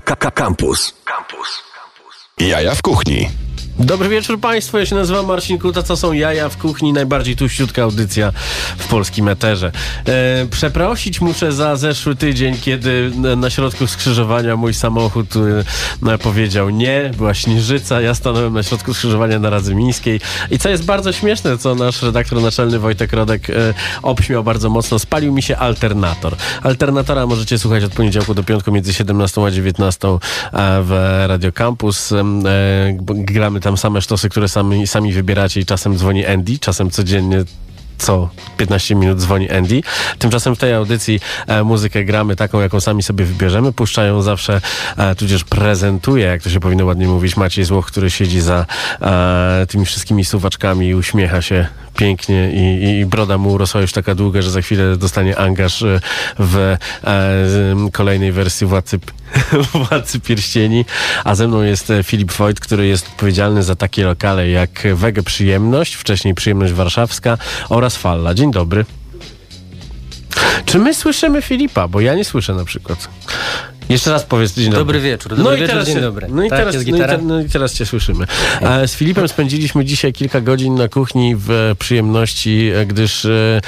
Campus. 0.00 0.94
Campus. 1.04 1.62
Jaja 2.38 2.74
w 2.74 2.82
kuchni. 2.82 3.47
Dobry 3.78 4.08
wieczór 4.08 4.40
Państwu, 4.40 4.78
ja 4.78 4.86
się 4.86 4.96
nazywam 4.96 5.26
Marcin 5.26 5.58
Kuta, 5.58 5.82
to 5.82 5.96
są 5.96 6.12
Jaja 6.12 6.48
w 6.48 6.56
Kuchni, 6.56 6.92
najbardziej 6.92 7.36
tuściutka 7.36 7.82
audycja 7.82 8.32
w 8.78 8.88
polskim 8.88 9.28
eterze. 9.28 9.72
E, 10.06 10.46
przeprosić 10.46 11.20
muszę 11.20 11.52
za 11.52 11.76
zeszły 11.76 12.16
tydzień, 12.16 12.56
kiedy 12.56 13.10
na 13.36 13.50
środku 13.50 13.86
skrzyżowania 13.86 14.56
mój 14.56 14.74
samochód 14.74 15.26
e, 16.06 16.18
powiedział 16.18 16.70
nie, 16.70 17.10
była 17.16 17.34
śnieżyca, 17.34 18.00
ja 18.00 18.14
stanąłem 18.14 18.54
na 18.54 18.62
środku 18.62 18.94
skrzyżowania 18.94 19.38
na 19.38 19.50
Radzymińskiej 19.50 20.20
i 20.50 20.58
co 20.58 20.68
jest 20.68 20.84
bardzo 20.84 21.12
śmieszne, 21.12 21.58
co 21.58 21.74
nasz 21.74 22.02
redaktor 22.02 22.42
naczelny 22.42 22.78
Wojtek 22.78 23.12
Rodek 23.12 23.50
e, 23.50 23.74
obśmiał 24.02 24.44
bardzo 24.44 24.70
mocno, 24.70 24.98
spalił 24.98 25.32
mi 25.32 25.42
się 25.42 25.56
alternator. 25.56 26.36
Alternatora 26.62 27.26
możecie 27.26 27.58
słuchać 27.58 27.84
od 27.84 27.92
poniedziałku 27.92 28.34
do 28.34 28.42
piątku 28.42 28.72
między 28.72 28.94
17 28.94 29.44
a 29.44 29.50
19 29.50 30.08
e, 30.08 30.18
w 30.82 31.24
Radio 31.26 31.52
Campus. 31.52 32.12
E, 32.12 32.16
gramy 32.98 33.60
tam 33.60 33.67
tam 33.68 33.76
same 33.76 34.02
sztosy, 34.02 34.28
które 34.28 34.48
sami, 34.48 34.86
sami 34.86 35.12
wybieracie 35.12 35.60
i 35.60 35.64
czasem 35.64 35.96
dzwoni 35.96 36.26
Andy, 36.26 36.58
czasem 36.58 36.90
codziennie 36.90 37.44
co 37.98 38.28
15 38.56 38.94
minut 38.94 39.18
dzwoni 39.18 39.50
Andy. 39.50 39.80
Tymczasem 40.18 40.56
w 40.56 40.58
tej 40.58 40.74
audycji 40.74 41.20
e, 41.46 41.64
muzykę 41.64 42.04
gramy 42.04 42.36
taką, 42.36 42.60
jaką 42.60 42.80
sami 42.80 43.02
sobie 43.02 43.24
wybierzemy. 43.24 43.72
Puszczają 43.72 44.22
zawsze, 44.22 44.60
e, 44.96 45.14
tudzież 45.14 45.44
prezentuje, 45.44 46.26
jak 46.26 46.42
to 46.42 46.50
się 46.50 46.60
powinno 46.60 46.84
ładnie 46.84 47.06
mówić, 47.06 47.36
Maciej 47.36 47.64
Złoch, 47.64 47.86
który 47.86 48.10
siedzi 48.10 48.40
za 48.40 48.66
e, 49.00 49.66
tymi 49.68 49.86
wszystkimi 49.86 50.24
suwaczkami 50.24 50.86
i 50.86 50.94
uśmiecha 50.94 51.42
się 51.42 51.66
pięknie 51.96 52.50
i, 52.52 52.98
i 53.00 53.06
broda 53.06 53.38
mu 53.38 53.52
urosła 53.52 53.80
już 53.80 53.92
taka 53.92 54.14
długa, 54.14 54.42
że 54.42 54.50
za 54.50 54.62
chwilę 54.62 54.96
dostanie 54.96 55.38
angaż 55.38 55.82
e, 55.82 56.00
w 56.38 56.76
e, 57.04 57.90
kolejnej 57.92 58.32
wersji 58.32 58.66
Władcy, 58.66 58.98
Władcy 59.88 60.20
Pierścieni. 60.20 60.84
A 61.24 61.34
ze 61.34 61.48
mną 61.48 61.62
jest 61.62 61.90
e, 61.90 62.02
Filip 62.02 62.32
Wojt, 62.32 62.60
który 62.60 62.86
jest 62.86 63.06
odpowiedzialny 63.06 63.62
za 63.62 63.76
takie 63.76 64.04
lokale 64.04 64.48
jak 64.48 64.70
Wege 64.94 65.22
Przyjemność, 65.22 65.94
wcześniej 65.94 66.34
Przyjemność 66.34 66.72
Warszawska 66.72 67.38
oraz 67.68 67.96
Falla. 67.96 68.34
Dzień 68.34 68.50
dobry. 68.50 68.84
Czy 70.64 70.78
my 70.78 70.94
słyszymy 70.94 71.42
Filipa? 71.42 71.88
Bo 71.88 72.00
ja 72.00 72.14
nie 72.14 72.24
słyszę 72.24 72.54
na 72.54 72.64
przykład. 72.64 73.08
Jeszcze 73.88 74.10
raz 74.10 74.24
powiedz 74.24 74.54
dzień 74.54 74.64
dobry. 74.64 74.78
Dobry 74.78 75.00
wieczór. 75.00 75.36
Dobry 75.36 75.44
no 75.44 75.50
wieczór, 75.50 75.64
i 75.64 75.68
teraz 75.68 75.86
dzień 75.86 76.00
dobry. 76.00 76.26
No 76.30 76.44
i, 76.44 76.50
tak, 76.50 76.58
teraz, 76.58 76.74
no, 76.74 76.96
i 76.96 77.00
te, 77.00 77.18
no 77.18 77.40
i 77.40 77.48
teraz 77.48 77.74
cię 77.74 77.86
słyszymy. 77.86 78.26
Z 78.86 78.94
Filipem 78.94 79.28
spędziliśmy 79.28 79.84
dzisiaj 79.84 80.12
kilka 80.12 80.40
godzin 80.40 80.74
na 80.74 80.88
kuchni 80.88 81.36
w 81.36 81.50
e, 81.50 81.74
przyjemności, 81.74 82.70
e, 82.74 82.86
gdyż 82.86 83.24
e, 83.24 83.60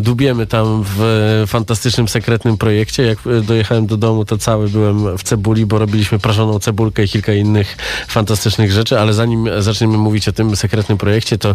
dubiemy 0.00 0.46
tam 0.46 0.84
w 0.96 1.44
fantastycznym, 1.46 2.08
sekretnym 2.08 2.56
projekcie. 2.56 3.02
Jak 3.02 3.18
dojechałem 3.42 3.86
do 3.86 3.96
domu, 3.96 4.24
to 4.24 4.38
cały 4.38 4.68
byłem 4.68 5.18
w 5.18 5.22
cebuli, 5.22 5.66
bo 5.66 5.78
robiliśmy 5.78 6.18
prażoną 6.18 6.58
cebulkę 6.58 7.04
i 7.04 7.08
kilka 7.08 7.32
innych 7.32 7.76
fantastycznych 8.08 8.72
rzeczy, 8.72 8.98
ale 8.98 9.12
zanim 9.12 9.48
zaczniemy 9.58 9.98
mówić 9.98 10.28
o 10.28 10.32
tym 10.32 10.56
sekretnym 10.56 10.98
projekcie, 10.98 11.38
to 11.38 11.54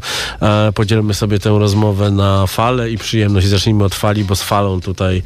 podzielmy 0.76 1.14
sobie 1.14 1.40
tę 1.40 1.50
rozmowę 1.50 2.12
na 2.12 2.48
falę 2.48 2.92
i 2.92 2.98
przyjemność. 2.98 3.48
Zacznijmy 3.48 3.84
od 3.84 3.96
fali, 3.96 4.24
bo 4.24 4.36
z 4.36 4.44
falą 4.44 4.82
tutaj 4.82 5.24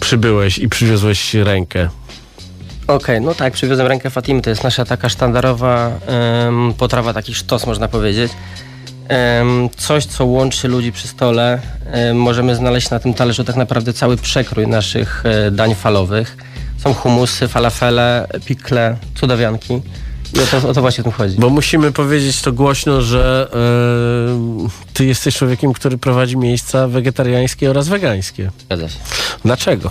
przybyłeś 0.00 0.58
i 0.58 0.68
przywiozłeś 0.68 1.34
rękę. 1.34 1.88
Okej, 2.86 2.96
okay, 2.96 3.20
no 3.20 3.34
tak, 3.34 3.52
przywiozłem 3.52 3.88
rękę 3.88 4.10
Fatimy. 4.10 4.42
To 4.42 4.50
jest 4.50 4.64
nasza 4.64 4.84
taka 4.84 5.08
sztandarowa 5.08 5.90
um, 6.44 6.74
potrawa, 6.78 7.12
taki 7.12 7.34
sztos 7.34 7.66
można 7.66 7.88
powiedzieć. 7.88 8.32
Um, 9.38 9.68
coś, 9.76 10.04
co 10.04 10.24
łączy 10.24 10.68
ludzi 10.68 10.92
przy 10.92 11.08
stole. 11.08 11.60
Um, 11.94 12.16
możemy 12.16 12.54
znaleźć 12.54 12.90
na 12.90 12.98
tym 12.98 13.14
talerzu 13.14 13.44
tak 13.44 13.56
naprawdę 13.56 13.92
cały 13.92 14.16
przekrój 14.16 14.66
naszych 14.66 15.22
e, 15.26 15.50
dań 15.50 15.74
falowych. 15.74 16.36
Są 16.78 16.94
humusy, 16.94 17.48
falafele, 17.48 18.26
pikle, 18.44 18.96
cudawianki. 19.14 19.80
I 20.34 20.40
o 20.40 20.60
to, 20.60 20.68
o 20.68 20.74
to 20.74 20.80
właśnie 20.80 21.04
tu 21.04 21.10
chodzi. 21.10 21.36
Bo 21.38 21.50
musimy 21.50 21.92
powiedzieć 21.92 22.42
to 22.42 22.52
głośno, 22.52 23.02
że 23.02 23.48
yy, 24.62 24.68
ty 24.94 25.04
jesteś 25.04 25.36
człowiekiem, 25.36 25.72
który 25.72 25.98
prowadzi 25.98 26.36
miejsca 26.36 26.88
wegetariańskie 26.88 27.70
oraz 27.70 27.88
wegańskie. 27.88 28.50
Zgadza 28.66 28.88
się. 28.88 28.98
Dlaczego? 29.44 29.90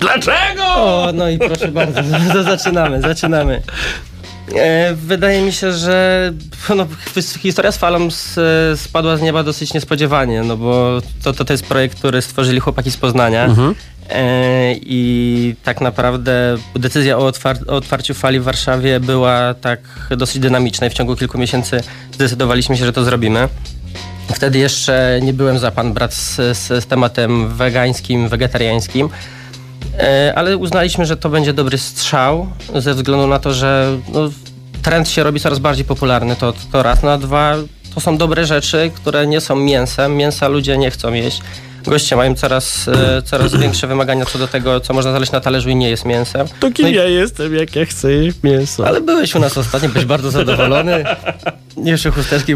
Dlaczego? 0.00 0.64
O, 0.66 1.10
no 1.14 1.28
i 1.28 1.38
proszę 1.38 1.68
bardzo, 1.68 2.00
to 2.32 2.42
zaczynamy, 2.42 3.02
zaczynamy. 3.02 3.62
E, 4.54 4.94
wydaje 4.94 5.42
mi 5.42 5.52
się, 5.52 5.72
że 5.72 6.32
no, 6.76 6.86
historia 7.38 7.72
z 7.72 7.76
falą 7.76 8.08
spadła 8.76 9.16
z 9.16 9.22
nieba 9.22 9.42
dosyć 9.42 9.74
niespodziewanie, 9.74 10.42
no 10.42 10.56
bo 10.56 11.00
to, 11.22 11.32
to, 11.32 11.44
to 11.44 11.52
jest 11.52 11.66
projekt, 11.66 11.98
który 11.98 12.22
stworzyli 12.22 12.60
chłopaki 12.60 12.90
z 12.90 12.96
Poznania. 12.96 13.44
Mhm. 13.44 13.74
E, 14.10 14.74
I 14.80 15.54
tak 15.64 15.80
naprawdę 15.80 16.56
decyzja 16.74 17.18
o, 17.18 17.26
otwar 17.26 17.56
o, 17.66 17.76
otwarciu 17.76 18.14
fali 18.14 18.40
w 18.40 18.44
Warszawie 18.44 19.00
była 19.00 19.54
tak 19.54 19.80
dosyć 20.16 20.38
dynamiczna 20.38 20.86
i 20.86 20.90
w 20.90 20.94
ciągu 20.94 21.16
kilku 21.16 21.38
miesięcy 21.38 21.80
zdecydowaliśmy 22.12 22.76
się, 22.76 22.84
że 22.86 22.92
to 22.92 23.04
zrobimy. 23.04 23.48
Wtedy 24.34 24.58
jeszcze 24.58 25.20
nie 25.22 25.32
byłem 25.32 25.58
za 25.58 25.70
pan 25.70 25.92
brat 25.92 26.14
z, 26.14 26.36
z, 26.36 26.84
z 26.84 26.86
tematem 26.86 27.48
wegańskim, 27.48 28.28
wegetariańskim. 28.28 29.08
E, 29.98 30.32
ale 30.36 30.56
uznaliśmy, 30.56 31.06
że 31.06 31.16
to 31.16 31.28
będzie 31.28 31.52
dobry 31.52 31.78
strzał 31.78 32.48
ze 32.74 32.94
względu 32.94 33.26
na 33.26 33.38
to, 33.38 33.54
że 33.54 33.98
no, 34.12 34.30
trend 34.82 35.08
się 35.08 35.22
robi 35.22 35.40
coraz 35.40 35.58
bardziej 35.58 35.84
popularny, 35.84 36.36
to, 36.36 36.52
to 36.72 36.82
raz. 36.82 37.02
Na 37.02 37.18
dwa, 37.18 37.54
to 37.94 38.00
są 38.00 38.16
dobre 38.16 38.46
rzeczy, 38.46 38.90
które 38.94 39.26
nie 39.26 39.40
są 39.40 39.56
mięsem. 39.56 40.16
Mięsa 40.16 40.48
ludzie 40.48 40.78
nie 40.78 40.90
chcą 40.90 41.12
jeść 41.12 41.42
goście 41.90 42.16
mają 42.16 42.34
coraz, 42.34 42.88
e, 42.88 43.22
coraz 43.22 43.54
większe 43.62 43.86
wymagania 43.86 44.24
co 44.24 44.38
do 44.38 44.48
tego, 44.48 44.80
co 44.80 44.94
można 44.94 45.10
znaleźć 45.10 45.32
na 45.32 45.40
talerzu 45.40 45.70
i 45.70 45.76
nie 45.76 45.90
jest 45.90 46.04
mięsem. 46.04 46.46
To 46.60 46.70
kim 46.70 46.86
no 46.86 46.92
ja 46.92 47.04
jestem, 47.04 47.54
jak 47.54 47.76
ja 47.76 47.86
chcę 47.86 48.12
jeść 48.12 48.38
mięso? 48.42 48.86
Ale 48.86 49.00
byłeś 49.00 49.34
u 49.34 49.38
nas 49.38 49.58
ostatnio, 49.58 49.88
byłeś 49.88 50.04
bardzo 50.04 50.30
zadowolony. 50.30 51.04
Jeszcze 51.84 52.10
chusteczki, 52.10 52.52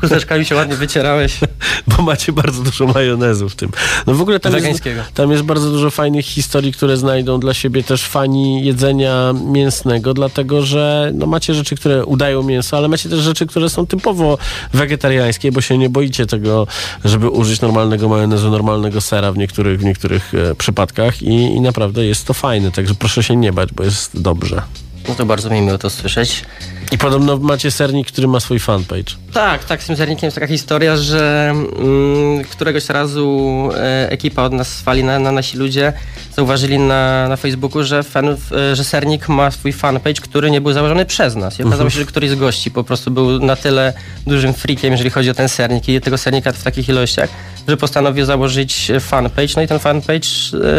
chusteczkami 0.00 0.44
się 0.44 0.54
ładnie 0.54 0.76
wycierałeś. 0.76 1.38
Bo 1.96 2.02
macie 2.02 2.32
bardzo 2.32 2.62
dużo 2.62 2.86
majonezu 2.86 3.48
w 3.48 3.54
tym. 3.54 3.70
No 4.06 4.14
w 4.14 4.20
ogóle 4.20 4.40
tam 4.40 4.54
jest, 4.54 4.84
tam 5.14 5.30
jest 5.30 5.42
bardzo 5.42 5.70
dużo 5.70 5.90
fajnych 5.90 6.26
historii, 6.26 6.72
które 6.72 6.96
znajdą 6.96 7.40
dla 7.40 7.54
siebie 7.54 7.82
też 7.82 8.04
fani 8.04 8.64
jedzenia 8.64 9.34
mięsnego, 9.46 10.14
dlatego 10.14 10.62
że 10.62 11.10
no 11.14 11.26
macie 11.26 11.54
rzeczy, 11.54 11.76
które 11.76 12.04
udają 12.04 12.42
mięso, 12.42 12.76
ale 12.76 12.88
macie 12.88 13.08
też 13.08 13.18
rzeczy, 13.18 13.46
które 13.46 13.68
są 13.68 13.86
typowo 13.86 14.38
wegetariańskie, 14.72 15.52
bo 15.52 15.60
się 15.60 15.78
nie 15.78 15.90
boicie 15.90 16.26
tego, 16.26 16.66
żeby 17.04 17.28
użyć 17.28 17.60
normalnego 17.60 18.08
majonezu, 18.08 18.50
normalnego 18.50 18.63
sera 19.00 19.32
w 19.32 19.38
niektórych, 19.38 19.80
w 19.80 19.84
niektórych 19.84 20.32
e, 20.34 20.54
przypadkach 20.54 21.22
i, 21.22 21.34
i 21.56 21.60
naprawdę 21.60 22.06
jest 22.06 22.26
to 22.26 22.34
fajne, 22.34 22.72
także 22.72 22.94
proszę 22.94 23.22
się 23.22 23.36
nie 23.36 23.52
bać, 23.52 23.72
bo 23.72 23.84
jest 23.84 24.20
dobrze. 24.20 24.62
No 25.08 25.14
to 25.14 25.26
bardzo 25.26 25.50
mi 25.50 25.60
miło 25.60 25.78
to 25.78 25.90
słyszeć. 25.90 26.44
I 26.92 26.98
podobno 26.98 27.36
macie 27.36 27.70
sernik, 27.70 28.06
który 28.08 28.28
ma 28.28 28.40
swój 28.40 28.58
fanpage. 28.58 29.14
Tak, 29.32 29.64
tak, 29.64 29.82
z 29.82 29.86
tym 29.86 29.96
sernikiem 29.96 30.26
jest 30.26 30.34
taka 30.34 30.46
historia, 30.46 30.96
że 30.96 31.52
mm, 31.52 32.44
któregoś 32.44 32.88
razu 32.88 33.68
e, 33.76 34.10
ekipa 34.10 34.42
od 34.42 34.52
nas 34.52 34.68
swali 34.68 35.04
na, 35.04 35.18
na 35.18 35.32
nasi 35.32 35.56
ludzie 35.56 35.92
zauważyli 36.36 36.78
na, 36.78 37.28
na 37.28 37.36
Facebooku, 37.36 37.84
że, 37.84 38.02
fan, 38.02 38.28
e, 38.28 38.76
że 38.76 38.84
sernik 38.84 39.28
ma 39.28 39.50
swój 39.50 39.72
fanpage, 39.72 40.20
który 40.20 40.50
nie 40.50 40.60
był 40.60 40.72
założony 40.72 41.06
przez 41.06 41.36
nas. 41.36 41.58
I 41.58 41.62
okazało 41.62 41.82
mhm. 41.82 41.90
się, 41.90 41.98
że 41.98 42.06
któryś 42.06 42.30
z 42.30 42.34
gości 42.34 42.70
po 42.70 42.84
prostu 42.84 43.10
był 43.10 43.38
na 43.38 43.56
tyle 43.56 43.92
dużym 44.26 44.54
freakiem, 44.54 44.92
jeżeli 44.92 45.10
chodzi 45.10 45.30
o 45.30 45.34
ten 45.34 45.48
sernik 45.48 45.88
i 45.88 46.00
tego 46.00 46.18
sernika 46.18 46.52
w 46.52 46.62
takich 46.62 46.88
ilościach, 46.88 47.30
że 47.68 47.76
postanowił 47.76 48.24
założyć 48.24 48.92
fanpage. 49.00 49.48
No 49.56 49.62
i 49.62 49.68
ten 49.68 49.78
fanpage 49.78 50.28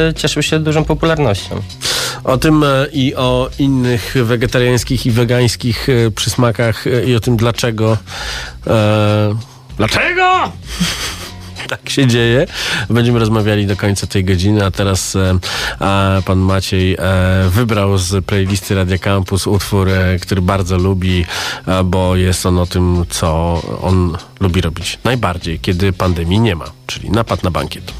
e, 0.10 0.14
cieszył 0.14 0.44
się 0.44 0.60
dużą 0.60 0.84
popularnością. 0.84 1.62
O 2.24 2.38
tym 2.38 2.64
e, 2.64 2.88
i 2.94 3.16
o 3.16 3.50
innych 3.60 4.16
wegetariańskich 4.24 5.06
i 5.06 5.12
wegańskich 5.12 5.88
e, 5.90 6.12
przysmakach 6.12 6.86
i 7.08 7.16
o 7.16 7.20
tym 7.20 7.38
dlaczego. 7.38 7.98
Dlaczego? 9.78 10.52
tak 11.70 11.90
się 11.90 12.08
dzieje. 12.08 12.48
Będziemy 12.90 13.20
rozmawiali 13.20 13.68
do 13.68 13.76
końca 13.76 14.08
tej 14.08 14.24
godziny, 14.26 14.66
a 14.66 14.72
teraz 14.72 15.16
e, 15.16 15.40
pan 16.26 16.40
Maciej 16.40 16.94
e, 16.94 16.98
wybrał 17.50 17.98
z 17.98 18.26
playlisty 18.26 18.76
Radia 18.76 18.98
Campus 18.98 19.48
utwór, 19.48 19.90
e, 19.90 20.20
który 20.20 20.42
bardzo 20.42 20.78
lubi, 20.78 21.26
bo 21.86 22.16
jest 22.16 22.46
on 22.46 22.58
o 22.58 22.66
tym, 22.66 23.06
co 23.10 23.62
on 23.82 24.18
lubi 24.40 24.62
robić 24.62 25.00
najbardziej, 25.04 25.60
kiedy 25.60 25.94
pandemii 25.94 26.40
nie 26.40 26.56
ma, 26.56 26.66
czyli 26.88 27.10
napad 27.10 27.44
na 27.44 27.52
bankiet. 27.52 27.94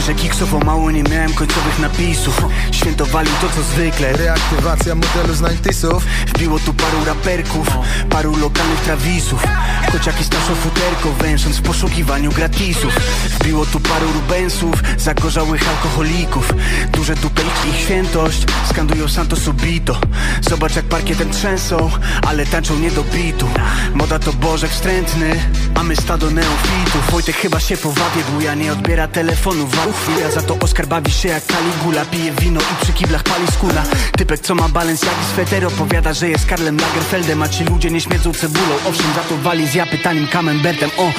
Premierze 0.00 0.22
kiksów 0.22 0.54
o 0.54 0.58
mało 0.58 0.90
nie 0.90 1.02
miałem 1.02 1.34
końcowych 1.34 1.78
napisów. 1.78 2.42
Świętowali 2.72 3.30
to 3.40 3.48
co 3.48 3.62
zwykle. 3.62 4.12
Reaktywacja 4.12 4.94
modelu 4.94 5.34
z 5.34 5.40
90sów 5.40 6.00
Wbiło 6.26 6.58
tu 6.58 6.74
paru 6.74 7.04
raperków, 7.04 7.68
paru 8.10 8.36
lokalnych 8.36 8.80
trawisów. 8.80 9.44
Kociaki 9.92 10.24
starszą 10.24 10.54
futerko, 10.54 11.12
węsząc 11.12 11.56
w 11.56 11.62
poszukiwaniu 11.62 12.32
gratisów. 12.32 12.94
Wbiło 13.40 13.66
tu 13.66 13.80
paru 13.80 14.12
rubensów, 14.12 14.82
zagorzałych 14.96 15.68
alkoholików. 15.68 16.52
Duże 16.92 17.14
dupelki 17.14 17.68
ich 17.68 17.76
świętość, 17.76 18.44
skandują 18.70 19.08
santo 19.08 19.36
subito. 19.36 20.00
Zobacz 20.40 20.76
jak 20.76 20.84
parkietem 20.84 21.30
trzęsą, 21.30 21.90
ale 22.26 22.46
tańczą 22.46 22.78
nie 22.78 22.90
do 22.90 23.04
bitu. 23.04 23.48
Moda 23.94 24.18
to 24.18 24.32
bożek 24.32 24.70
wstrętny, 24.70 25.40
a 25.74 25.82
my 25.82 25.96
stado 25.96 26.30
neofitów 26.30 27.10
Wojtek 27.10 27.36
chyba 27.36 27.60
się 27.60 27.76
powabił, 27.76 28.40
ja 28.40 28.54
nie 28.54 28.72
odbiera 28.72 29.08
telefonu 29.08 29.66
Ja 30.20 30.30
za 30.30 30.42
to 30.42 30.56
Oskar 30.60 30.86
bawi 30.86 31.10
się 31.10 31.28
jak 31.28 31.42
Caligula. 31.44 32.04
Pije 32.04 32.32
wino 32.32 32.60
i 32.60 32.84
przy 32.84 32.92
kiblach 32.92 33.22
pali 33.22 33.46
skóra. 33.46 33.82
Typek 34.18 34.40
co 34.40 34.54
ma 34.54 34.68
balans 34.68 35.02
jak 35.02 35.14
sweter 35.32 35.66
opowiada, 35.66 36.12
że 36.12 36.28
jest 36.28 36.46
Karlem 36.46 36.76
Lagerfeldem 36.76 37.42
A 37.42 37.48
ci 37.48 37.64
ludzie 37.64 37.90
nie 37.90 38.00
śmiedzą 38.00 38.32
cebulą. 38.32 38.74
Owszem 38.88 39.14
za 39.14 39.20
to 39.20 39.36
wali 39.36 39.68
z 39.68 39.74
ja 39.74 39.86
pytaniem 39.86 40.26
Camembertem. 40.28 40.90
O, 40.98 41.12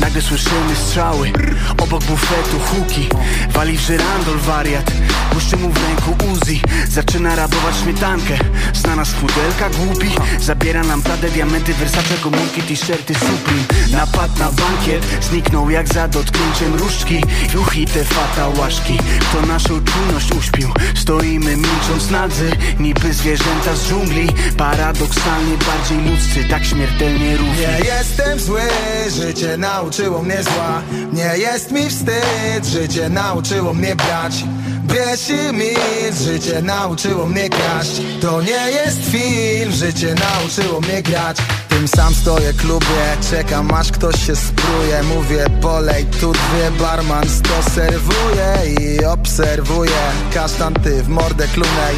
nagle 0.00 0.22
słyszymy 0.22 0.76
strzały 0.76 1.32
Obok 1.78 2.04
bufetu 2.04 2.58
huki. 2.58 3.08
Wali 3.50 3.78
w 3.78 3.80
żyrandol 3.80 4.38
wariat 4.38 4.92
Błyszczy 5.32 5.56
mu 5.56 5.70
w 5.70 5.88
ręku 5.88 6.32
Uzi. 6.32 6.60
Zaczyna 6.88 7.36
rabować 7.36 7.76
śmietankę. 7.82 8.38
Znana 8.74 9.04
z 9.04 9.12
pudelka 9.12 9.70
głupi. 9.70 10.10
Zabiera 10.40 10.82
nam 10.84 11.02
Pradę, 11.02 11.30
diamenty, 11.30 11.74
Versace, 11.74 12.14
komórki, 12.22 12.62
t-shirty 12.62 13.14
Supreme 13.14 13.64
Napad 13.92 14.38
na 14.38 14.52
bankiet 14.52 15.06
Zniknął 15.30 15.70
jak 15.70 15.88
za 15.88 16.08
dotknięciem 16.08 16.74
różdżki. 16.74 17.22
Juchi 17.54 17.86
te 18.18 18.26
fatałaszki 18.26 18.98
Kto 19.20 19.46
naszą 19.46 19.68
czujność 19.84 20.32
uśpił. 20.32 20.68
Stoimy 20.94 21.56
milcząc 21.56 22.10
nadzy 22.10 22.50
Niby 22.80 23.12
zwierzęta 23.12 23.76
z 23.76 23.88
dżungli. 23.88 24.28
Paradoksalnie 24.56 25.56
bardziej 25.66 26.10
ludzcy 26.10 26.44
Tak 26.50 26.64
śmiertelnie 26.64 27.36
równi. 27.36 27.60
Nie 27.60 27.86
jestem 27.86 28.40
zły, 28.40 28.60
życie 29.08 29.56
nauczyło 29.56 30.22
mnie 30.22 30.42
zła. 30.42 30.82
Nie 31.12 31.38
jest 31.38 31.72
mi 31.72 31.90
wstyd, 31.90 32.66
życie 32.66 33.08
nauczyło 33.08 33.74
mnie 33.74 33.96
brać. 33.96 34.44
Bierz 34.84 35.30
i 35.30 35.52
milcz, 35.52 36.18
życie 36.24 36.62
nauczyło 36.62 37.26
mnie 37.26 37.48
kraść. 37.48 38.02
To 38.20 38.42
nie 38.42 38.70
jest 38.70 38.98
film, 39.10 39.72
życie 39.72 40.14
nauczyło 40.14 40.80
mnie 40.80 41.02
grać 41.02 41.36
tym 41.78 41.88
sam 41.88 42.14
stoję 42.14 42.52
klubie, 42.52 43.16
czekam 43.30 43.74
aż 43.74 43.92
ktoś 43.92 44.26
się 44.26 44.36
spruje. 44.36 45.02
Mówię 45.02 45.46
polej, 45.60 46.04
tu 46.20 46.32
dwie, 46.32 46.70
barman 46.80 47.28
sto 47.28 47.70
serwuje 47.74 48.74
I 48.80 49.04
obserwuję, 49.04 50.00
kasztan 50.34 50.74
ty 50.74 51.02
w 51.02 51.08
mordę 51.08 51.48
klunej 51.48 51.96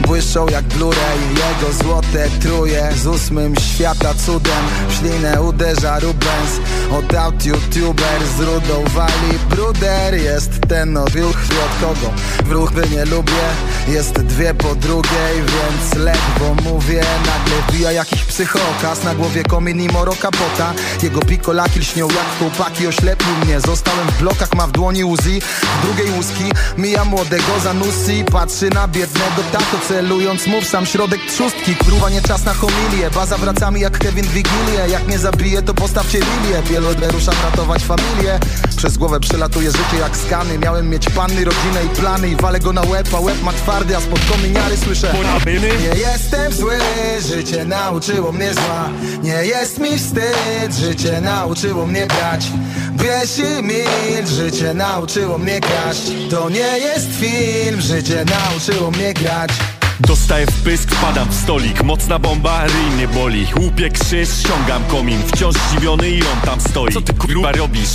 Błyszczą 0.00 0.48
jak 0.48 0.64
Blu-ray, 0.64 1.20
jego 1.28 1.72
złote 1.82 2.28
truje 2.40 2.88
Z 2.96 3.06
ósmym 3.06 3.54
świata 3.56 4.14
cudem, 4.14 4.64
w 4.88 4.94
ślinę 4.94 5.42
uderza 5.42 5.98
Rubens. 5.98 6.60
Od 6.92 7.14
aut 7.14 7.46
youtuber 7.46 8.26
z 8.38 8.40
rudą 8.40 8.84
wali 8.94 9.38
bruder. 9.50 10.14
Jest 10.14 10.50
ten 10.68 10.96
od 10.96 11.14
ruch, 11.14 11.36
od 11.36 11.80
kogo? 11.80 12.12
W 12.44 12.52
ruchy 12.52 12.82
nie 12.90 13.04
lubię. 13.04 13.46
Jest 13.88 14.12
dwie 14.12 14.54
po 14.54 14.74
drugiej, 14.74 15.36
więc 15.36 15.94
ledwo 15.94 16.70
mówię. 16.70 17.04
Nagle 17.26 17.62
wbija 17.68 17.92
jakiś 17.92 18.24
psychokas 18.24 19.04
na 19.04 19.14
głowie 19.20 19.42
komin 19.42 19.80
i 19.80 19.88
moro 19.88 20.12
kapota. 20.12 20.72
Jego 21.02 21.20
pikolaki 21.20 21.80
lśnią 21.80 22.08
jak 22.08 22.38
chłopaki 22.38 22.86
oślepił 22.86 23.36
mnie. 23.44 23.60
Zostałem 23.60 24.08
w 24.08 24.18
blokach, 24.18 24.54
ma 24.54 24.66
w 24.66 24.72
dłoni 24.72 25.04
Uzi 25.04 25.40
W 25.40 25.86
drugiej 25.86 26.10
łuski. 26.10 26.44
Mija 26.78 27.04
młodego 27.04 27.60
Zanussi 27.62 28.24
Patrzy 28.32 28.70
na 28.70 28.88
biednego 28.88 29.42
tato 29.52 29.86
celując 29.88 30.46
mu 30.46 30.60
w 30.60 30.66
sam 30.66 30.86
środek 30.86 31.20
trzustki. 31.28 31.76
Kurwa 31.76 32.10
nie 32.10 32.22
czas 32.22 32.44
na 32.44 32.54
homilię, 32.54 33.10
baza 33.14 33.38
wraca 33.38 33.70
mi 33.70 33.80
jak 33.80 33.98
Kevin 33.98 34.26
Wigilię. 34.26 34.88
Jak 34.88 35.06
mnie 35.06 35.18
zabije 35.18 35.62
to 35.62 35.74
postawcie 35.74 36.18
lilię. 36.18 36.62
Wielodę 36.70 37.10
ruszam 37.10 37.34
ratować 37.44 37.84
familię. 37.84 38.38
Przez 38.76 38.98
głowę 38.98 39.20
przelatuje 39.20 39.70
życie 39.70 39.96
jak 40.00 40.16
skany. 40.16 40.58
Miałem 40.58 40.88
mieć 40.88 41.10
panny, 41.10 41.44
rodzinę 41.44 41.84
i 41.86 41.88
plany 41.88 42.28
I 42.28 42.36
walę 42.36 42.60
go 42.60 42.72
na 42.72 42.82
łeb, 42.82 43.14
a 43.14 43.20
łeb 43.20 43.42
ma 43.42 43.52
twardy 43.52 43.96
A 43.96 44.00
spod 44.00 44.20
kominiary 44.32 44.76
słyszę. 44.76 45.14
Nie 45.80 46.00
jestem 46.00 46.52
zły, 46.52 46.78
życie 47.28 47.64
nauczyło 47.64 48.32
mnie 48.32 48.54
zła 48.54 48.88
nie 49.22 49.44
jest 49.46 49.78
mi 49.78 49.98
wstyd, 49.98 50.74
życie 50.80 51.20
nauczyło 51.20 51.86
mnie 51.86 52.06
grać. 52.06 52.46
Bierz 52.92 53.38
i 53.38 53.62
milcz, 53.62 54.28
życie 54.28 54.74
nauczyło 54.74 55.38
mnie 55.38 55.60
kraść. 55.60 56.12
To 56.30 56.50
nie 56.50 56.78
jest 56.78 57.08
film, 57.20 57.80
życie 57.80 58.24
nauczyło 58.24 58.90
mnie 58.90 59.14
grać 59.14 59.50
Dostaję 60.00 60.46
w 60.46 60.62
pysk, 60.62 60.90
wpadam 60.90 61.28
w 61.28 61.34
stolik. 61.34 61.82
Mocna 61.82 62.18
bomba, 62.18 62.64
ryj 62.66 62.96
mnie 62.96 63.08
boli. 63.08 63.46
Łupię 63.60 63.90
krzyż, 63.90 64.28
ściągam 64.28 64.84
komin. 64.84 65.22
Wciąż 65.26 65.54
zdziwiony 65.54 66.10
i 66.10 66.22
on 66.22 66.40
tam 66.44 66.60
stoi. 66.60 66.92
Co 66.92 67.00
ty 67.00 67.12
kurwa 67.14 67.52
robisz? 67.52 67.88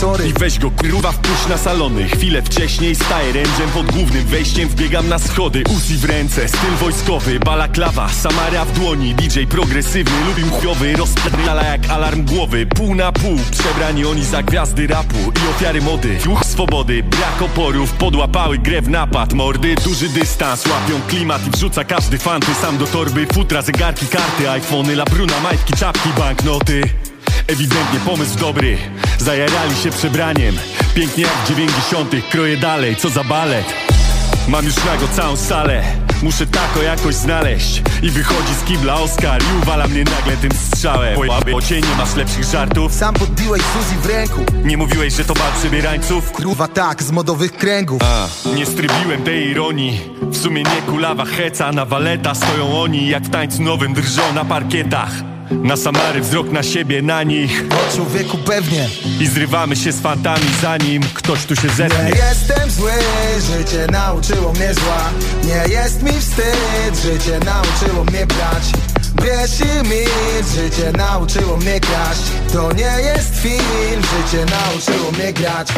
sorry. 0.00 0.28
I 0.28 0.32
weź 0.32 0.58
go 0.58 0.70
kurwa 0.70 1.12
wpuść 1.12 1.48
na 1.48 1.58
salony. 1.58 2.08
Chwilę 2.08 2.42
wcześniej 2.42 2.94
staję 2.94 3.32
ręczem 3.32 3.70
pod 3.74 3.86
głównym 3.86 4.24
wejściem. 4.24 4.68
Wbiegam 4.68 5.08
na 5.08 5.18
schody, 5.18 5.62
Uzi 5.76 5.96
w 5.96 6.04
ręce. 6.04 6.48
Styl 6.48 6.74
wojskowy, 6.80 7.40
balaklawa 7.40 8.08
Samara 8.08 8.64
w 8.64 8.72
dłoni, 8.78 9.14
DJ 9.14 9.44
progresywny. 9.44 10.24
Lubił 10.26 10.50
chujowy, 10.50 10.96
rozpierdala 10.96 11.62
jak 11.62 11.90
alarm 11.90 12.24
głowy. 12.24 12.66
Pół 12.66 12.94
na 12.94 13.12
pół, 13.12 13.38
przebrani 13.50 14.04
oni 14.04 14.24
za 14.24 14.42
gwiazdy 14.42 14.86
rapu 14.86 15.16
I 15.16 15.50
ofiary 15.50 15.82
mody, 15.82 16.18
duch 16.24 16.44
swobody 16.44 17.02
Brak 17.02 17.42
oporów, 17.42 17.92
podłapały 17.92 18.58
grę 18.58 18.82
w 18.82 18.88
napad. 18.88 19.32
Mordy, 19.32 19.74
duży 19.84 20.08
dystans, 20.08 20.66
łapią 20.66 21.00
klimat 21.08 21.39
i 21.46 21.50
wrzuca 21.50 21.84
każdy 21.84 22.18
fanty 22.18 22.54
Sam 22.54 22.78
do 22.78 22.86
torby, 22.86 23.26
futra, 23.26 23.62
zegarki, 23.62 24.06
karty 24.06 24.50
iPhony, 24.50 24.96
labruna, 24.96 25.40
majtki, 25.40 25.72
czapki, 25.72 26.08
banknoty. 26.18 26.82
Ewidentnie 27.46 28.00
pomysł 28.00 28.38
dobry. 28.38 28.78
Zajarali 29.18 29.76
się 29.76 29.90
przebraniem. 29.90 30.56
Pięknie 30.94 31.22
jak 31.24 31.48
dziewięćdziesiątych 31.48 32.28
Kroję 32.28 32.56
dalej, 32.56 32.96
co 32.96 33.08
za 33.10 33.24
balet. 33.24 33.66
Mam 34.48 34.64
już 34.64 34.84
nago 34.84 35.08
całą 35.08 35.36
salę 35.36 36.09
Muszę 36.22 36.46
tako 36.46 36.82
jakoś 36.82 37.14
znaleźć 37.14 37.82
I 38.02 38.10
wychodzi 38.10 38.54
z 38.60 38.64
kibla 38.64 38.94
Oskar 38.94 39.42
I 39.42 39.62
uwala 39.62 39.88
mnie 39.88 40.04
nagle 40.04 40.36
tym 40.36 40.50
strzałem. 40.52 41.16
Bo 41.50 41.56
o 41.56 41.62
cię 41.62 41.80
nie 41.80 41.96
masz 41.98 42.14
lepszych 42.16 42.44
żartów. 42.44 42.94
Sam 42.94 43.14
podbiłeś 43.14 43.62
Suzy 43.62 43.94
w 44.02 44.06
ręku. 44.06 44.40
Nie 44.64 44.76
mówiłeś, 44.76 45.14
że 45.14 45.24
to 45.24 45.34
bal 45.34 45.52
przebierańców? 45.60 46.32
Kurwa 46.32 46.68
tak, 46.68 47.02
z 47.02 47.10
modowych 47.10 47.52
kręgów. 47.52 48.02
A, 48.02 48.28
nie 48.54 48.66
strybiłem 48.66 49.22
tej 49.22 49.48
ironii. 49.50 50.00
W 50.22 50.36
sumie 50.36 50.62
nie 50.62 50.82
kulawa 50.92 51.24
heca 51.24 51.72
Na 51.72 51.84
waleta 51.84 52.34
stoją 52.34 52.82
oni 52.82 53.08
Jak 53.08 53.22
w 53.22 53.30
tańcu 53.30 53.62
nowym 53.62 53.94
drżą 53.94 54.32
na 54.34 54.44
parkietach 54.44 55.10
na 55.50 55.76
Samary 55.76 56.20
wzrok 56.20 56.52
na 56.52 56.62
siebie, 56.62 57.02
na 57.02 57.22
nich. 57.22 57.64
O 57.70 57.96
człowieku 57.96 58.38
pewnie. 58.38 58.88
I 59.20 59.26
zrywamy 59.26 59.76
się 59.76 59.92
z 59.92 60.00
fantami 60.00 60.46
zanim 60.62 61.02
ktoś 61.14 61.44
tu 61.44 61.56
się 61.56 61.68
zetnie 61.68 62.04
Nie 62.04 62.28
jestem 62.28 62.70
zły, 62.70 62.92
życie 63.40 63.86
nauczyło 63.92 64.52
mnie 64.52 64.74
zła. 64.74 65.10
Nie 65.44 65.74
jest 65.74 66.02
mi 66.02 66.12
wstyd, 66.12 67.02
życie 67.02 67.40
nauczyło 67.44 68.04
mnie 68.04 68.26
brać 68.26 68.72
Bierz 69.22 69.60
i 69.60 69.88
milcz, 69.88 70.48
życie 70.54 70.92
nauczyło 70.92 71.56
mnie 71.56 71.80
kraść. 71.80 72.22
To 72.52 72.72
nie 72.72 73.02
jest 73.04 73.40
film, 73.40 74.02
życie 74.02 74.46
nauczyło 74.46 75.12
mnie 75.12 75.32
grać 75.32 75.68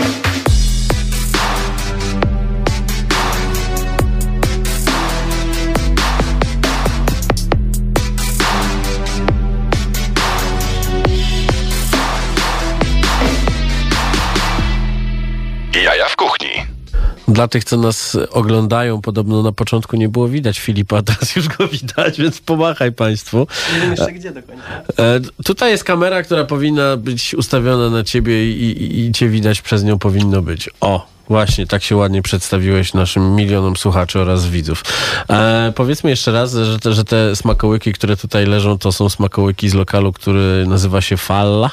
Dla 17.32 17.48
tych, 17.48 17.64
co 17.64 17.76
nas 17.76 18.16
oglądają, 18.30 19.00
podobno 19.00 19.42
na 19.42 19.52
początku 19.52 19.96
nie 19.96 20.08
było 20.08 20.28
widać 20.28 20.60
Filipa, 20.60 20.96
a 20.98 21.02
teraz 21.02 21.36
już 21.36 21.48
go 21.48 21.68
widać, 21.68 22.18
więc 22.18 22.40
pomachaj 22.40 22.92
Państwu. 22.92 23.46
Nie 23.74 23.80
wiem 23.80 23.90
jeszcze 23.90 24.12
gdzie 24.12 24.32
do 24.32 24.42
końca. 24.42 24.62
E, 24.98 25.20
tutaj 25.44 25.70
jest 25.70 25.84
kamera, 25.84 26.22
która 26.22 26.44
powinna 26.44 26.96
być 26.96 27.34
ustawiona 27.34 27.90
na 27.90 28.04
ciebie 28.04 28.52
i, 28.52 28.62
i, 28.62 29.00
i 29.00 29.12
cię 29.12 29.28
widać 29.28 29.62
przez 29.62 29.84
nią 29.84 29.98
powinno 29.98 30.42
być. 30.42 30.70
O, 30.80 31.06
właśnie, 31.28 31.66
tak 31.66 31.82
się 31.82 31.96
ładnie 31.96 32.22
przedstawiłeś 32.22 32.94
naszym 32.94 33.34
milionom 33.34 33.76
słuchaczy 33.76 34.20
oraz 34.20 34.46
widzów. 34.46 34.84
E, 35.30 35.72
powiedzmy 35.76 36.10
jeszcze 36.10 36.32
raz, 36.32 36.52
że 36.52 36.78
te, 36.78 36.92
że 36.92 37.04
te 37.04 37.36
smakołyki, 37.36 37.92
które 37.92 38.16
tutaj 38.16 38.46
leżą, 38.46 38.78
to 38.78 38.92
są 38.92 39.08
smakołyki 39.08 39.68
z 39.68 39.74
lokalu, 39.74 40.12
który 40.12 40.66
nazywa 40.66 41.00
się 41.00 41.16
Falla. 41.16 41.70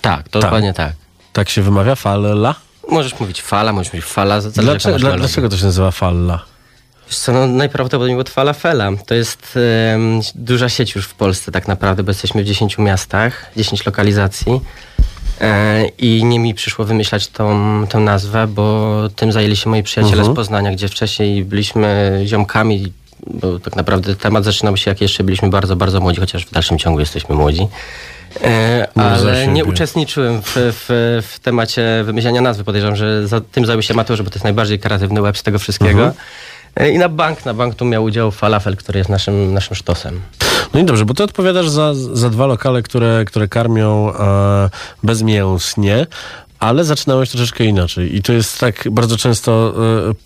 Tak, 0.00 0.28
to 0.28 0.40
dokładnie 0.40 0.72
tak. 0.72 0.92
Tak 1.32 1.50
się 1.50 1.62
wymawia? 1.62 1.94
Falla? 1.94 2.54
Możesz 2.88 3.20
mówić 3.20 3.42
fala, 3.42 3.72
możesz 3.72 3.92
mówić 3.92 4.06
fala. 4.06 4.40
Dlaczego, 4.40 4.98
dla, 4.98 5.16
dlaczego 5.16 5.48
to 5.48 5.56
się 5.56 5.64
nazywa 5.64 5.90
Falla? 5.90 6.44
Wiesz 7.08 7.18
co, 7.18 7.32
no, 7.32 7.46
najprawdopodobniej 7.46 8.18
od 8.18 8.30
falafela. 8.30 8.90
To 9.06 9.14
jest 9.14 9.58
duża 10.34 10.68
sieć 10.68 10.94
już 10.94 11.06
w 11.06 11.14
Polsce 11.14 11.52
tak 11.52 11.68
naprawdę, 11.68 12.02
bo 12.02 12.10
jesteśmy 12.10 12.42
w 12.42 12.46
10 12.46 12.78
miastach, 12.78 13.50
10 13.56 13.86
lokalizacji. 13.86 14.60
E, 15.40 15.86
I 15.86 16.24
nie 16.24 16.38
mi 16.38 16.54
przyszło 16.54 16.84
wymyślać 16.84 17.28
tą, 17.28 17.84
tą 17.88 18.00
nazwę, 18.00 18.46
bo 18.46 18.94
tym 19.16 19.32
zajęli 19.32 19.56
się 19.56 19.70
moi 19.70 19.82
przyjaciele 19.82 20.18
Mhm. 20.18 20.34
z 20.34 20.36
Poznania, 20.36 20.72
gdzie 20.72 20.88
wcześniej 20.88 21.44
byliśmy 21.44 22.20
ziomkami, 22.26 22.92
bo 23.26 23.58
tak 23.58 23.76
naprawdę 23.76 24.16
temat 24.16 24.44
zaczynał 24.44 24.76
się 24.76 24.90
jak 24.90 25.00
jeszcze 25.00 25.24
byliśmy 25.24 25.50
bardzo, 25.50 25.76
bardzo 25.76 26.00
młodzi, 26.00 26.20
chociaż 26.20 26.46
w 26.46 26.50
dalszym 26.50 26.78
ciągu 26.78 27.00
jesteśmy 27.00 27.34
młodzi. 27.34 27.68
E, 28.42 28.88
ale 28.94 29.46
nie 29.46 29.64
uczestniczyłem 29.64 30.42
w, 30.42 30.52
w, 30.56 31.22
w 31.32 31.38
temacie 31.38 32.02
wymyślania 32.04 32.40
nazwy. 32.40 32.64
Podejrzewam, 32.64 32.96
że 32.96 33.28
za 33.28 33.40
tym 33.40 33.66
zajął 33.66 33.82
się 33.82 33.94
Mateusz, 33.94 34.22
bo 34.22 34.30
to 34.30 34.34
jest 34.34 34.44
najbardziej 34.44 34.78
kreatywny 34.78 35.22
web 35.22 35.38
z 35.38 35.42
tego 35.42 35.58
wszystkiego. 35.58 36.04
Mhm. 36.04 36.12
E, 36.76 36.90
I 36.90 36.98
na 36.98 37.08
bank, 37.08 37.44
na 37.44 37.54
bank 37.54 37.74
tu 37.74 37.84
miał 37.84 38.04
udział 38.04 38.30
Falafel, 38.30 38.76
który 38.76 38.98
jest 38.98 39.10
naszym, 39.10 39.54
naszym 39.54 39.76
sztosem. 39.76 40.20
No 40.74 40.80
i 40.80 40.84
dobrze, 40.84 41.04
bo 41.04 41.14
ty 41.14 41.22
odpowiadasz 41.22 41.68
za, 41.68 41.94
za 41.94 42.30
dwa 42.30 42.46
lokale, 42.46 42.82
które, 42.82 43.24
które 43.24 43.48
karmią 43.48 44.12
e, 44.14 44.70
bezmięsnie. 45.02 46.06
Ale 46.64 46.84
zaczynałeś 46.84 47.30
troszeczkę 47.30 47.64
inaczej. 47.64 48.16
I 48.16 48.22
to 48.22 48.32
jest 48.32 48.60
tak, 48.60 48.88
bardzo 48.90 49.16
często 49.16 49.74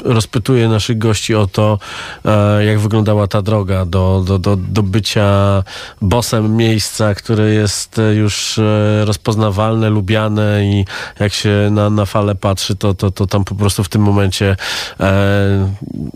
e, 0.04 0.12
rozpytuję 0.14 0.68
naszych 0.68 0.98
gości 0.98 1.34
o 1.34 1.46
to, 1.46 1.78
e, 2.24 2.64
jak 2.64 2.78
wyglądała 2.78 3.26
ta 3.26 3.42
droga 3.42 3.84
do, 3.84 4.24
do, 4.26 4.38
do, 4.38 4.56
do 4.56 4.82
bycia 4.82 5.62
bosem 6.02 6.56
miejsca, 6.56 7.14
które 7.14 7.50
jest 7.50 7.98
e, 7.98 8.14
już 8.14 8.60
rozpoznawalne, 9.04 9.90
lubiane 9.90 10.64
i 10.64 10.84
jak 11.20 11.32
się 11.32 11.68
na, 11.70 11.90
na 11.90 12.06
falę 12.06 12.34
patrzy, 12.34 12.76
to, 12.76 12.94
to, 12.94 13.10
to 13.10 13.26
tam 13.26 13.44
po 13.44 13.54
prostu 13.54 13.84
w 13.84 13.88
tym 13.88 14.02
momencie 14.02 14.56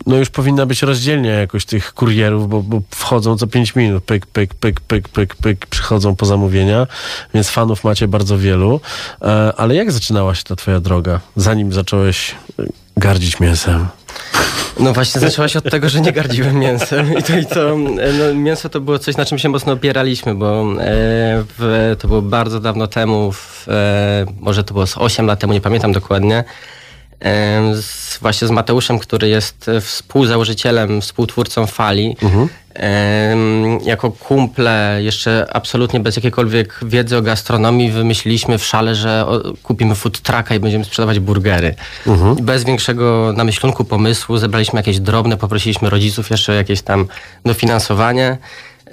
no 0.05 0.15
już 0.15 0.29
powinna 0.29 0.65
być 0.65 0.81
rozdzielnia 0.81 1.31
jakoś 1.31 1.65
tych 1.65 1.93
kurierów, 1.93 2.49
bo, 2.49 2.63
bo 2.63 2.81
wchodzą 2.89 3.37
co 3.37 3.47
5 3.47 3.75
minut, 3.75 4.03
pyk, 4.03 4.25
pyk, 4.25 4.53
pyk, 4.53 4.79
pyk, 4.79 5.09
pyk, 5.09 5.35
pyk, 5.35 5.65
przychodzą 5.65 6.15
po 6.15 6.25
zamówienia, 6.25 6.87
więc 7.33 7.49
fanów 7.49 7.83
macie 7.83 8.07
bardzo 8.07 8.37
wielu. 8.37 8.79
Ale 9.57 9.75
jak 9.75 9.91
zaczynała 10.13 10.35
się 10.35 10.43
ta 10.43 10.55
twoja 10.55 10.79
droga, 10.79 11.19
zanim 11.35 11.73
zacząłeś 11.73 12.35
gardzić 12.97 13.39
mięsem? 13.39 13.87
No 14.79 14.93
właśnie 14.93 15.21
zaczęła 15.21 15.47
się 15.47 15.59
od 15.59 15.71
tego, 15.71 15.89
że 15.89 16.01
nie 16.01 16.11
gardziłem 16.11 16.59
mięsem. 16.59 17.17
I 17.17 17.23
to, 17.23 17.37
i 17.37 17.45
to 17.45 17.77
no, 18.19 18.33
mięso 18.35 18.69
to 18.69 18.81
było 18.81 18.99
coś, 18.99 19.17
na 19.17 19.25
czym 19.25 19.39
się 19.39 19.49
mocno 19.49 19.73
opieraliśmy, 19.73 20.35
bo 20.35 20.61
e, 20.61 20.65
w, 21.57 21.95
to 21.99 22.07
było 22.07 22.21
bardzo 22.21 22.59
dawno 22.59 22.87
temu, 22.87 23.31
w, 23.31 23.65
e, 23.67 24.25
może 24.39 24.63
to 24.63 24.73
było 24.73 24.87
z 24.87 24.97
8 24.97 25.25
lat 25.25 25.39
temu, 25.39 25.53
nie 25.53 25.61
pamiętam 25.61 25.91
dokładnie. 25.91 26.43
E, 27.21 27.75
z, 27.75 28.17
właśnie 28.17 28.47
z 28.47 28.51
Mateuszem, 28.51 28.99
który 28.99 29.27
jest 29.27 29.69
współzałożycielem, 29.81 31.01
współtwórcą 31.01 31.67
Fali. 31.67 32.17
E, 32.23 32.47
jako 33.85 34.11
kumple, 34.11 34.99
jeszcze 35.01 35.47
absolutnie 35.53 35.99
bez 35.99 36.15
jakiejkolwiek 36.15 36.79
wiedzy 36.85 37.17
o 37.17 37.21
gastronomii, 37.21 37.91
wymyśliliśmy 37.91 38.57
w 38.57 38.65
szale, 38.65 38.95
że 38.95 39.25
kupimy 39.63 39.95
food 39.95 40.21
trucka 40.21 40.55
i 40.55 40.59
będziemy 40.59 40.85
sprzedawać 40.85 41.19
burgery. 41.19 41.75
Bez 42.41 42.63
większego 42.63 43.33
namyślunku 43.37 43.83
pomysłu 43.85 44.37
zebraliśmy 44.37 44.79
jakieś 44.79 44.99
drobne, 44.99 45.37
poprosiliśmy 45.37 45.89
rodziców 45.89 46.29
jeszcze 46.29 46.51
o 46.51 46.55
jakieś 46.55 46.81
tam 46.81 47.07
dofinansowanie 47.45 48.37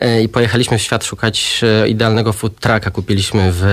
e, 0.01 0.23
i 0.23 0.29
pojechaliśmy 0.29 0.79
w 0.79 0.83
świat 0.83 1.05
szukać 1.05 1.61
e, 1.63 1.89
idealnego 1.89 2.33
food 2.33 2.61
trucka. 2.61 2.91
Kupiliśmy 2.91 3.49
w, 3.53 3.65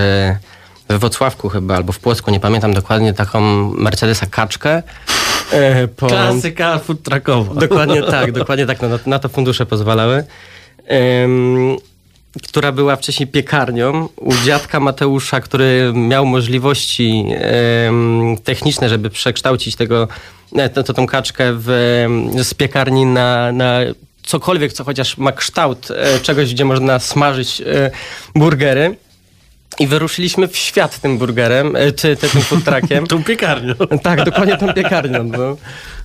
we 0.88 0.98
Wrocławku 0.98 1.48
chyba, 1.48 1.76
albo 1.76 1.92
w 1.92 1.98
Płocku, 1.98 2.30
nie 2.30 2.40
pamiętam 2.40 2.74
dokładnie, 2.74 3.12
taką 3.12 3.40
Mercedesa 3.72 4.26
kaczkę. 4.26 4.82
e, 5.52 5.88
Po, 5.88 6.06
Klasyka 6.06 6.78
food 6.78 7.02
truckowa. 7.02 7.60
Dokładnie 7.60 8.02
tak, 8.16 8.32
dokładnie 8.32 8.66
tak. 8.66 8.82
No, 8.82 8.88
na, 8.88 8.98
na 9.06 9.18
to 9.18 9.28
fundusze 9.28 9.66
pozwalały. 9.66 10.24
Która 12.42 12.72
była 12.72 12.96
wcześniej 12.96 13.26
piekarnią 13.26 14.08
u 14.16 14.34
dziadka 14.34 14.80
Mateusza, 14.80 15.40
który 15.40 15.92
miał 15.94 16.26
możliwości 16.26 17.24
techniczne, 18.44 18.88
żeby 18.88 19.10
przekształcić 19.10 19.76
tego, 19.76 20.08
e, 20.56 20.68
to, 20.68 20.82
to, 20.82 20.94
tą 20.94 21.06
kaczkę 21.06 21.44
w, 21.52 21.66
z 22.42 22.54
piekarni 22.54 23.06
na, 23.06 23.52
na 23.52 23.80
cokolwiek, 24.28 24.72
co 24.72 24.84
chociaż 24.84 25.18
ma 25.18 25.32
kształt 25.32 25.90
e, 25.90 26.20
czegoś, 26.20 26.54
gdzie 26.54 26.64
można 26.64 26.98
smażyć 26.98 27.60
e, 27.60 27.90
burgery. 28.34 28.96
I 29.78 29.86
wyruszyliśmy 29.86 30.48
w 30.48 30.56
świat 30.56 31.00
tym 31.00 31.18
burgerem, 31.18 31.76
e, 31.76 31.92
czy, 31.92 32.16
tym 32.16 32.30
food 32.30 32.64
truckiem. 32.64 33.06
Tą 33.16 33.24
piekarnią. 33.24 33.74
Tak, 34.02 34.24
dokładnie 34.24 34.56
tą 34.56 34.72
piekarnią. 34.72 35.30
Bo 35.30 35.56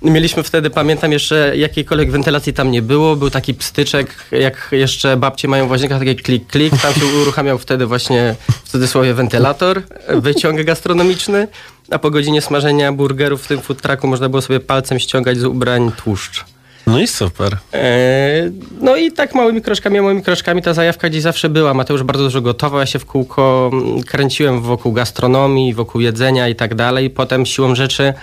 mieliśmy 0.02 0.44
wtedy, 0.44 0.70
pamiętam 0.70 1.12
jeszcze, 1.12 1.58
jakiejkolwiek 1.58 2.12
wentylacji 2.12 2.54
tam 2.54 2.72
nie 2.72 2.82
było. 2.82 3.16
Był 3.16 3.30
taki 3.30 3.54
pstyczek, 3.54 4.16
jak 4.32 4.68
jeszcze 4.72 5.18
babcie 5.18 5.48
mają 5.48 5.68
w 5.68 5.72
łazienkach, 5.72 6.00
taki 6.00 6.16
klik, 6.16 6.48
klik. 6.48 6.82
Tam 6.82 6.94
się 6.94 7.06
uruchamiał 7.06 7.58
wtedy 7.58 7.86
właśnie, 7.86 8.36
w 8.66 8.70
cudzysłowie, 8.70 9.14
wentylator, 9.14 9.82
wyciąg 10.10 10.64
gastronomiczny. 10.64 11.48
A 11.92 12.00
po 12.00 12.12
godzinie 12.12 12.42
smażenia 12.42 12.92
burgerów 12.92 13.44
w 13.44 13.48
tym 13.48 13.62
food 13.62 13.82
trucku 13.82 14.08
można 14.08 14.30
było 14.30 14.42
sobie 14.42 14.60
palcem 14.60 15.00
ściągać 15.00 15.38
z 15.38 15.44
ubrań 15.44 15.92
tłuszcz. 16.04 16.53
No 16.88 17.00
i 17.00 17.08
super. 17.08 17.58
Eee, 17.74 18.52
No 18.82 18.96
i 18.96 19.12
tak 19.12 19.36
małymi 19.36 19.62
kroczkami, 19.62 20.02
małymi 20.02 20.22
kroczkami 20.24 20.62
ta 20.62 20.74
zajawka 20.74 21.10
gdzieś 21.10 21.22
zawsze 21.22 21.50
była. 21.50 21.74
Mateusz 21.74 22.04
bardzo 22.04 22.24
dużo 22.24 22.42
gotował, 22.42 22.80
ja 22.80 22.86
się 22.86 23.00
w 23.00 23.06
kółko 23.06 23.70
mm, 23.74 24.04
kręciłem 24.04 24.62
wokół 24.62 24.92
gastronomii, 24.94 25.74
wokół 25.74 26.02
jedzenia 26.02 26.48
i 26.48 26.56
tak 26.56 26.76
dalej. 26.76 27.10
Potem 27.10 27.46
siłą 27.46 27.76
rzeczy, 27.76 28.14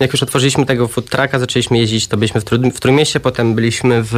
jak 0.00 0.12
już 0.12 0.22
otworzyliśmy 0.22 0.66
tego 0.66 0.88
food 0.88 1.10
trucka, 1.10 1.38
zaczęliśmy 1.38 1.78
jeździć, 1.78 2.06
to 2.08 2.16
byliśmy 2.16 2.40
w, 2.40 2.44
Trój- 2.44 2.72
w 2.72 2.80
Trójmieście, 2.80 3.20
potem 3.20 3.54
byliśmy 3.54 4.02
w, 4.02 4.12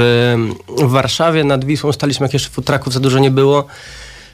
w 0.79 0.91
Warszawie, 0.91 1.45
nad 1.45 1.65
Wisłą 1.65 1.93
staliśmy, 1.93 2.25
jak 2.25 2.33
jeszcze 2.33 2.51
food 2.51 2.65
trucków 2.67 2.93
za 2.93 3.01
dużo 3.01 3.19
nie 3.19 3.31
było. 3.31 3.65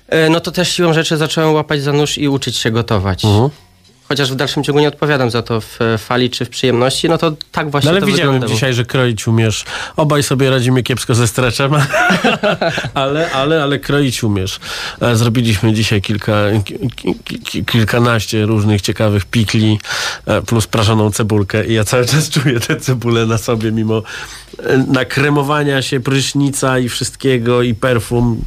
E, 0.09 0.31
No 0.31 0.41
to 0.41 0.51
też 0.53 0.73
siłą 0.73 0.93
rzeczy 0.93 1.17
zacząłem 1.17 1.55
łapać 1.55 1.83
za 1.83 1.93
nóż 1.93 2.19
i 2.19 2.29
uczyć 2.29 2.57
się 2.57 2.71
gotować. 2.71 3.23
Chociaż 4.09 4.33
w 4.33 4.35
dalszym 4.35 4.65
ciągu 4.65 4.81
nie 4.81 4.89
odpowiadam 4.89 5.31
za 5.31 5.43
to 5.43 5.61
w 5.61 5.83
e, 5.83 5.99
fali 5.99 6.31
czy 6.31 6.45
w 6.45 6.49
przyjemności, 6.51 7.09
no 7.09 7.19
to 7.19 7.33
tak 7.53 7.71
właśnie 7.71 7.91
No 7.91 7.97
ale 7.97 8.07
widziałem 8.07 8.49
dzisiaj, 8.49 8.75
że 8.75 8.85
kroić 8.85 9.29
umiesz. 9.29 9.65
Obaj 9.97 10.23
sobie 10.23 10.51
radzimy 10.51 10.83
kiepsko 10.83 11.15
ze 11.15 11.29
streczem, 11.29 11.73
ale, 12.95 13.31
ale, 13.31 13.63
ale 13.63 13.79
kroić 13.79 14.25
umiesz. 14.25 14.61
E, 15.01 15.17
Zrobiliśmy 15.17 15.73
dzisiaj 15.73 16.03
kilka, 16.03 16.35
ki, 16.65 16.75
ki, 17.25 17.41
ki, 17.45 17.65
kilkanaście 17.65 18.47
różnych 18.47 18.81
ciekawych 18.83 19.25
pikli 19.25 19.79
e, 20.27 20.43
plus 20.43 20.67
prażoną 20.67 21.11
cebulkę 21.11 21.67
i 21.67 21.75
ja 21.75 21.85
cały 21.85 22.07
czas 22.07 22.31
czuję 22.41 22.61
tę 22.61 22.77
cebulę 22.77 23.27
na 23.27 23.39
sobie, 23.39 23.73
mimo 23.73 24.03
nakremowania 24.87 25.83
się 25.83 26.01
prysznica 26.01 26.79
i 26.79 26.89
wszystkiego 26.89 27.63
i 27.63 27.75
perfum. 27.75 28.45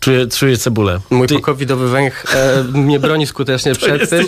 Czuję, 0.00 0.26
czuję 0.26 0.56
cebulę. 0.56 1.00
Mój 1.10 1.26
Ty- 1.26 1.34
pokowidowy 1.34 1.88
węch 1.88 2.24
e, 2.34 2.62
mnie 2.62 3.00
broni 3.00 3.26
skutecznie 3.26 3.74
przed 3.80 4.10
tym, 4.10 4.26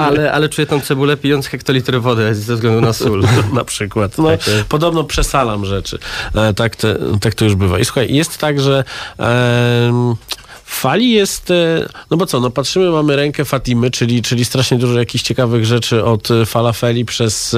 ale, 0.00 0.21
ale 0.32 0.48
czuję 0.48 0.66
tą 0.66 0.80
cebulę 0.80 1.16
pijąc 1.16 1.46
hektolitry 1.46 2.00
wody 2.00 2.34
ze 2.34 2.54
względu 2.54 2.80
na 2.80 2.92
sól. 2.92 3.24
na 3.52 3.64
przykład. 3.64 4.18
No, 4.18 4.24
Tak 4.30 4.46
jest. 4.46 4.64
podobno 4.64 5.04
przesalam 5.04 5.64
rzeczy. 5.66 5.98
E, 6.34 6.54
tak, 6.54 6.76
te, 6.76 6.96
tak 7.20 7.34
to 7.34 7.44
już 7.44 7.54
bywa. 7.54 7.78
I 7.78 7.84
słuchaj, 7.84 8.14
jest 8.14 8.38
tak, 8.38 8.60
że 8.60 8.84
w 9.18 10.41
fali 10.72 11.10
jest, 11.10 11.50
e, 11.50 11.88
no 12.10 12.16
bo 12.16 12.26
co, 12.26 12.40
no 12.40 12.50
patrzymy, 12.50 12.90
mamy 12.90 13.16
rękę 13.16 13.44
Fatimy, 13.44 13.90
czyli, 13.90 14.22
czyli 14.22 14.44
strasznie 14.44 14.78
dużo 14.78 14.98
jakichś 14.98 15.24
ciekawych 15.24 15.64
rzeczy 15.64 16.04
od 16.04 16.30
e, 16.30 16.46
falafeli 16.46 17.04
przez, 17.04 17.56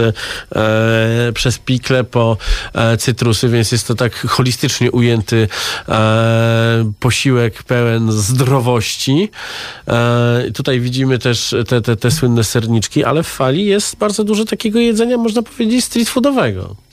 e, 0.56 1.32
przez 1.34 1.58
pikle 1.58 2.04
po 2.04 2.36
e, 2.74 2.96
cytrusy, 2.96 3.48
więc 3.48 3.72
jest 3.72 3.88
to 3.88 3.94
tak 3.94 4.14
holistycznie 4.16 4.90
ujęty 4.90 5.48
e, 5.88 6.92
posiłek 7.00 7.62
pełen 7.62 8.12
zdrowości. 8.12 9.30
E, 9.88 10.50
tutaj 10.54 10.80
widzimy 10.80 11.18
też 11.18 11.54
te, 11.68 11.80
te, 11.80 11.96
te 11.96 12.10
słynne 12.10 12.44
serniczki, 12.44 13.04
ale 13.04 13.22
w 13.22 13.28
fali 13.28 13.66
jest 13.66 13.96
bardzo 13.96 14.24
dużo 14.24 14.44
takiego 14.44 14.78
jedzenia, 14.78 15.18
można 15.18 15.42
powiedzieć, 15.42 15.84
street 15.84 16.08
foodowego. 16.08 16.83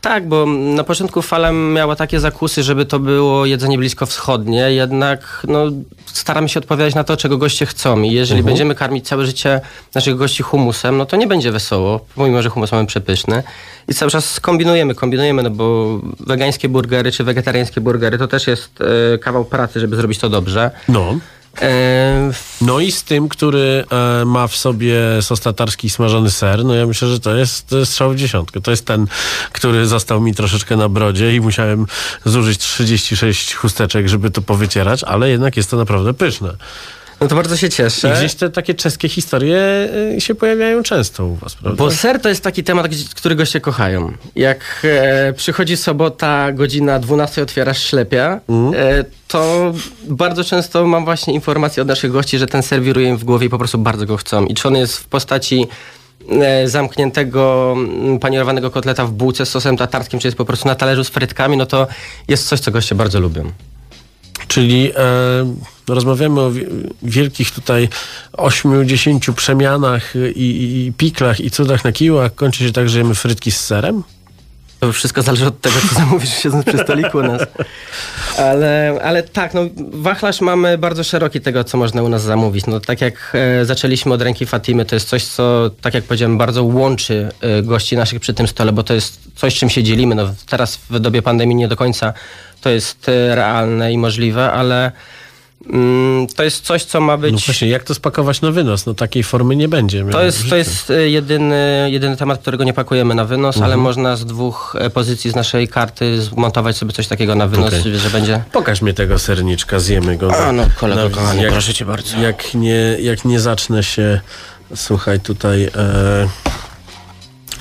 Tak, 0.00 0.28
bo 0.28 0.46
na 0.46 0.84
początku 0.84 1.22
fala 1.22 1.52
miała 1.52 1.96
takie 1.96 2.20
zakusy, 2.20 2.62
żeby 2.62 2.84
to 2.84 2.98
było 2.98 3.46
jedzenie 3.46 3.78
blisko 3.78 4.06
wschodnie, 4.06 4.60
jednak 4.60 5.42
no, 5.48 5.64
staramy 6.06 6.48
się 6.48 6.60
odpowiadać 6.60 6.94
na 6.94 7.04
to, 7.04 7.16
czego 7.16 7.38
goście 7.38 7.66
chcą. 7.66 8.02
I 8.02 8.12
jeżeli 8.12 8.42
będziemy 8.42 8.74
karmić 8.74 9.08
całe 9.08 9.26
życie 9.26 9.60
naszych 9.94 10.16
gości 10.16 10.42
humusem, 10.42 10.96
no 10.96 11.06
to 11.06 11.16
nie 11.16 11.26
będzie 11.26 11.52
wesoło, 11.52 12.00
pomimo, 12.14 12.42
że 12.42 12.48
humus 12.50 12.72
mamy 12.72 12.86
przepyszny. 12.86 13.42
I 13.88 13.94
cały 13.94 14.10
czas 14.10 14.40
kombinujemy, 14.40 14.94
kombinujemy, 14.94 15.42
no 15.42 15.50
bo 15.50 15.98
wegańskie 16.20 16.68
burgery 16.68 17.12
czy 17.12 17.24
wegetariańskie 17.24 17.80
burgery 17.80 18.18
to 18.18 18.28
też 18.28 18.46
jest 18.46 18.70
e, 19.14 19.18
kawał 19.18 19.44
pracy, 19.44 19.80
żeby 19.80 19.96
zrobić 19.96 20.18
to 20.18 20.28
dobrze. 20.28 20.70
No. 20.88 21.18
E, 21.62 22.30
No 22.60 22.80
i 22.80 22.92
z 22.92 23.04
tym, 23.04 23.28
który 23.28 23.84
e, 23.90 24.24
ma 24.24 24.46
w 24.46 24.56
sobie 24.56 24.96
sos 25.20 25.40
tatarski 25.40 25.90
smażony 25.90 26.30
ser, 26.30 26.64
no 26.64 26.74
ja 26.74 26.86
myślę, 26.86 27.08
że 27.08 27.20
to 27.20 27.34
jest 27.36 27.74
strzał 27.84 28.10
w 28.10 28.16
dziesiątkę. 28.16 28.60
To 28.60 28.70
jest 28.70 28.86
ten, 28.86 29.06
który 29.52 29.86
został 29.86 30.20
mi 30.20 30.34
troszeczkę 30.34 30.76
na 30.76 30.88
brodzie 30.88 31.34
i 31.34 31.40
musiałem 31.40 31.86
zużyć 32.24 32.58
36 32.58 33.54
chusteczek, 33.54 34.08
żeby 34.08 34.30
to 34.30 34.42
powycierać, 34.42 35.04
ale 35.04 35.30
jednak 35.30 35.56
jest 35.56 35.70
to 35.70 35.76
naprawdę 35.76 36.14
pyszne. 36.14 36.56
No 37.20 37.28
to 37.28 37.34
bardzo 37.34 37.56
się 37.56 37.66
I 37.66 37.70
cieszę. 37.70 38.14
gdzieś 38.18 38.34
te 38.34 38.50
takie 38.50 38.74
czeskie 38.74 39.08
historie 39.08 39.88
y, 40.16 40.20
się 40.20 40.34
pojawiają 40.34 40.82
często 40.82 41.26
u 41.26 41.34
was, 41.34 41.54
prawda? 41.54 41.84
Bo 41.84 41.90
ser 41.90 42.20
to 42.20 42.28
jest 42.28 42.42
taki 42.42 42.64
temat, 42.64 42.86
który 43.14 43.34
goście 43.34 43.60
kochają. 43.60 44.12
Jak 44.34 44.60
e, 44.84 45.32
przychodzi 45.32 45.76
sobota, 45.76 46.52
godzina 46.52 46.98
12 46.98 47.42
otwierasz 47.42 47.82
ślepia, 47.82 48.40
e, 48.74 49.04
to 49.28 49.72
bardzo 50.08 50.44
często 50.44 50.86
mam 50.86 51.04
właśnie 51.04 51.34
informacje 51.34 51.82
od 51.82 51.88
naszych 51.88 52.12
gości, 52.12 52.38
że 52.38 52.46
ten 52.46 52.62
ser 52.62 52.82
wiruje 52.82 53.08
im 53.08 53.16
w 53.16 53.24
głowie 53.24 53.46
i 53.46 53.50
po 53.50 53.58
prostu 53.58 53.78
bardzo 53.78 54.06
go 54.06 54.16
chcą. 54.16 54.46
I 54.46 54.54
czy 54.54 54.68
on 54.68 54.76
jest 54.76 54.96
w 54.96 55.06
postaci 55.06 55.66
e, 56.30 56.68
zamkniętego, 56.68 57.74
mm, 57.76 58.18
panierowanego 58.18 58.70
kotleta 58.70 59.06
w 59.06 59.10
bułce 59.10 59.46
z 59.46 59.48
sosem 59.48 59.76
tatarskim, 59.76 60.20
czy 60.20 60.28
jest 60.28 60.38
po 60.38 60.44
prostu 60.44 60.68
na 60.68 60.74
talerzu 60.74 61.04
z 61.04 61.08
frytkami, 61.08 61.56
no 61.56 61.66
to 61.66 61.86
jest 62.28 62.48
coś, 62.48 62.60
co 62.60 62.70
goście 62.70 62.94
bardzo 62.94 63.20
lubią. 63.20 63.52
Czyli 64.48 64.92
e, 64.96 65.75
rozmawiamy 65.88 66.40
o 66.40 66.50
wi- 66.50 66.66
wielkich 67.02 67.50
tutaj 67.50 67.88
8-10 68.32 69.32
przemianach 69.32 70.14
i, 70.34 70.86
i, 70.86 70.92
piklach 70.92 71.40
i 71.40 71.50
cudach 71.50 71.84
na 71.84 71.90
a 72.24 72.30
kończy 72.30 72.64
się 72.64 72.72
tak, 72.72 72.88
że 72.88 72.98
jemy 72.98 73.14
frytki 73.14 73.50
z 73.50 73.60
serem? 73.60 74.02
To 74.80 74.92
wszystko 74.92 75.22
zależy 75.22 75.46
od 75.46 75.60
tego, 75.60 75.76
co 75.88 75.94
zamówisz 75.94 76.38
siedząc 76.42 76.64
przy 76.64 76.78
stoliku 76.78 77.18
u 77.18 77.22
nas. 77.22 77.42
Ale, 78.38 78.98
ale 79.02 79.22
tak, 79.22 79.54
no 79.54 79.60
wachlarz 79.92 80.40
mamy 80.40 80.78
bardzo 80.78 81.04
szeroki 81.04 81.40
tego, 81.40 81.64
co 81.64 81.78
można 81.78 82.02
u 82.02 82.08
nas 82.08 82.22
zamówić. 82.22 82.66
No 82.66 82.80
tak 82.80 83.00
jak 83.00 83.32
e, 83.34 83.64
zaczęliśmy 83.64 84.14
od 84.14 84.22
ręki 84.22 84.46
Fatimy, 84.46 84.84
to 84.84 84.96
jest 84.96 85.08
coś, 85.08 85.24
co, 85.24 85.70
tak 85.80 85.94
jak 85.94 86.04
powiedziałem, 86.04 86.38
bardzo 86.38 86.64
łączy 86.64 87.28
e, 87.40 87.62
gości 87.62 87.96
naszych 87.96 88.20
przy 88.20 88.34
tym 88.34 88.48
stole, 88.48 88.72
bo 88.72 88.82
to 88.82 88.94
jest 88.94 89.20
coś, 89.34 89.54
czym 89.54 89.70
się 89.70 89.82
dzielimy. 89.82 90.14
No 90.14 90.34
teraz 90.46 90.76
w 90.90 90.98
dobie 90.98 91.22
pandemii 91.22 91.56
nie 91.56 91.68
do 91.68 91.76
końca 91.76 92.12
to 92.60 92.70
jest 92.70 93.08
e, 93.08 93.34
realne 93.34 93.92
i 93.92 93.98
możliwe, 93.98 94.52
ale 94.52 94.92
to 96.36 96.42
jest 96.42 96.64
coś, 96.64 96.84
co 96.84 97.00
ma 97.00 97.16
być... 97.16 97.32
No 97.32 97.38
właśnie, 97.46 97.68
jak 97.68 97.84
to 97.84 97.94
spakować 97.94 98.40
na 98.40 98.50
wynos? 98.50 98.86
No 98.86 98.94
takiej 98.94 99.22
formy 99.22 99.56
nie 99.56 99.68
będzie. 99.68 100.04
To 100.04 100.22
jest, 100.22 100.48
to 100.48 100.56
jest 100.56 100.90
e, 100.90 101.08
jedyny, 101.08 101.88
jedyny 101.90 102.16
temat, 102.16 102.40
którego 102.40 102.64
nie 102.64 102.72
pakujemy 102.72 103.14
na 103.14 103.24
wynos, 103.24 103.60
ale 103.62 103.76
można 103.76 104.16
z 104.16 104.24
dwóch 104.26 104.76
e, 104.78 104.90
pozycji 104.90 105.30
z 105.30 105.34
naszej 105.34 105.68
karty 105.68 106.22
zmontować 106.22 106.76
sobie 106.76 106.92
coś 106.92 107.06
takiego 107.06 107.34
na 107.34 107.46
wynos, 107.46 107.74
Okej. 107.80 107.98
że 107.98 108.10
będzie... 108.10 108.44
Pokaż 108.52 108.82
mi 108.82 108.94
tego 108.94 109.18
serniczka, 109.18 109.78
zjemy 109.80 110.16
go. 110.16 110.36
A, 110.46 110.52
no, 110.52 110.64
kolego 110.76 111.08
Na- 111.08 111.14
kochany, 111.14 111.42
jak, 111.42 111.52
proszę 111.52 111.74
cię 111.74 111.84
bardzo. 111.84 112.18
Jak 112.18 112.54
nie, 112.54 112.96
jak 113.00 113.24
nie 113.24 113.40
zacznę 113.40 113.82
się, 113.82 114.20
słuchaj, 114.74 115.20
tutaj 115.20 115.64
e, 115.64 115.70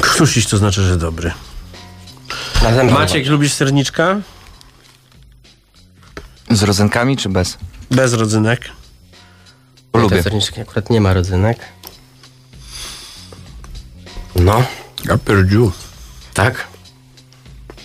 krztusić, 0.01 0.47
to 0.47 0.57
znaczy, 0.57 0.83
że 0.83 0.97
dobry. 0.97 1.31
Maciek, 2.91 3.27
lubisz 3.27 3.53
serniczka? 3.53 4.17
Z 6.49 6.63
rodzynkami 6.63 7.17
czy 7.17 7.29
bez? 7.29 7.57
Bez 7.92 8.13
rodzynek. 8.13 8.70
Te 9.92 10.00
Lubię. 10.00 10.24
serniczki 10.24 10.62
akurat 10.62 10.89
nie 10.89 11.01
ma 11.01 11.13
rodzynek. 11.13 11.58
No, 14.36 14.63
Ja 15.06 15.18
pierdziu. 15.18 15.72
tak. 16.34 16.68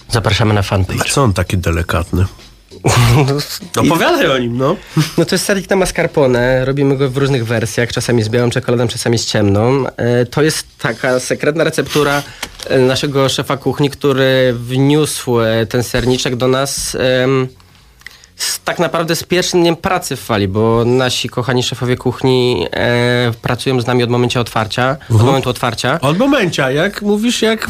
Zapraszamy 0.09 0.55
na 0.55 0.61
A 0.61 0.63
fanpage. 0.63 1.11
co 1.11 1.23
on 1.23 1.33
taki 1.33 1.59
delikatny? 1.59 2.25
Opowiadaj 3.79 4.27
o 4.31 4.39
nim, 4.39 4.59
no. 4.59 4.77
No 5.19 5.25
to 5.25 5.35
jest 5.35 5.45
sernik 5.45 5.71
na 5.71 5.77
mascarpone. 5.77 6.65
Robimy 6.65 6.97
go 6.97 7.11
w 7.11 7.17
różnych 7.17 7.47
wersjach, 7.47 7.93
czasami 7.93 8.23
z 8.23 8.29
białą 8.29 8.51
czekoladą, 8.51 8.89
czasami 8.89 9.19
z 9.19 9.27
ciemną. 9.27 9.85
E, 9.97 10.27
To 10.27 10.43
jest 10.43 10.67
taka 10.79 11.21
sekretna 11.21 11.65
receptura 11.65 12.23
e, 12.67 12.79
naszego 12.79 13.29
szefa 13.29 13.57
kuchni, 13.57 13.91
który 13.91 14.55
wniósł 14.59 15.41
e, 15.41 15.67
ten 15.67 15.83
serniczek 15.83 16.37
do 16.37 16.49
nas 16.49 16.97
z, 18.43 18.61
tak 18.61 18.79
naprawdę 18.79 19.17
z 19.17 19.25
pierwszym 19.25 19.61
dniem 19.61 19.77
pracy 19.77 20.17
w 20.17 20.21
fali, 20.21 20.49
bo 20.49 20.85
nasi 20.85 21.29
kochani 21.29 21.63
szefowie 21.63 21.97
kuchni 21.97 22.67
e, 22.73 23.33
pracują 23.43 23.81
z 23.81 23.87
nami 23.87 24.03
od 24.03 24.11
momentu 24.11 24.41
otwarcia, 24.41 24.97
od 25.11 25.23
momentu 25.23 25.51
otwarcia. 25.51 26.01
Od 26.01 26.19
momencia, 26.19 26.71
jak 26.71 27.03
mówisz, 27.03 27.43
jak 27.43 27.67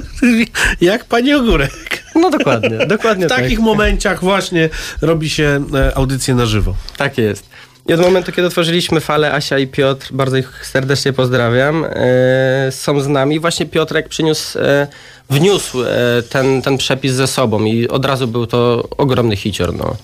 jak 0.80 1.04
pani 1.04 1.34
Ogórek. 1.34 2.04
No 2.14 2.30
dokładnie, 2.30 2.86
dokładnie 2.96 3.26
W 3.26 3.28
takich 3.28 3.58
tak. 3.58 3.64
momenciach 3.64 4.20
właśnie 4.20 4.68
robi 5.02 5.30
się 5.30 5.64
e, 5.74 5.96
audycję 5.96 6.34
na 6.34 6.46
żywo. 6.46 6.74
Tak 6.96 7.18
jest. 7.18 7.48
I 7.88 7.92
od 7.92 8.00
momentu, 8.00 8.32
kiedy 8.32 8.46
otworzyliśmy 8.46 9.00
falę, 9.00 9.32
Asia 9.32 9.58
i 9.58 9.66
Piotr, 9.66 10.12
bardzo 10.12 10.36
ich 10.36 10.66
serdecznie 10.66 11.12
pozdrawiam, 11.12 11.84
e, 11.84 12.72
są 12.72 13.00
z 13.00 13.08
nami. 13.08 13.40
Właśnie 13.40 13.66
Piotrek 13.66 14.08
przyniósł, 14.08 14.58
e, 14.58 14.86
wniósł 15.30 15.82
e, 15.82 16.22
ten, 16.30 16.62
ten 16.62 16.78
przepis 16.78 17.12
ze 17.12 17.26
sobą 17.26 17.64
i 17.64 17.88
od 17.88 18.04
razu 18.04 18.28
był 18.28 18.46
to 18.46 18.88
ogromny 18.96 19.36
hicior. 19.36 19.74
No. 19.74 19.96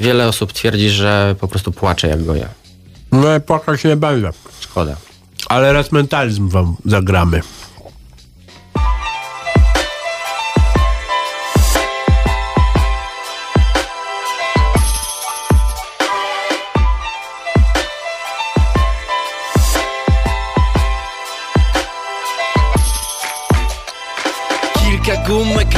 Wiele 0.00 0.28
osób 0.28 0.52
twierdzi, 0.52 0.90
że 0.90 1.36
po 1.40 1.48
prostu 1.48 1.72
płacze 1.72 2.08
jak 2.08 2.24
goja. 2.24 2.48
No, 3.12 3.40
płakać 3.40 3.84
nie 3.84 3.96
będę. 3.96 4.30
Szkoda. 4.60 4.96
Ale 5.48 5.72
resmentalizm 5.72 6.48
wam 6.48 6.76
zagramy. 6.84 7.40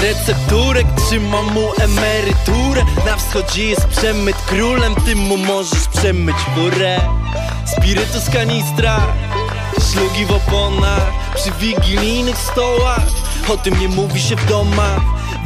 Recepturek, 0.03 0.87
trzymam 0.97 1.47
mu 1.47 1.73
emeryturę. 1.81 2.85
Na 3.07 3.17
wschodzie 3.17 3.67
jest 3.67 3.87
przemyt 3.87 4.37
królem, 4.37 4.95
ty 4.95 5.17
mu 5.17 5.37
możesz 5.37 5.89
przemyć 5.89 6.37
furę. 6.37 7.01
Spirytus 7.67 8.31
kanistra, 8.33 9.01
szlugi 9.93 10.27
w 10.27 10.33
oponach. 10.33 11.13
Przy 11.35 11.53
wigilijnych 11.53 12.39
stołach, 12.39 13.03
o 13.49 13.57
tym 13.57 13.81
nie 13.81 13.89
mówi 13.89 14.21
się 14.21 14.37
w 14.37 14.47
domach. 14.47 15.01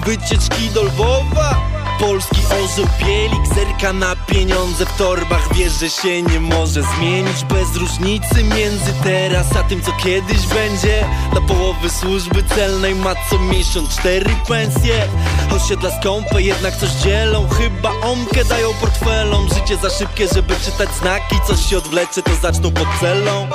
Wycieczki 0.06 0.70
do 0.70 0.82
Lwowa 0.82 1.81
Polski 2.00 2.40
orzeł 2.46 2.86
bielik 2.98 3.46
zerka 3.54 3.92
na 3.92 4.16
pieniądze. 4.16 4.86
W 4.86 4.96
torbach 4.96 5.54
Wie, 5.54 5.70
że 5.70 5.90
się 5.90 6.22
nie 6.22 6.40
może 6.40 6.82
zmienić. 6.82 7.44
Bez 7.44 7.76
różnicy 7.76 8.44
między 8.44 8.92
teraz 9.02 9.56
a 9.56 9.62
tym 9.62 9.82
co 9.82 9.92
kiedyś 9.92 10.46
będzie. 10.46 11.04
Dla 11.32 11.40
połowy 11.40 11.90
służby 11.90 12.42
celnej 12.42 12.94
ma 12.94 13.14
co 13.30 13.38
miesiąc 13.38 13.98
cztery 13.98 14.30
pensje. 14.48 15.08
Osiedla 15.56 15.90
skąpe 16.00 16.42
jednak 16.42 16.76
coś 16.76 16.90
dzielą. 16.90 17.48
Chyba 17.48 17.90
omkę 17.90 18.44
dają 18.44 18.74
portfelom. 18.74 19.48
Życie 19.48 19.76
za 19.76 19.90
szybkie, 19.90 20.28
żeby 20.34 20.54
czytać 20.64 20.88
znaki. 21.00 21.36
Coś 21.46 21.66
się 21.70 21.78
odwlecze, 21.78 22.22
to 22.22 22.30
zaczną 22.42 22.70
pod 22.70 22.88
celą. 23.00 23.48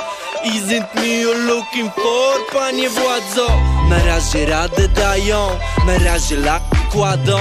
Isn't 0.44 0.94
me 0.94 1.22
you're 1.22 1.46
looking 1.46 1.94
for, 1.94 2.46
panie 2.52 2.90
władzo? 2.90 3.48
Na 3.88 4.04
razie 4.04 4.46
radę 4.46 4.88
dają, 4.88 5.48
na 5.86 5.98
razie 5.98 6.36
lak 6.36 6.77
kładą 6.90 7.38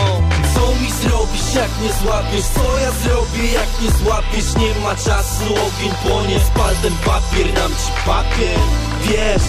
Co 0.56 0.68
mi 0.82 0.92
zrobisz 0.92 1.56
jak 1.56 1.70
nie 1.84 1.94
złapiesz? 2.04 2.46
Co 2.46 2.80
ja 2.80 2.92
zrobię 2.92 3.52
jak 3.54 3.82
nie 3.82 3.92
złapiesz? 3.92 4.56
Nie 4.56 4.82
ma 4.84 4.96
czasu, 4.96 5.46
ogień 5.46 5.92
płonie 6.06 6.40
Spal 6.40 6.76
ten 6.82 6.94
papier, 7.06 7.54
dam 7.54 7.72
ci 7.72 7.92
papier 8.06 8.60
Wiesz, 9.02 9.48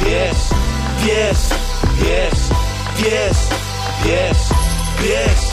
wiesz, 0.00 0.42
wiesz, 1.04 1.42
wiesz, 1.98 2.40
wiesz, 2.98 3.38
wiesz, 4.04 4.38
wiesz 5.02 5.52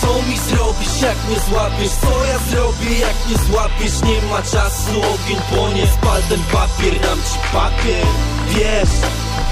co 0.00 0.22
mi 0.28 0.38
zrobisz 0.38 1.02
jak 1.02 1.16
nie 1.30 1.40
złapiesz? 1.40 1.90
Co 1.90 2.24
ja 2.24 2.38
zrobię 2.50 2.98
jak 2.98 3.14
nie 3.30 3.36
złapiesz? 3.46 4.02
Nie 4.02 4.28
ma 4.30 4.42
czasu, 4.42 4.90
ogień 4.98 5.40
płonie 5.50 5.86
Spal 5.86 6.22
ten 6.28 6.40
papier, 6.52 7.00
dam 7.00 7.18
ci 7.18 7.38
papier 7.52 8.06
Wiesz, 8.48 8.94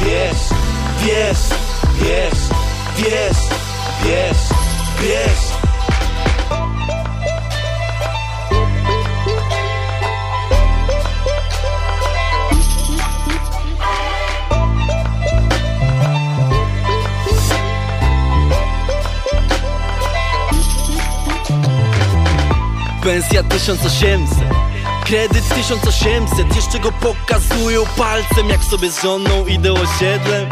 wiesz, 0.01 0.43
wiesz, 1.05 1.39
wiesz, 2.01 2.62
wiesz, 2.97 3.37
wiesz, 4.05 4.37
wiesz. 5.01 5.53
Pensja 23.03 23.43
1800 23.43 24.39
Kredyt 25.05 25.49
1800 25.49 26.57
Jeszcze 26.57 26.79
go 26.79 26.93
pokazują 26.93 27.85
palcem 27.97 28.49
Jak 28.49 28.65
sobie 28.65 28.91
z 28.91 29.03
żoną 29.03 29.47
idą 29.47 29.75
osiedlem 29.75 30.49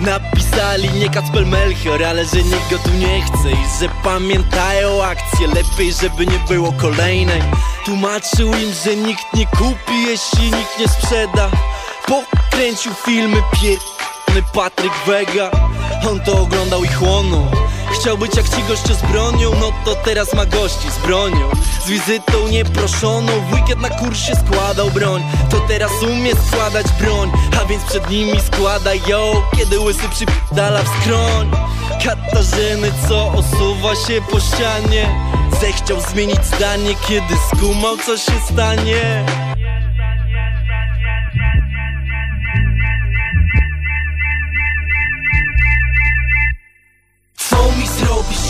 Napisali 0.00 0.90
nie 0.90 1.10
Kacper 1.10 1.46
Melchior 1.46 2.04
Ale 2.04 2.24
że 2.24 2.36
nikt 2.36 2.70
go 2.70 2.78
tu 2.78 2.90
nie 2.90 3.22
chce 3.22 3.50
I 3.50 3.80
że 3.80 3.88
pamiętają 4.04 5.04
akcję 5.04 5.46
Lepiej 5.46 5.92
żeby 5.92 6.26
nie 6.26 6.38
było 6.48 6.72
kolejnej. 6.72 7.42
Tłumaczył 7.84 8.48
im, 8.48 8.72
że 8.84 8.96
nikt 8.96 9.34
nie 9.34 9.46
kupi 9.46 10.02
Jeśli 10.06 10.44
nikt 10.44 10.78
nie 10.80 10.88
sprzeda. 10.88 11.50
Pokręcił 12.06 12.92
filmy 13.04 13.42
pier... 13.52 13.78
Patryk 14.52 14.92
Wega 15.06 15.50
On 16.10 16.20
to 16.20 16.42
oglądał 16.42 16.84
i 16.84 16.88
chłonął 16.88 17.46
Chciał 18.00 18.18
być 18.18 18.36
jak 18.36 18.48
ci 18.48 18.62
goście 18.62 18.94
z 18.94 19.02
bronią 19.02 19.50
No 19.60 19.72
to 19.84 19.94
teraz 19.94 20.34
ma 20.34 20.46
gości 20.46 20.90
z 20.90 21.06
bronią. 21.06 21.50
Z 21.86 21.88
wizytą 21.88 22.48
nieproszoną 22.50 23.32
W 23.50 23.52
weekend 23.52 23.80
na 23.80 23.88
kursie 23.88 24.32
składał 24.36 24.90
broń. 24.90 25.22
To 25.50 25.60
teraz 25.60 25.92
umie 26.02 26.32
składać 26.46 26.86
broń 27.00 27.32
A 27.62 27.64
więc 27.64 27.84
przed 27.84 28.10
nimi 28.10 28.40
składa 28.40 28.94
ją 28.94 29.32
Kiedy 29.56 29.80
łysy 29.80 30.08
przypdala 30.10 30.82
w 30.82 30.88
skroń. 30.88 31.50
Katarzyny, 32.04 32.92
co 33.08 33.32
osuwa 33.32 33.94
się 33.94 34.20
po 34.30 34.40
ścianie 34.40 35.20
Zechciał 35.60 36.00
zmienić 36.00 36.44
zdanie 36.44 36.94
Kiedy 37.08 37.34
skumał, 37.52 37.96
co 37.96 38.16
się 38.16 38.32
stanie 38.52 39.26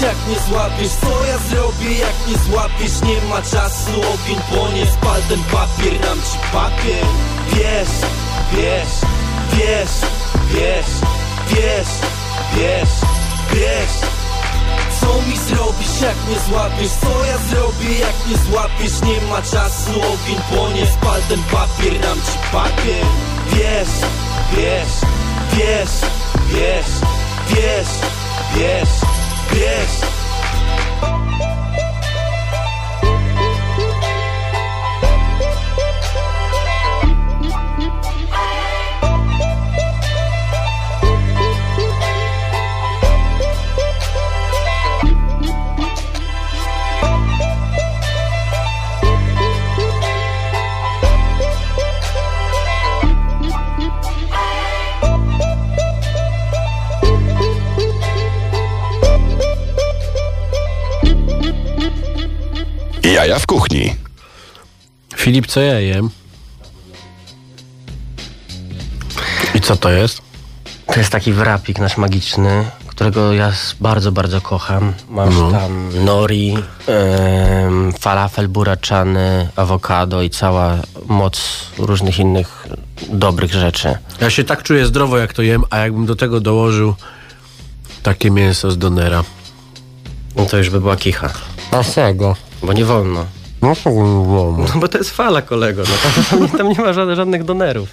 jak 0.04 0.16
nie 0.28 0.38
złapiesz? 0.48 0.92
Co 1.00 1.24
ja 1.24 1.38
zrobię 1.38 1.98
jak 1.98 2.16
nie 2.28 2.36
złapiesz? 2.38 3.00
Nie 3.02 3.28
ma 3.28 3.42
czasu, 3.42 3.92
ogień 4.14 4.40
płonie 4.50 4.86
Spal 4.86 5.22
ten 5.28 5.42
papier, 5.44 6.00
dam 6.00 6.18
ci 6.18 6.38
papier 6.52 7.06
Wiesz, 7.52 7.94
wiesz, 8.52 8.94
wiesz, 9.52 9.94
wiesz, 10.52 10.92
wiesz, 11.50 11.92
wiesz, 12.54 12.94
wiesz 13.52 13.94
Co 15.00 15.06
mi 15.28 15.36
zrobisz 15.36 16.00
jak 16.02 16.16
nie 16.28 16.38
złapiesz? 16.48 16.90
Co 16.90 17.24
ja 17.24 17.38
zrobię 17.50 17.98
jak 17.98 18.16
nie 18.28 18.36
złapiesz? 18.36 19.00
Nie 19.02 19.28
ma 19.30 19.42
czasu, 19.42 19.90
ogień 19.90 20.40
płonie 20.50 20.86
Spal 20.86 21.20
ten 21.28 21.42
papier, 21.42 22.00
dam 22.00 22.16
ci 22.16 22.38
papier 22.52 23.04
Wiesz, 23.52 23.94
wiesz, 24.52 24.94
wiesz, 25.52 25.94
wiesz, 26.48 26.92
wiesz, 27.48 27.50
wiesz, 27.50 27.88
wiesz 28.56 29.23
bitch. 29.50 30.23
Jaja 63.24 63.38
w 63.38 63.46
kuchni. 63.46 63.94
Filip, 65.16 65.46
co 65.46 65.60
ja 65.60 65.80
jem? 65.80 66.10
I 69.54 69.60
co 69.60 69.76
to 69.76 69.90
jest? 69.90 70.22
To 70.86 70.98
jest 70.98 71.10
taki 71.10 71.32
wrapik 71.32 71.78
nasz 71.78 71.96
magiczny, 71.96 72.64
którego 72.86 73.32
ja 73.32 73.52
bardzo, 73.80 74.12
bardzo 74.12 74.40
kocham. 74.40 74.92
Masz 75.08 75.34
No. 75.34 75.50
tam 75.50 76.04
nori, 76.04 76.54
falafel 77.98 78.48
buraczany, 78.48 79.48
awokado 79.56 80.22
i 80.22 80.30
cała 80.30 80.78
moc 81.06 81.66
różnych 81.78 82.18
innych 82.18 82.66
dobrych 83.08 83.52
rzeczy. 83.52 83.98
Ja 84.20 84.30
się 84.30 84.44
tak 84.44 84.62
czuję 84.62 84.86
zdrowo, 84.86 85.18
jak 85.18 85.32
to 85.32 85.42
jem, 85.42 85.64
a 85.70 85.78
jakbym 85.78 86.06
do 86.06 86.16
tego 86.16 86.40
dołożył 86.40 86.94
takie 88.02 88.30
mięso 88.30 88.70
z 88.70 88.78
donera. 88.78 89.24
No 90.36 90.46
to 90.46 90.56
już 90.58 90.70
by 90.70 90.80
była 90.80 90.96
kicha, 90.96 91.32
Dlaczego? 91.70 92.36
Bo 92.64 92.72
nie 92.72 92.84
wolno. 92.84 93.24
No 93.62 93.76
to 93.84 93.90
było. 93.90 94.56
No 94.74 94.80
bo 94.80 94.88
to 94.88 94.98
jest 94.98 95.10
fala, 95.10 95.42
kolego. 95.42 95.82
No, 95.82 96.12
tam, 96.12 96.24
tam, 96.24 96.42
nie, 96.42 96.48
tam 96.58 96.68
nie 96.68 96.74
ma 96.74 96.92
żadnych, 96.92 97.16
żadnych 97.16 97.44
donerów. 97.44 97.88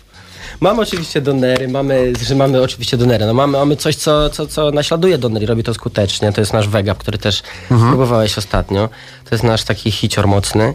Mamy 0.59 0.81
oczywiście 0.81 1.21
donery, 1.21 1.67
mamy, 1.67 2.13
że 2.27 2.35
mamy 2.35 2.61
oczywiście 2.61 2.97
donery. 2.97 3.25
No 3.25 3.33
mamy, 3.33 3.57
mamy 3.57 3.75
coś, 3.75 3.95
co, 3.95 4.29
co, 4.29 4.47
co 4.47 4.71
naśladuje 4.71 5.17
doner 5.17 5.43
i 5.43 5.45
robi 5.45 5.63
to 5.63 5.73
skutecznie. 5.73 6.33
To 6.33 6.41
jest 6.41 6.53
nasz 6.53 6.67
wegap, 6.67 6.97
który 6.97 7.17
też 7.17 7.43
próbowałeś 7.67 8.37
ostatnio. 8.37 8.89
To 9.29 9.35
jest 9.35 9.43
nasz 9.43 9.63
taki 9.63 9.91
hicior 9.91 10.27
mocny. 10.27 10.73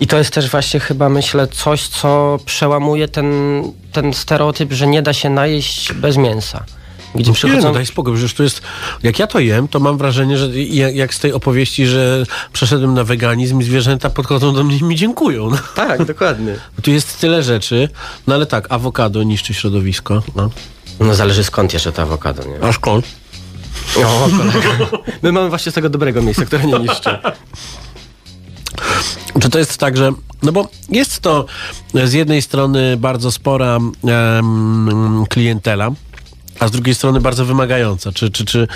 I 0.00 0.06
to 0.06 0.18
jest 0.18 0.34
też 0.34 0.50
właśnie 0.50 0.80
chyba, 0.80 1.08
myślę, 1.08 1.48
coś, 1.48 1.88
co 1.88 2.38
przełamuje 2.44 3.08
ten, 3.08 3.62
ten 3.92 4.14
stereotyp, 4.14 4.72
że 4.72 4.86
nie 4.86 5.02
da 5.02 5.12
się 5.12 5.30
najeść 5.30 5.92
bez 5.92 6.16
mięsa. 6.16 6.64
Gdzie 7.14 7.30
Nie, 7.30 7.34
przychodzą... 7.34 7.68
no 7.68 7.74
daj 7.74 7.86
spokój, 7.86 8.14
przecież 8.14 8.34
to 8.34 8.42
jest... 8.42 8.62
Jak 9.02 9.18
ja 9.18 9.26
to 9.26 9.38
jem, 9.38 9.68
to 9.68 9.80
mam 9.80 9.98
wrażenie, 9.98 10.38
że 10.38 10.60
jak, 10.60 10.94
jak 10.94 11.14
z 11.14 11.18
tej 11.18 11.32
opowieści, 11.32 11.86
że 11.86 12.24
przeszedłem 12.52 12.94
na 12.94 13.04
weganizm 13.04 13.60
i 13.60 13.64
zwierzęta 13.64 14.10
podchodzą 14.10 14.54
do 14.54 14.64
mnie 14.64 14.76
i 14.76 14.84
mi 14.84 14.96
dziękują. 14.96 15.50
No. 15.50 15.58
Tak, 15.74 16.04
dokładnie. 16.04 16.54
Tu 16.82 16.90
jest 16.90 17.20
tyle 17.20 17.42
rzeczy, 17.42 17.88
no 18.26 18.34
ale 18.34 18.46
tak, 18.46 18.66
awokado 18.72 19.22
niszczy 19.22 19.54
środowisko. 19.54 20.22
No. 20.36 20.50
No 21.00 21.14
zależy 21.14 21.44
skąd 21.44 21.72
jeszcze 21.72 21.92
to 21.92 22.02
awokado, 22.02 22.42
nie? 22.44 22.68
A 22.68 22.72
skąd? 22.72 23.06
O. 23.96 24.28
My 25.22 25.32
mamy 25.32 25.48
właśnie 25.48 25.72
z 25.72 25.74
tego 25.74 25.90
dobrego 25.90 26.22
miejsca, 26.22 26.44
które 26.44 26.64
nie 26.64 26.78
niszczy. 26.78 27.18
Czy 29.42 29.50
to 29.50 29.58
jest 29.58 29.78
tak, 29.78 29.96
że. 29.96 30.12
No 30.42 30.52
bo 30.52 30.68
jest 30.88 31.20
to 31.20 31.46
z 32.04 32.12
jednej 32.12 32.42
strony 32.42 32.96
bardzo 32.96 33.30
spora 33.30 33.78
em, 34.38 35.24
klientela, 35.28 35.90
a 36.60 36.68
z 36.68 36.70
drugiej 36.70 36.94
strony 36.94 37.20
bardzo 37.20 37.44
wymagająca. 37.44 38.12
Czy, 38.12 38.30
czy, 38.30 38.44
czy 38.44 38.68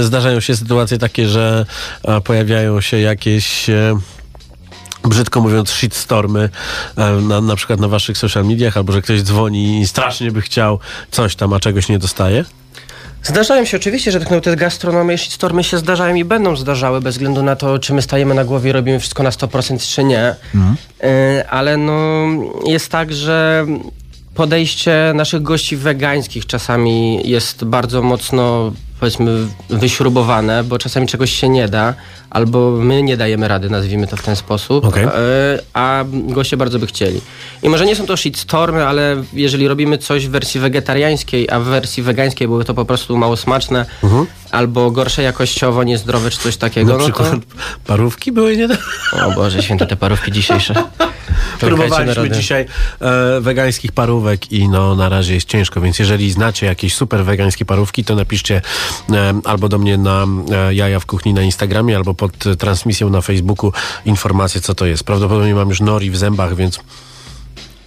zdarzają 0.00 0.40
się 0.40 0.56
sytuacje 0.56 0.98
takie, 0.98 1.28
że 1.28 1.66
e, 2.04 2.20
pojawiają 2.20 2.80
się 2.80 3.00
jakieś. 3.00 3.70
E, 3.70 3.98
Brzydko 5.04 5.40
mówiąc, 5.40 5.70
shitstormy 5.70 6.48
e, 6.96 7.12
na, 7.12 7.40
na 7.40 7.56
przykład 7.56 7.80
na 7.80 7.88
waszych 7.88 8.18
social 8.18 8.44
mediach, 8.44 8.76
albo 8.76 8.92
że 8.92 9.02
ktoś 9.02 9.22
dzwoni 9.22 9.80
i 9.80 9.86
strasznie 9.86 10.30
by 10.30 10.42
chciał 10.42 10.78
coś 11.10 11.36
tam, 11.36 11.52
a 11.52 11.60
czegoś 11.60 11.88
nie 11.88 11.98
dostaje? 11.98 12.44
Zdarzają 13.22 13.64
się 13.64 13.76
oczywiście, 13.76 14.12
że 14.12 14.20
tak 14.20 14.44
te 14.44 14.56
gastronomie 14.56 15.14
i 15.14 15.18
shitstormy 15.18 15.64
się 15.64 15.78
zdarzają 15.78 16.14
i 16.14 16.24
będą 16.24 16.56
zdarzały 16.56 17.00
bez 17.00 17.14
względu 17.14 17.42
na 17.42 17.56
to, 17.56 17.78
czy 17.78 17.94
my 17.94 18.02
stajemy 18.02 18.34
na 18.34 18.44
głowie 18.44 18.70
i 18.70 18.72
robimy 18.72 19.00
wszystko 19.00 19.22
na 19.22 19.30
100% 19.30 19.94
czy 19.94 20.04
nie. 20.04 20.34
Y, 21.04 21.48
ale 21.48 21.76
no, 21.76 22.26
jest 22.66 22.90
tak, 22.90 23.12
że 23.12 23.66
podejście 24.36 25.12
naszych 25.14 25.42
gości 25.42 25.76
wegańskich 25.76 26.46
czasami 26.46 27.28
jest 27.28 27.64
bardzo 27.64 28.02
mocno 28.02 28.72
powiedzmy 29.00 29.46
wyśrubowane, 29.68 30.64
bo 30.64 30.78
czasami 30.78 31.06
czegoś 31.06 31.32
się 31.32 31.48
nie 31.48 31.68
da, 31.68 31.94
albo 32.30 32.70
my 32.70 33.02
nie 33.02 33.16
dajemy 33.16 33.48
rady, 33.48 33.70
nazwijmy 33.70 34.06
to 34.06 34.16
w 34.16 34.22
ten 34.22 34.36
sposób, 34.36 34.84
Okej. 34.84 35.04
y, 35.04 35.08
a 35.74 36.04
goście 36.10 36.56
bardzo 36.56 36.78
by 36.78 36.86
chcieli. 36.86 37.20
I 37.62 37.68
może 37.68 37.86
nie 37.86 37.96
są 37.96 38.06
to 38.06 38.16
shitstormy, 38.16 38.86
ale 38.86 39.24
jeżeli 39.32 39.68
robimy 39.68 39.98
coś 39.98 40.26
w 40.26 40.30
wersji 40.30 40.60
wegetariańskiej, 40.60 41.50
a 41.50 41.60
w 41.60 41.64
wersji 41.64 42.02
wegańskiej 42.02 42.48
były 42.48 42.64
to 42.64 42.74
po 42.74 42.84
prostu 42.84 43.16
mało 43.16 43.36
smaczne, 43.36 43.86
albo 44.50 44.90
gorsze 44.90 45.22
jakościowo, 45.22 45.84
niezdrowe 45.84 46.30
czy 46.30 46.38
coś 46.38 46.56
takiego, 46.56 46.92
Na 46.92 46.98
no 46.98 47.04
przykład 47.04 47.30
to... 47.30 47.38
parówki 47.86 48.32
były 48.32 48.56
nie 48.56 48.68
O 49.26 49.34
Boże, 49.34 49.62
święte 49.62 49.86
te 49.86 49.96
parówki 49.96 50.32
dzisiejsze. 50.32 50.74
Próbowaliśmy 51.60 52.30
dzisiaj 52.30 52.66
e, 53.00 53.40
wegańskich 53.40 53.92
parówek 53.92 54.52
i 54.52 54.68
no 54.68 54.94
na 54.94 55.08
razie 55.08 55.34
jest 55.34 55.48
ciężko, 55.48 55.80
więc 55.80 55.98
jeżeli 55.98 56.30
znacie 56.30 56.66
jakieś 56.66 56.94
super 56.94 57.24
wegańskie 57.24 57.64
parówki, 57.64 58.04
to 58.04 58.14
napiszcie 58.14 58.62
e, 59.12 59.40
albo 59.44 59.68
do 59.68 59.78
mnie 59.78 59.98
na 59.98 60.26
e, 60.52 60.74
Jaja 60.74 61.00
w 61.00 61.06
Kuchni 61.06 61.34
na 61.34 61.42
Instagramie, 61.42 61.96
albo 61.96 62.14
pod 62.14 62.44
transmisją 62.58 63.10
na 63.10 63.20
Facebooku 63.20 63.72
informację, 64.04 64.60
co 64.60 64.74
to 64.74 64.86
jest. 64.86 65.04
Prawdopodobnie 65.04 65.54
mam 65.54 65.68
już 65.68 65.80
nori 65.80 66.10
w 66.10 66.16
zębach, 66.16 66.56
więc 66.56 66.80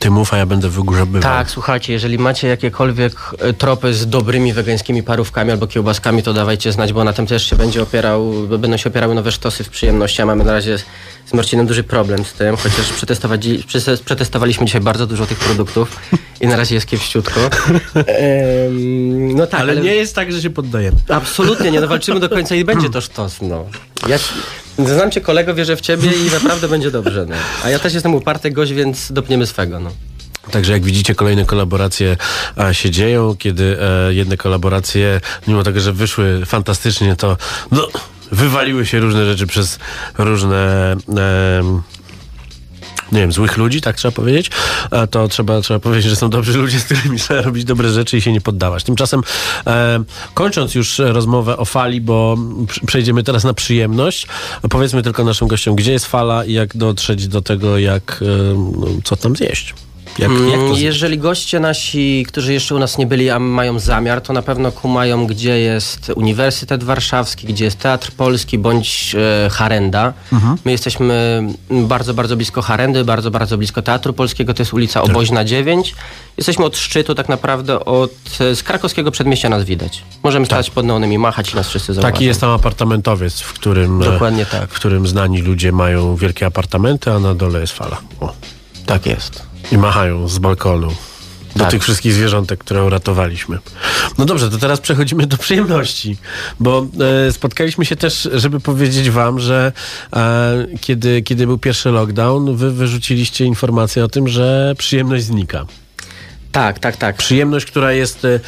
ty 0.10 0.13
mów, 0.13 0.34
a 0.34 0.38
ja 0.38 0.45
będę 0.45 0.69
wygrzeby. 0.69 1.19
Tak, 1.19 1.52
słuchajcie, 1.52 1.93
jeżeli 1.93 2.17
macie 2.17 2.48
jakiekolwiek 2.48 3.13
e, 3.39 3.54
tropy 3.54 3.93
z 3.93 4.08
dobrymi 4.08 4.54
wegańskimi 4.54 5.04
parówkami 5.04 5.52
albo 5.52 5.67
kiełbaskami, 5.67 6.24
to 6.24 6.34
dawajcie 6.34 6.72
znać, 6.72 6.93
bo 6.93 7.04
na 7.04 7.13
tym 7.13 7.28
też 7.28 7.50
się 7.50 7.56
będzie 7.56 7.84
opierał, 7.84 8.34
będą 8.60 8.78
się 8.78 8.89
opierały 8.89 9.15
nowe 9.15 9.32
sztosy 9.32 9.63
w 9.63 9.69
przyjemności, 9.69 10.22
a 10.22 10.26
mamy 10.26 10.43
na 10.43 10.52
razie 10.52 10.78
z 11.26 11.34
Marcinem 11.34 11.67
duży 11.67 11.84
problem 11.84 12.26
z 12.26 12.34
tym, 12.34 12.58
chociaż 12.58 12.91
przetestowaliśmy 14.06 14.65
dzisiaj 14.65 14.82
bardzo 14.82 15.08
dużo 15.08 15.26
tych 15.26 15.39
produktów 15.39 16.00
i 16.41 16.48
na 16.48 16.56
razie 16.56 16.76
jest 16.76 16.88
kiepściutko. 16.88 17.39
Em, 17.95 19.36
no 19.36 19.48
tak, 19.48 19.62
Ale 19.62 19.76
nie 19.78 19.95
jest 19.95 20.15
tak, 20.15 20.32
że 20.32 20.41
się 20.41 20.50
poddajemy. 20.50 20.98
Absolutnie 21.10 21.72
nie, 21.72 21.82
no 21.82 21.88
walczymy 21.88 22.19
do 22.19 22.30
końca 22.30 22.56
i 22.56 22.63
będzie 22.63 22.89
to 22.89 23.02
sztos, 23.02 23.41
no. 23.41 23.65
Ja 24.08 24.17
znam 24.88 25.12
cię 25.12 25.22
kolego, 25.22 25.56
wierzę 25.56 25.76
w 25.76 25.82
ciebie 25.82 26.12
i 26.28 26.32
naprawdę 26.32 26.68
będzie 26.78 26.92
dobrze, 26.92 27.26
no. 27.30 27.36
A 27.63 27.70
ja 27.70 27.80
też 27.80 27.94
jestem 27.94 28.15
uparty 28.15 28.52
gość, 28.52 28.74
więc 28.74 29.12
dopniemy 29.12 29.48
swego, 29.48 29.80
no. 29.80 29.92
Także 30.52 30.74
jak 30.74 30.84
widzicie, 30.84 31.15
kolejne 31.15 31.46
kolaboracje 31.46 32.18
a, 32.56 32.74
się 32.74 32.92
dzieją. 32.92 33.36
Kiedy 33.38 33.78
e, 33.82 34.13
jedne 34.13 34.38
kolaboracje, 34.38 35.22
mimo 35.48 35.63
tego, 35.63 35.80
że 35.80 35.94
wyszły 35.94 36.46
fantastycznie, 36.46 37.15
to 37.15 37.38
no, 37.72 37.88
wywaliły 38.32 38.86
się 38.86 39.00
różne 39.00 39.26
rzeczy 39.26 39.48
przez 39.48 39.80
różne 40.18 40.92
em, 40.92 41.82
nie 43.12 43.19
wiem, 43.19 43.32
złych 43.32 43.58
ludzi, 43.58 43.82
tak 43.82 43.95
trzeba 43.95 44.12
powiedzieć, 44.12 44.52
to 45.12 45.28
trzeba, 45.28 45.62
trzeba 45.62 45.80
powiedzieć, 45.80 46.10
że 46.10 46.15
są 46.15 46.30
dobrzy 46.30 46.58
ludzie, 46.58 46.80
z 46.80 46.84
którymi 46.84 47.19
trzeba 47.19 47.41
robić 47.41 47.65
dobre 47.65 47.89
rzeczy 47.89 48.17
i 48.17 48.22
się 48.22 48.32
nie 48.32 48.41
poddawać. 48.41 48.84
Tymczasem 48.84 49.22
e, 49.67 50.04
kończąc 50.34 50.76
już 50.76 51.00
rozmowę 51.00 51.58
o 51.58 51.65
fali, 51.65 52.02
bo 52.02 52.38
pr- 52.38 52.86
przejdziemy 52.86 53.24
teraz 53.24 53.43
na 53.43 53.54
przyjemność, 53.54 54.28
powiedzmy 54.69 55.04
tylko 55.04 55.24
naszym 55.24 55.48
gościom, 55.48 55.76
gdzie 55.76 55.91
jest 55.91 56.06
fala 56.06 56.45
i 56.45 56.54
jak 56.54 56.78
dotrzeć 56.78 57.28
do 57.28 57.41
tego, 57.41 57.78
jak, 57.78 58.22
e, 58.22 58.54
no, 58.80 58.88
co 59.04 59.15
tam 59.15 59.36
zjeść. 59.36 59.74
Jak, 60.17 60.32
jak 60.32 60.60
to 60.60 60.69
Mm? 60.69 60.76
Jeżeli 60.76 61.17
goście 61.17 61.60
nasi, 61.60 62.26
którzy 62.28 62.54
jeszcze 62.54 62.76
u 62.76 62.80
nas 62.80 62.98
nie 62.98 63.08
byli, 63.08 63.30
a 63.30 63.39
mają 63.39 63.80
zamiar, 63.80 64.22
to 64.22 64.34
na 64.34 64.41
pewno 64.41 64.72
kumają, 64.72 65.28
gdzie 65.28 65.60
jest 65.60 66.12
Uniwersytet 66.15 66.84
Warszawski, 66.84 67.48
gdzie 67.48 67.65
jest 67.65 67.80
Teatr 67.80 68.12
Polski 68.12 68.58
bądź 68.58 69.15
e, 69.15 69.50
Harenda. 69.50 70.13
Mhm. 70.34 70.58
My 70.65 70.72
jesteśmy 70.72 71.43
bardzo, 71.69 72.13
bardzo 72.13 72.36
blisko 72.36 72.62
Harendy, 72.62 73.06
bardzo, 73.06 73.32
bardzo 73.32 73.58
blisko 73.58 73.82
Teatru 73.82 74.13
Polskiego. 74.13 74.54
To 74.54 74.62
jest 74.62 74.74
ulica 74.74 75.02
Tak. 75.02 75.10
Oboźna 75.10 75.45
9. 75.45 75.95
Jesteśmy 76.38 76.65
od 76.65 76.78
szczytu, 76.78 77.15
tak 77.15 77.30
naprawdę 77.30 77.86
od, 77.86 78.12
e, 78.39 78.56
z 78.56 78.63
krakowskiego 78.63 79.12
przedmieścia 79.12 79.50
nas 79.50 79.63
widać. 79.63 80.04
Możemy 80.24 80.45
stać 80.45 80.69
pod 80.69 80.86
neonem 80.86 81.13
i 81.13 81.17
machać 81.17 81.54
i 81.54 81.56
nas 81.56 81.67
wszyscy 81.69 81.93
zauważą. 81.93 82.08
Tak. 82.08 82.13
Taki 82.13 82.26
jest 82.26 82.41
tam 82.41 82.50
apartamentowiec, 82.50 83.39
w 83.39 83.54
którym, 83.54 84.02
e, 84.02 84.06
Dokładnie 84.06 84.45
tak. 84.45 84.69
w 84.69 84.74
którym 84.74 85.08
znani 85.08 85.41
ludzie 85.41 85.72
mają 85.72 86.15
wielkie 86.15 86.45
apartamenty, 86.45 87.12
a 87.12 87.19
na 87.19 87.34
dole 87.34 87.60
jest 87.62 87.74
fala. 87.74 87.98
O. 88.19 88.34
Tak 88.86 89.06
jest. 89.06 89.48
I 89.72 89.78
machają 89.78 90.28
z 90.28 90.39
balkonu. 90.39 90.88
Do 91.56 91.60
Tak. 91.60 91.72
tych 91.72 91.84
wszystkich 91.84 92.13
zwierzątek, 92.13 92.60
które 92.60 92.84
uratowaliśmy. 92.84 93.58
No 94.17 94.26
dobrze, 94.26 94.50
to 94.50 94.58
teraz 94.58 94.80
przechodzimy 94.82 95.28
do 95.28 95.38
przyjemności, 95.38 96.17
bo 96.60 96.88
e, 97.28 97.32
spotkaliśmy 97.32 97.86
się 97.86 97.95
też, 97.95 98.30
żeby 98.34 98.60
powiedzieć 98.60 99.10
wam, 99.10 99.39
że 99.39 99.72
e, 100.15 100.67
kiedy, 100.82 101.22
kiedy 101.22 101.45
był 101.48 101.58
pierwszy 101.58 101.89
lockdown, 101.89 102.56
wy 102.56 102.72
wyrzuciliście 102.72 103.45
informację 103.45 104.04
o 104.04 104.08
tym, 104.08 104.28
że 104.28 104.74
przyjemność 104.78 105.24
znika. 105.24 105.65
Tak, 106.52 106.80
tak, 106.80 106.98
tak. 106.98 107.15
Przyjemność, 107.15 107.65
która 107.65 107.91
jest 107.91 108.26
e, 108.26 108.39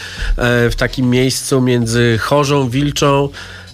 w 0.69 0.74
takim 0.78 1.10
miejscu 1.10 1.62
między 1.62 2.17
Chorzą, 2.21 2.69
Wilczą, 2.69 3.30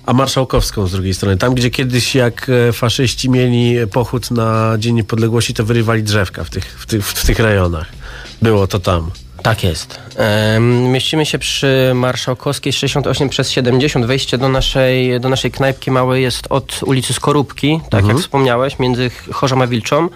a 0.07 0.13
Marszałkowską 0.13 0.87
z 0.87 0.91
drugiej 0.91 1.13
strony. 1.13 1.37
Tam, 1.37 1.53
gdzie 1.53 1.69
kiedyś 1.69 2.15
jak 2.15 2.49
e, 2.69 2.73
faszyści 2.73 3.29
mieli 3.29 3.87
pochód 3.87 4.31
na 4.31 4.75
Dzień 4.77 4.95
Niepodległości, 4.95 5.53
to 5.53 5.65
wyrywali 5.65 6.03
drzewka 6.03 6.43
w 6.43 6.49
tych, 6.49 6.65
w 6.79 6.85
tych, 6.85 7.07
w 7.07 7.25
tych 7.25 7.39
rejonach. 7.39 7.87
Było 8.41 8.67
to 8.67 8.79
tam. 8.79 9.11
Tak 9.43 9.63
jest. 9.63 9.99
Em, 10.15 10.91
Mieścimy 10.91 11.25
się 11.25 11.39
przy 11.39 11.91
Marszałkowskiej 11.95 12.73
68 12.73 13.29
przez 13.29 13.51
70. 13.51 14.05
Wejście 14.05 14.37
do 14.37 14.49
naszej, 14.49 15.19
do 15.19 15.29
naszej 15.29 15.51
knajpki 15.51 15.91
małej 15.91 16.23
jest 16.23 16.47
od 16.49 16.83
ulicy 16.83 17.13
Skorupki, 17.13 17.79
tak 17.89 18.07
jak 18.07 18.17
wspomniałeś, 18.17 18.79
między 18.79 19.11
Chorzą 19.31 19.61
a 19.61 19.67
Wilczą. 19.67 20.09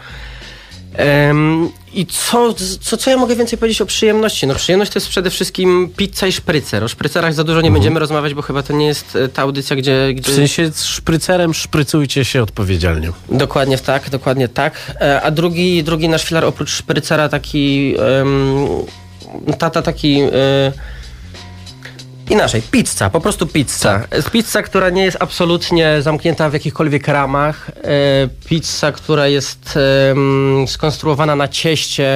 Em, 0.94 1.70
I 1.94 2.06
co, 2.06 2.54
co, 2.82 2.98
co 2.98 3.10
ja 3.10 3.18
mogę 3.18 3.36
więcej 3.36 3.60
powiedzieć 3.60 3.82
o 3.82 3.86
przyjemności? 3.86 4.48
No 4.48 4.56
przyjemność 4.56 4.92
to 4.92 5.00
jest 5.00 5.10
przede 5.10 5.30
wszystkim 5.30 5.90
pizza 5.98 6.28
i 6.28 6.32
szprycer. 6.32 6.84
O 6.84 6.88
szprycerach 6.88 7.34
za 7.34 7.44
dużo 7.44 7.62
nie 7.62 7.72
będziemy 7.72 8.00
rozmawiać, 8.00 8.34
bo 8.34 8.42
chyba 8.42 8.64
to 8.64 8.74
nie 8.74 8.86
jest 8.88 9.16
e, 9.16 9.28
ta 9.30 9.42
audycja, 9.42 9.76
gdzie... 9.76 10.14
W 10.14 10.16
gdzie... 10.16 10.36
sensie 10.36 10.72
z 10.72 10.84
szprycerem 10.84 11.54
szprycujcie 11.54 12.26
się 12.26 12.44
odpowiedzialnie. 12.44 13.12
Dokładnie 13.30 13.78
tak, 13.78 14.10
dokładnie 14.10 14.48
tak. 14.48 14.74
E, 15.02 15.22
A 15.22 15.32
drugi, 15.32 15.84
drugi 15.84 16.10
nasz 16.10 16.24
filar 16.26 16.46
oprócz 16.46 16.70
szprycera 16.70 17.30
taki 17.30 17.96
um, 18.18 18.68
tata 19.58 19.82
taki 19.82 20.22
e, 20.22 20.72
inaczej, 22.32 22.62
pizza, 22.72 23.10
po 23.10 23.22
prostu 23.22 23.48
pizza. 23.48 24.02
E, 24.10 24.24
Pizza, 24.24 24.62
która 24.62 24.89
nie 24.89 25.04
jest 25.04 25.17
absolutnie 25.20 26.02
zamknięta 26.02 26.50
w 26.50 26.54
jakichkolwiek 26.54 27.08
ramach. 27.08 27.70
E, 27.70 28.30
Pizza, 28.46 28.91
która 28.91 29.28
jest 29.28 29.80
skonstruowana 30.67 31.36
na 31.36 31.48
cieście, 31.48 32.08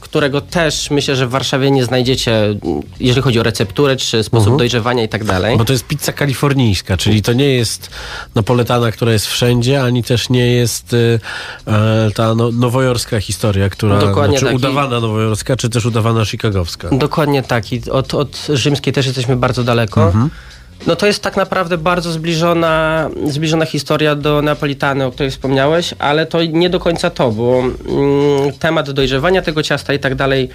którego 0.00 0.40
też 0.40 0.90
myślę, 0.90 1.16
że 1.16 1.26
w 1.26 1.30
Warszawie 1.30 1.70
nie 1.70 1.84
znajdziecie, 1.84 2.54
jeżeli 3.00 3.22
chodzi 3.22 3.40
o 3.40 3.42
recepturę, 3.42 3.96
czy 3.96 4.22
sposób 4.22 4.58
dojrzewania 4.58 5.02
i 5.02 5.08
tak 5.08 5.24
dalej. 5.24 5.58
Bo 5.58 5.64
to 5.64 5.72
jest 5.72 5.86
pizza 5.86 6.12
kalifornijska, 6.12 6.96
czyli 6.96 7.22
to 7.22 7.32
nie 7.32 7.54
jest 7.54 7.90
napoletana, 8.34 8.92
która 8.92 9.12
jest 9.12 9.26
wszędzie, 9.26 9.82
ani 9.82 10.04
też 10.04 10.30
nie 10.30 10.46
jest 10.52 10.92
y, 10.92 11.20
e, 11.66 12.10
ta 12.14 12.34
no, 12.34 12.50
nowojorska 12.50 13.20
historia, 13.20 13.68
która, 13.68 13.98
Dokładnie 13.98 14.38
znaczy 14.38 14.54
taki- 14.54 14.56
udawana 14.56 15.00
nowojorska, 15.00 15.56
czy 15.56 15.70
też 15.70 15.86
udawana 15.86 16.24
chicagowska. 16.24 16.88
Dokładnie 16.92 17.42
tak. 17.42 17.72
I 17.72 17.90
od, 17.90 18.14
od 18.14 18.46
rzymskiej 18.48 18.92
też 18.92 19.06
jesteśmy 19.06 19.36
bardzo 19.36 19.63
daleko. 19.64 20.12
No 20.86 20.96
to 20.96 21.06
jest 21.06 21.22
tak 21.22 21.36
naprawdę 21.36 21.78
bardzo 21.78 22.12
zbliżona, 22.12 23.08
zbliżona 23.26 23.66
historia 23.66 24.14
do 24.14 24.42
Neapolitany, 24.42 25.04
o 25.04 25.12
której 25.12 25.30
wspomniałeś, 25.30 25.94
ale 25.98 26.26
to 26.26 26.44
nie 26.44 26.70
do 26.70 26.80
końca 26.80 27.10
to, 27.10 27.30
bo 27.30 27.60
mm, 27.60 28.52
temat 28.58 28.90
dojrzewania 28.90 29.42
tego 29.42 29.62
ciasta 29.62 29.94
i 29.94 29.98
tak 29.98 30.14
dalej 30.14 30.48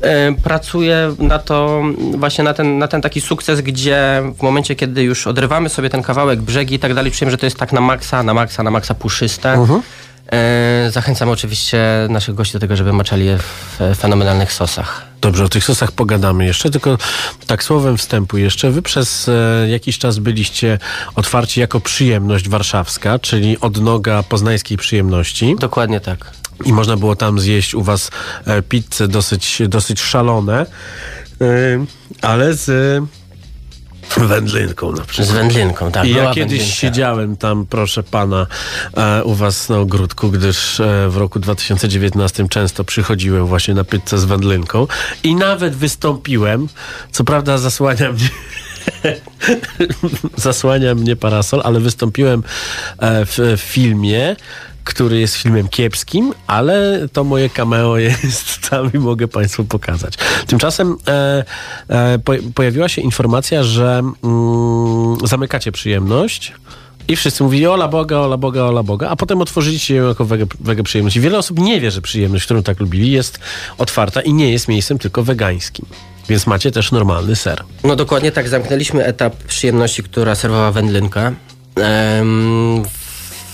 e, 0.00 0.32
pracuje 0.32 1.14
na 1.18 1.38
to, 1.38 1.82
właśnie 2.16 2.44
na 2.44 2.54
ten, 2.54 2.78
na 2.78 2.88
ten 2.88 3.00
taki 3.00 3.20
sukces, 3.20 3.60
gdzie 3.60 4.22
w 4.38 4.42
momencie, 4.42 4.74
kiedy 4.76 5.02
już 5.02 5.26
odrywamy 5.26 5.68
sobie 5.68 5.90
ten 5.90 6.02
kawałek, 6.02 6.40
brzegi 6.40 6.74
i 6.74 6.78
tak 6.78 6.94
dalej, 6.94 7.12
czujemy, 7.12 7.30
że 7.30 7.38
to 7.38 7.46
jest 7.46 7.58
tak 7.58 7.72
na 7.72 7.80
maksa, 7.80 8.22
na 8.22 8.34
maksa, 8.34 8.62
na 8.62 8.70
maksa 8.70 8.94
puszyste. 8.94 9.52
E, 9.52 9.82
zachęcam 10.90 11.28
oczywiście 11.28 11.78
naszych 12.08 12.34
gości 12.34 12.52
do 12.52 12.58
tego, 12.60 12.76
żeby 12.76 12.92
maczali 12.92 13.26
je 13.26 13.38
w 13.38 13.80
e, 13.80 13.94
fenomenalnych 13.94 14.52
sosach. 14.52 15.06
Dobrze, 15.20 15.44
o 15.44 15.48
tych 15.48 15.64
sosach 15.64 15.92
pogadamy 15.92 16.44
jeszcze, 16.44 16.70
tylko 16.70 16.98
tak 17.46 17.64
słowem 17.64 17.98
wstępu 17.98 18.38
jeszcze. 18.38 18.70
Wy 18.70 18.82
przez 18.82 19.28
e, 19.28 19.68
jakiś 19.68 19.98
czas 19.98 20.18
byliście 20.18 20.78
otwarci 21.14 21.60
jako 21.60 21.80
przyjemność 21.80 22.48
warszawska, 22.48 23.18
czyli 23.18 23.60
odnoga 23.60 24.22
poznańskiej 24.22 24.76
przyjemności. 24.78 25.56
Dokładnie 25.58 26.00
tak. 26.00 26.32
I 26.64 26.72
można 26.72 26.96
było 26.96 27.16
tam 27.16 27.40
zjeść 27.40 27.74
u 27.74 27.82
was 27.82 28.10
e, 28.46 28.62
pizze 28.62 29.08
dosyć, 29.08 29.62
dosyć 29.68 30.00
szalone, 30.00 30.66
e, 31.40 31.46
ale 32.22 32.54
z 32.54 32.70
wędlinką 34.18 34.92
na 34.92 35.04
przykład. 35.04 35.28
Z 35.28 35.32
wędlinką, 35.32 35.92
tak. 35.92 36.06
I 36.06 36.10
ja 36.10 36.24
kiedyś 36.24 36.38
wędlinka. 36.38 36.74
siedziałem 36.74 37.36
tam, 37.36 37.66
proszę 37.66 38.02
pana, 38.02 38.46
e, 38.96 39.24
u 39.24 39.34
was 39.34 39.68
na 39.68 39.78
ogródku, 39.78 40.30
gdyż 40.30 40.80
e, 40.80 41.08
w 41.08 41.16
roku 41.16 41.38
2019 41.38 42.48
często 42.48 42.84
przychodziłem 42.84 43.46
właśnie 43.46 43.74
na 43.74 43.84
pizzę 43.84 44.18
z 44.18 44.24
wędlinką 44.24 44.86
i 45.22 45.34
nawet 45.34 45.76
wystąpiłem, 45.76 46.68
co 47.10 47.24
prawda 47.24 47.58
zasłania 47.58 48.12
mnie 48.12 48.28
zasłania 50.36 50.94
mnie 50.94 51.16
parasol, 51.16 51.60
ale 51.64 51.80
wystąpiłem 51.80 52.42
e, 52.98 53.26
w 53.26 53.38
filmie, 53.56 54.36
który 54.84 55.20
jest 55.20 55.36
filmem 55.36 55.68
kiepskim, 55.68 56.34
ale 56.46 57.08
to 57.12 57.24
moje 57.24 57.50
cameo 57.50 57.96
jest 57.98 58.58
tam 58.70 58.90
i 58.94 58.98
mogę 58.98 59.28
Państwu 59.28 59.64
pokazać. 59.64 60.14
Tymczasem 60.46 60.96
e, 61.08 61.44
e, 61.88 62.18
po, 62.18 62.32
pojawiła 62.54 62.88
się 62.88 63.02
informacja, 63.02 63.62
że 63.62 64.02
mm, 64.24 65.16
zamykacie 65.24 65.72
przyjemność. 65.72 66.52
I 67.08 67.16
wszyscy 67.16 67.42
mówili 67.44 67.66
ola 67.66 67.88
Boga, 67.88 68.18
ola 68.18 68.36
Boga, 68.36 68.62
ola 68.62 68.82
Boga, 68.82 69.08
a 69.08 69.16
potem 69.16 69.40
otworzyliście 69.40 69.94
ją 69.94 70.08
jako 70.08 70.24
wege, 70.24 70.46
wege 70.60 70.82
przyjemność. 70.82 71.16
I 71.16 71.20
wiele 71.20 71.38
osób 71.38 71.58
nie 71.58 71.80
wie, 71.80 71.90
że 71.90 72.00
przyjemność, 72.02 72.44
którą 72.44 72.62
tak 72.62 72.80
lubili, 72.80 73.10
jest 73.10 73.38
otwarta 73.78 74.20
i 74.20 74.32
nie 74.32 74.52
jest 74.52 74.68
miejscem 74.68 74.98
tylko 74.98 75.22
wegańskim. 75.22 75.86
Więc 76.28 76.46
macie 76.46 76.70
też 76.70 76.92
normalny 76.92 77.36
ser. 77.36 77.64
No 77.84 77.96
dokładnie 77.96 78.32
tak, 78.32 78.48
zamknęliśmy 78.48 79.04
etap 79.04 79.36
przyjemności, 79.36 80.02
która 80.02 80.34
serwowała 80.34 80.72
wędlinkę. 80.72 81.34
Em, 81.76 82.82
w- 82.84 82.99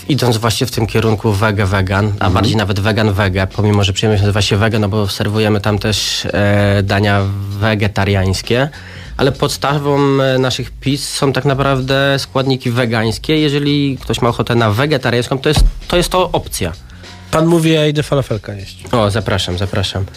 idąc 0.09 0.37
właśnie 0.37 0.67
w 0.67 0.71
tym 0.71 0.87
kierunku 0.87 1.31
wege 1.31 1.65
vegan, 1.65 2.13
a 2.19 2.29
bardziej 2.29 2.55
nawet 2.55 2.79
vegan 2.79 3.13
wege, 3.13 3.47
pomimo 3.47 3.83
że 3.83 3.93
przyjemność 3.93 4.21
nazywa 4.21 4.41
się 4.41 4.57
wege, 4.57 4.79
no 4.79 4.89
bo 4.89 5.07
serwujemy 5.07 5.61
tam 5.61 5.79
też 5.79 6.25
e, 6.25 6.83
dania 6.83 7.21
wegetariańskie. 7.49 8.69
Ale 9.17 9.31
podstawą 9.31 10.21
e, 10.21 10.39
naszych 10.39 10.71
pizz 10.71 11.09
są 11.09 11.33
tak 11.33 11.45
naprawdę 11.45 12.19
składniki 12.19 12.71
wegańskie. 12.71 13.39
Jeżeli 13.39 13.97
ktoś 14.01 14.21
ma 14.21 14.29
ochotę 14.29 14.55
na 14.55 14.71
wegetariańską, 14.71 15.39
to 15.39 15.49
jest 15.49 15.63
to, 15.87 15.97
jest 15.97 16.09
to 16.09 16.31
opcja. 16.31 16.73
Pan 17.31 17.45
mówi, 17.45 17.71
ja 17.71 17.87
idę 17.87 18.03
falafelka 18.03 18.53
jeść. 18.53 18.83
O, 18.91 19.11
zapraszam, 19.11 19.57
zapraszam. 19.57 20.05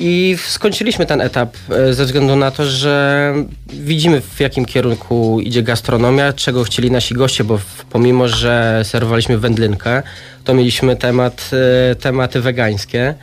I 0.00 0.36
skończyliśmy 0.46 1.06
ten 1.06 1.20
etap 1.20 1.56
e, 1.70 1.94
ze 1.94 2.04
względu 2.04 2.36
na 2.36 2.50
to, 2.50 2.64
że 2.64 3.34
widzimy 3.72 4.20
w 4.20 4.40
jakim 4.40 4.64
kierunku 4.64 5.40
idzie 5.40 5.62
gastronomia, 5.62 6.32
czego 6.32 6.64
chcieli 6.64 6.90
nasi 6.90 7.14
goście, 7.14 7.44
bo 7.44 7.60
pomimo, 7.90 8.28
że 8.28 8.80
serwowaliśmy 8.84 9.38
wędlinkę, 9.38 10.02
to 10.44 10.54
mieliśmy 10.54 10.96
temat, 10.96 11.50
e, 11.90 11.94
tematy 11.94 12.40
wegańskie, 12.40 13.14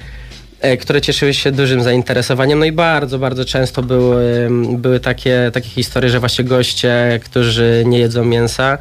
e, 0.61 0.77
które 0.77 1.01
cieszyły 1.01 1.33
się 1.33 1.51
dużym 1.51 1.83
zainteresowaniem. 1.83 2.59
No 2.59 2.65
i 2.65 2.71
bardzo, 2.71 3.19
bardzo 3.19 3.45
często 3.45 3.83
były, 3.83 4.49
były 4.71 4.99
takie, 4.99 5.51
takie 5.53 5.69
historie, 5.69 6.09
że 6.09 6.19
właśnie 6.19 6.45
goście, 6.45 7.19
którzy 7.23 7.83
nie 7.85 7.99
jedzą 7.99 8.25
mięsa, 8.25 8.77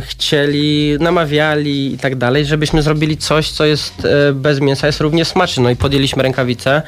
chcieli, 0.00 0.96
namawiali 1.00 1.94
i 1.94 1.98
tak 1.98 2.16
dalej, 2.16 2.46
żebyśmy 2.46 2.82
zrobili 2.82 3.16
coś, 3.16 3.50
co 3.50 3.64
jest 3.64 4.04
e, 4.04 4.32
bez 4.32 4.60
mięsa, 4.60 4.86
jest 4.86 5.00
równie 5.00 5.24
smaczne. 5.24 5.62
No 5.62 5.70
i 5.70 5.76
podjęliśmy 5.76 6.22
rękawice 6.22 6.82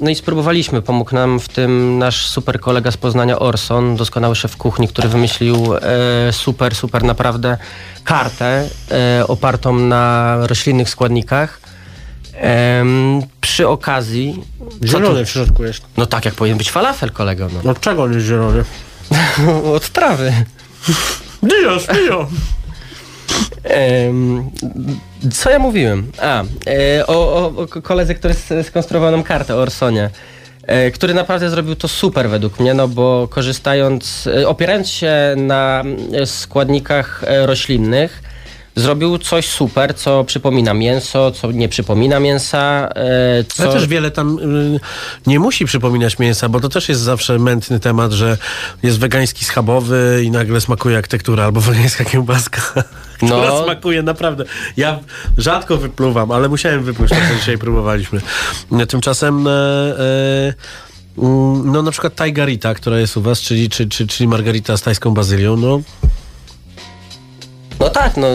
No 0.00 0.10
i 0.10 0.14
spróbowaliśmy. 0.14 0.82
Pomógł 0.82 1.14
nam 1.14 1.40
w 1.40 1.48
tym 1.48 1.98
nasz 1.98 2.26
super 2.26 2.60
kolega 2.60 2.90
z 2.90 2.96
Poznania 2.96 3.38
Orson, 3.38 3.96
doskonały 3.96 4.34
szef 4.36 4.56
kuchni, 4.56 4.88
który 4.88 5.08
wymyślił 5.08 5.74
e, 5.74 6.32
super, 6.32 6.74
super 6.74 7.02
naprawdę 7.02 7.56
kartę 8.04 8.68
e, 8.90 9.26
opartą 9.26 9.74
na 9.78 10.36
roślinnych 10.46 10.90
składnikach. 10.90 11.60
Przy 13.40 13.68
okazji... 13.68 14.42
Zielony 14.84 15.24
w 15.24 15.30
środku 15.30 15.64
jest. 15.64 15.82
No 15.96 16.06
tak, 16.06 16.24
jak 16.24 16.34
powinien 16.34 16.58
być 16.58 16.70
falafel, 16.70 17.10
kolego. 17.10 17.48
No. 17.64 17.70
Od 17.70 17.80
czego 17.80 18.02
on 18.02 18.12
jest 18.12 18.26
zielony? 18.26 18.64
Od 19.76 19.90
trawy. 19.90 20.32
Dios, 21.42 21.86
mio! 21.88 22.26
Co 25.32 25.50
ja 25.50 25.58
mówiłem? 25.58 26.12
A, 26.18 26.42
e, 26.66 27.06
o, 27.06 27.12
o, 27.12 27.52
o 27.62 27.82
koledze, 27.82 28.14
który 28.14 28.34
skonstruował 28.62 29.10
nam 29.10 29.22
kartę, 29.22 29.54
o 29.56 29.58
Orsonie. 29.58 30.10
e, 30.66 30.90
Który 30.90 31.14
naprawdę 31.14 31.50
zrobił 31.50 31.76
to 31.76 31.88
super 31.88 32.28
według 32.30 32.60
mnie, 32.60 32.74
no 32.74 32.88
bo 32.88 33.28
korzystając, 33.30 34.26
e, 34.26 34.48
opierając 34.48 34.88
się 34.88 35.12
na 35.36 35.84
składnikach 36.24 37.22
roślinnych, 37.44 38.22
zrobił 38.80 39.18
coś 39.18 39.48
super, 39.48 39.94
co 39.96 40.24
przypomina 40.24 40.74
mięso, 40.74 41.30
co 41.30 41.52
nie 41.52 41.68
przypomina 41.68 42.20
mięsa. 42.20 42.88
e, 42.94 43.44
Co... 43.44 43.62
Ale 43.62 43.72
też 43.72 43.86
wiele 43.86 44.10
tam 44.10 44.38
y, 44.38 44.80
nie 45.26 45.40
musi 45.40 45.64
przypominać 45.64 46.18
mięsa, 46.18 46.48
bo 46.48 46.60
to 46.60 46.68
też 46.68 46.88
jest 46.88 47.00
zawsze 47.00 47.38
mętny 47.38 47.80
temat, 47.80 48.12
że 48.12 48.36
jest 48.82 48.98
wegański 48.98 49.44
schabowy 49.44 50.22
i 50.24 50.30
nagle 50.30 50.60
smakuje 50.60 50.94
jak 50.96 51.08
tektura, 51.08 51.44
albo 51.44 51.60
wegańska 51.70 52.04
kiełbaska, 52.04 52.60
która 53.16 53.48
No. 53.48 53.64
smakuje 53.64 54.02
naprawdę. 54.02 54.44
Ja 54.76 54.98
rzadko 55.38 55.76
wypluwam, 55.76 56.30
ale 56.30 56.48
musiałem 56.48 56.82
wypluć, 56.84 57.10
tak 57.10 57.18
jak 57.30 57.38
dzisiaj 57.38 57.58
próbowaliśmy. 57.58 58.20
Tymczasem 58.88 59.46
mm, 59.46 60.52
no 61.72 61.82
na 61.82 61.90
przykład 61.90 62.14
tajgarita, 62.14 62.74
która 62.74 62.98
jest 62.98 63.16
u 63.16 63.20
was, 63.22 63.40
czyli, 63.40 63.68
czy, 63.68 63.88
czy, 63.88 64.06
czyli 64.06 64.28
margarita 64.28 64.76
z 64.76 64.82
tajską 64.82 65.14
bazylią, 65.14 65.56
no 65.56 65.80
No 67.80 67.88
tak, 67.90 68.16
no, 68.16 68.26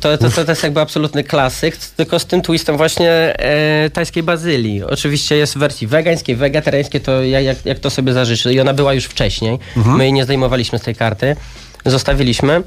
to, 0.00 0.18
to, 0.18 0.44
to, 0.44 0.50
jest 0.52 0.62
jakby 0.62 0.80
absolutny 0.80 1.24
klasyk, 1.24 1.76
tylko 1.76 2.18
z 2.18 2.26
tym 2.26 2.42
twistem 2.42 2.76
właśnie 2.76 3.10
e, 3.38 3.90
tajskiej 3.90 4.22
bazylii. 4.22 4.82
Oczywiście 4.82 5.36
jest 5.36 5.54
w 5.54 5.58
wersji 5.58 5.86
wegańskiej, 5.86 6.36
wegetariańskiej, 6.36 7.00
to 7.00 7.22
ja- 7.24 7.40
jak, 7.40 7.66
jak 7.66 7.78
to 7.78 7.90
sobie 7.90 8.12
zażyczy. 8.12 8.52
I 8.52 8.60
ona 8.60 8.74
była 8.74 8.94
już 8.94 9.04
wcześniej. 9.04 9.58
My 9.96 10.04
jej 10.04 10.12
nie 10.12 10.24
zdejmowaliśmy 10.24 10.78
z 10.78 10.82
tej 10.82 10.94
karty, 10.94 11.36
zostawiliśmy. 11.86 12.62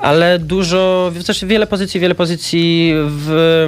Ale 0.00 0.38
dużo, 0.38 1.12
też 1.26 1.44
wiele 1.44 1.66
pozycji, 1.66 2.00
wiele 2.00 2.14
pozycji 2.14 2.92
w... 2.94 3.66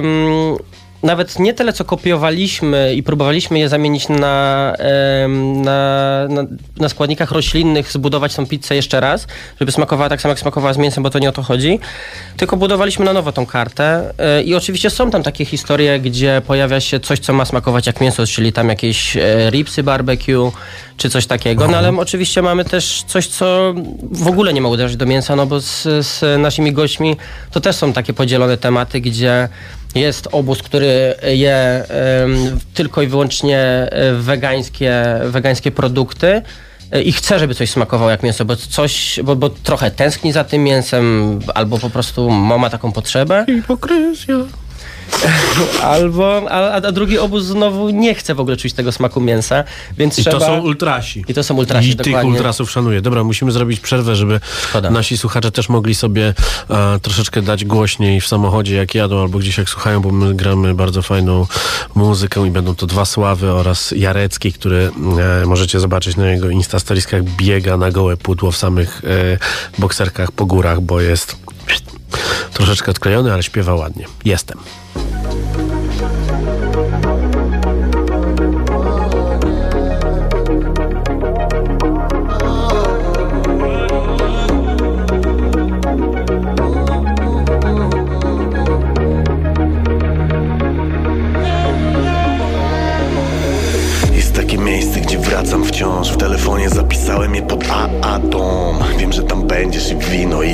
Nawet 1.03 1.39
nie 1.39 1.53
tyle, 1.53 1.73
co 1.73 1.85
kopiowaliśmy 1.85 2.93
i 2.95 3.03
próbowaliśmy 3.03 3.59
je 3.59 3.69
zamienić 3.69 4.09
na, 4.09 4.73
na, 5.55 6.27
na, 6.29 6.43
na 6.77 6.89
składnikach 6.89 7.31
roślinnych, 7.31 7.91
zbudować 7.91 8.35
tą 8.35 8.47
pizzę 8.47 8.75
jeszcze 8.75 8.99
raz, 8.99 9.27
żeby 9.59 9.71
smakowała 9.71 10.09
tak 10.09 10.21
samo, 10.21 10.31
jak 10.31 10.39
smakowała 10.39 10.73
z 10.73 10.77
mięsem, 10.77 11.03
bo 11.03 11.09
to 11.09 11.19
nie 11.19 11.29
o 11.29 11.31
to 11.31 11.43
chodzi. 11.43 11.79
Tylko 12.37 12.57
budowaliśmy 12.57 13.05
na 13.05 13.13
nowo 13.13 13.31
tą 13.31 13.45
kartę. 13.45 14.13
E, 14.17 14.43
I 14.43 14.55
oczywiście 14.55 14.89
są 14.89 15.11
tam 15.11 15.23
takie 15.23 15.45
historie, 15.45 15.99
gdzie 15.99 16.41
pojawia 16.47 16.79
się 16.79 16.99
coś, 16.99 17.19
co 17.19 17.33
ma 17.33 17.45
smakować 17.45 17.87
jak 17.87 18.01
mięso, 18.01 18.27
czyli 18.27 18.53
tam 18.53 18.69
jakieś 18.69 19.17
e, 19.17 19.49
ribsy 19.49 19.83
barbecue, 19.83 20.51
czy 20.97 21.09
coś 21.09 21.25
takiego. 21.25 21.67
No 21.67 21.77
ale 21.77 21.97
oczywiście 21.97 22.41
mamy 22.41 22.65
też 22.65 23.03
coś, 23.07 23.27
co 23.27 23.73
w 24.11 24.27
ogóle 24.27 24.53
nie 24.53 24.61
ma 24.61 24.69
uderzyć 24.69 24.97
do 24.97 25.05
mięsa, 25.05 25.35
no 25.35 25.45
bo 25.45 25.61
z, 25.61 25.83
z 25.83 26.41
naszymi 26.41 26.73
gośćmi 26.73 27.17
to 27.51 27.61
też 27.61 27.75
są 27.75 27.93
takie 27.93 28.13
podzielone 28.13 28.57
tematy, 28.57 29.01
gdzie 29.01 29.49
jest 29.95 30.27
obóz, 30.31 30.63
który 30.63 31.15
je 31.23 31.55
em, 31.55 32.59
tylko 32.73 33.01
i 33.01 33.07
wyłącznie 33.07 33.59
e, 33.59 34.13
wegańskie, 34.13 35.03
wegańskie 35.25 35.71
produkty 35.71 36.41
e, 36.91 37.01
i 37.01 37.11
chce, 37.11 37.39
żeby 37.39 37.55
coś 37.55 37.69
smakowało 37.69 38.11
jak 38.11 38.23
mięso, 38.23 38.45
bo 38.45 38.55
coś, 38.55 39.19
bo, 39.23 39.35
bo 39.35 39.49
trochę 39.49 39.91
tęskni 39.91 40.31
za 40.31 40.43
tym 40.43 40.63
mięsem, 40.63 41.39
albo 41.55 41.77
po 41.77 41.89
prostu 41.89 42.29
ma 42.31 42.69
taką 42.69 42.91
potrzebę, 42.91 43.45
hipokryzja. 43.45 44.35
albo, 45.81 46.41
a, 46.49 46.71
a 46.71 46.91
drugi 46.91 47.19
obóz 47.19 47.43
znowu 47.43 47.89
nie 47.89 48.15
chce 48.15 48.35
w 48.35 48.39
ogóle 48.39 48.57
czuć 48.57 48.73
tego 48.73 48.91
smaku 48.91 49.21
mięsa, 49.21 49.63
więc 49.97 50.19
I 50.19 50.21
trzeba... 50.21 50.39
to 50.39 50.45
są 50.45 50.61
ultrasi. 50.61 51.25
I 51.27 51.33
to 51.33 51.43
są 51.43 51.55
ultrasi, 51.55 51.89
I 51.89 51.95
tych 51.95 52.05
dokładnie. 52.05 52.31
ultrasów 52.31 52.71
szanuję. 52.71 53.01
Dobra, 53.01 53.23
musimy 53.23 53.51
zrobić 53.51 53.79
przerwę, 53.79 54.15
żeby 54.15 54.39
Szkoda. 54.69 54.89
nasi 54.89 55.17
słuchacze 55.17 55.51
też 55.51 55.69
mogli 55.69 55.95
sobie 55.95 56.33
e, 56.69 56.99
troszeczkę 56.99 57.41
dać 57.41 57.65
głośniej 57.65 58.21
w 58.21 58.27
samochodzie, 58.27 58.75
jak 58.75 58.95
jadą, 58.95 59.21
albo 59.21 59.39
gdzieś 59.39 59.57
jak 59.57 59.69
słuchają, 59.69 60.01
bo 60.01 60.11
my 60.11 60.33
gramy 60.33 60.73
bardzo 60.73 61.01
fajną 61.01 61.47
muzykę 61.95 62.47
i 62.47 62.51
będą 62.51 62.75
to 62.75 62.87
dwa 62.87 63.05
Sławy 63.05 63.51
oraz 63.51 63.91
Jarecki, 63.91 64.53
który 64.53 64.91
e, 65.41 65.45
możecie 65.45 65.79
zobaczyć 65.79 66.17
na 66.17 66.27
jego 66.27 66.49
instastoriskach, 66.49 67.23
biega 67.23 67.77
na 67.77 67.91
gołe 67.91 68.17
pudło 68.17 68.51
w 68.51 68.57
samych 68.57 69.01
e, 69.05 69.81
bokserkach 69.81 70.31
po 70.31 70.45
górach, 70.45 70.81
bo 70.81 71.01
jest 71.01 71.35
troszeczkę 72.53 72.91
odklejony, 72.91 73.33
ale 73.33 73.43
śpiewa 73.43 73.73
ładnie. 73.73 74.05
Jestem. 74.25 74.57
Jest 74.95 75.62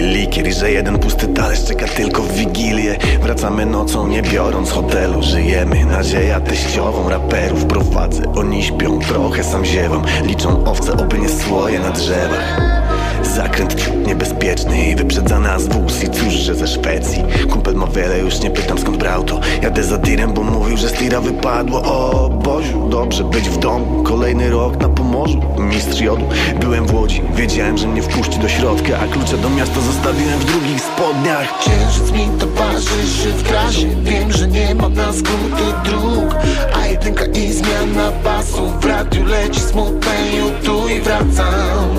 likier 0.09 0.47
I 0.47 0.53
że 0.53 0.71
jeden 0.71 0.99
pusty 0.99 1.27
talerz 1.27 1.63
czeka 1.65 1.87
tylko 1.87 2.21
w 2.21 2.31
Wigilię. 2.31 2.97
Wracamy 3.21 3.65
nocą, 3.65 4.07
nie 4.07 4.21
biorąc 4.21 4.71
hotelu 4.71 5.23
Żyjemy, 5.23 5.85
nadzieja 5.85 6.39
teściową 6.39 7.09
Raperów 7.09 7.65
prowadzę, 7.65 8.33
oni 8.35 8.63
śpią 8.63 8.99
Trochę 8.99 9.43
sam 9.43 9.65
ziewam, 9.65 10.01
liczą 10.23 10.65
owce 10.65 10.93
Oby 10.93 11.19
nie 11.19 11.29
słoje 11.29 11.79
na 11.79 11.89
drzewach 11.89 12.88
Zakręt 13.39 13.75
ciut 13.75 14.07
niebezpieczny 14.07 14.89
i 14.89 14.95
wyprzedza 14.95 15.39
nas 15.39 15.67
wóz 15.67 16.03
I 16.03 16.09
cóż, 16.09 16.33
że 16.33 16.55
ze 16.55 16.67
Szwecji? 16.67 17.23
Kumpel 17.49 17.75
ma 17.75 17.87
wiele, 17.87 18.19
już 18.19 18.39
nie 18.39 18.51
pytam 18.51 18.77
skąd 18.77 18.97
brał 18.97 19.23
to. 19.23 19.39
Jadę 19.61 19.83
za 19.83 19.97
tirem, 19.97 20.33
bo 20.33 20.43
mówił, 20.43 20.77
że 20.77 20.89
z 20.89 20.93
tira 20.93 21.21
wypadło. 21.21 21.81
O 21.81 22.29
Boziu, 22.29 22.89
dobrze 22.89 23.23
być 23.23 23.49
w 23.49 23.57
domu. 23.57 24.03
Kolejny 24.03 24.49
rok 24.49 24.81
na 24.81 24.89
Pomorzu, 24.89 25.41
mistrz 25.59 26.01
jodu. 26.01 26.25
Byłem 26.59 26.85
w 26.85 26.93
Łodzi, 26.93 27.21
wiedziałem, 27.35 27.77
że 27.77 27.87
mnie 27.87 28.01
wpuści 28.01 28.39
do 28.39 28.49
środka 28.49 28.99
A 28.99 29.07
klucze 29.07 29.37
do 29.37 29.49
miasta 29.49 29.81
zostawiłem 29.81 30.39
w 30.39 30.45
drugich 30.45 30.81
spodniach. 30.81 31.59
Księżyc 31.59 32.11
mi 32.11 32.39
towarzyszy 32.39 33.31
w 33.37 33.43
trasie. 33.43 33.87
Wiem, 34.03 34.31
że 34.31 34.47
nie 34.47 34.75
ma 34.75 34.89
na 34.89 35.13
skróty 35.13 35.63
dróg 35.85 36.35
A 36.81 36.87
jedynka 36.87 37.25
i 37.25 37.53
zmiana 37.53 38.11
pasów. 38.23 38.81
W 38.81 38.85
radiu 38.85 39.23
leci 39.25 39.59
smutne 39.59 40.09
tu 40.63 40.89
i 40.89 41.01
wracam 41.01 41.89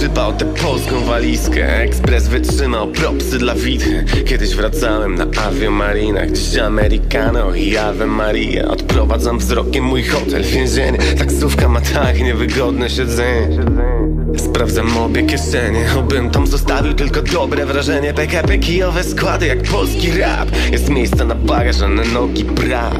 przypał 0.00 0.32
tę 0.32 0.44
polską 0.44 1.00
walizkę. 1.00 1.82
Ekspres 1.82 2.28
wytrzymał 2.28 2.88
propsy 2.88 3.38
dla 3.38 3.54
wity 3.54 4.04
Kiedyś 4.26 4.54
wracałem 4.54 5.14
na 5.14 5.26
aviomarinach 5.46 6.30
Dziś 6.30 6.58
americano 6.58 7.54
i 7.54 7.76
Ave 7.76 8.06
Maria. 8.06 8.68
Odprowadzam 8.68 9.38
wzrokiem 9.38 9.84
mój 9.84 10.04
hotel, 10.04 10.42
więzienie. 10.42 10.98
Taksówka 11.18 11.68
ma 11.68 11.80
tak 11.80 12.20
niewygodne 12.20 12.90
siedzenie. 12.90 13.58
Sprawdzam 14.36 14.98
obie 14.98 15.22
kieszenie. 15.22 15.84
Obym 15.98 16.30
tam 16.30 16.46
zostawił 16.46 16.94
tylko 16.94 17.22
dobre 17.22 17.66
wrażenie. 17.66 18.14
PKP 18.14 18.58
kijowe 18.58 19.04
składy 19.04 19.46
jak 19.46 19.62
polski 19.62 20.18
rap. 20.18 20.48
Jest 20.72 20.88
miejsce 20.88 21.24
na 21.24 21.34
bagaż, 21.34 21.80
a 21.82 21.88
na 21.88 22.04
nogi 22.04 22.44
brak. 22.44 22.94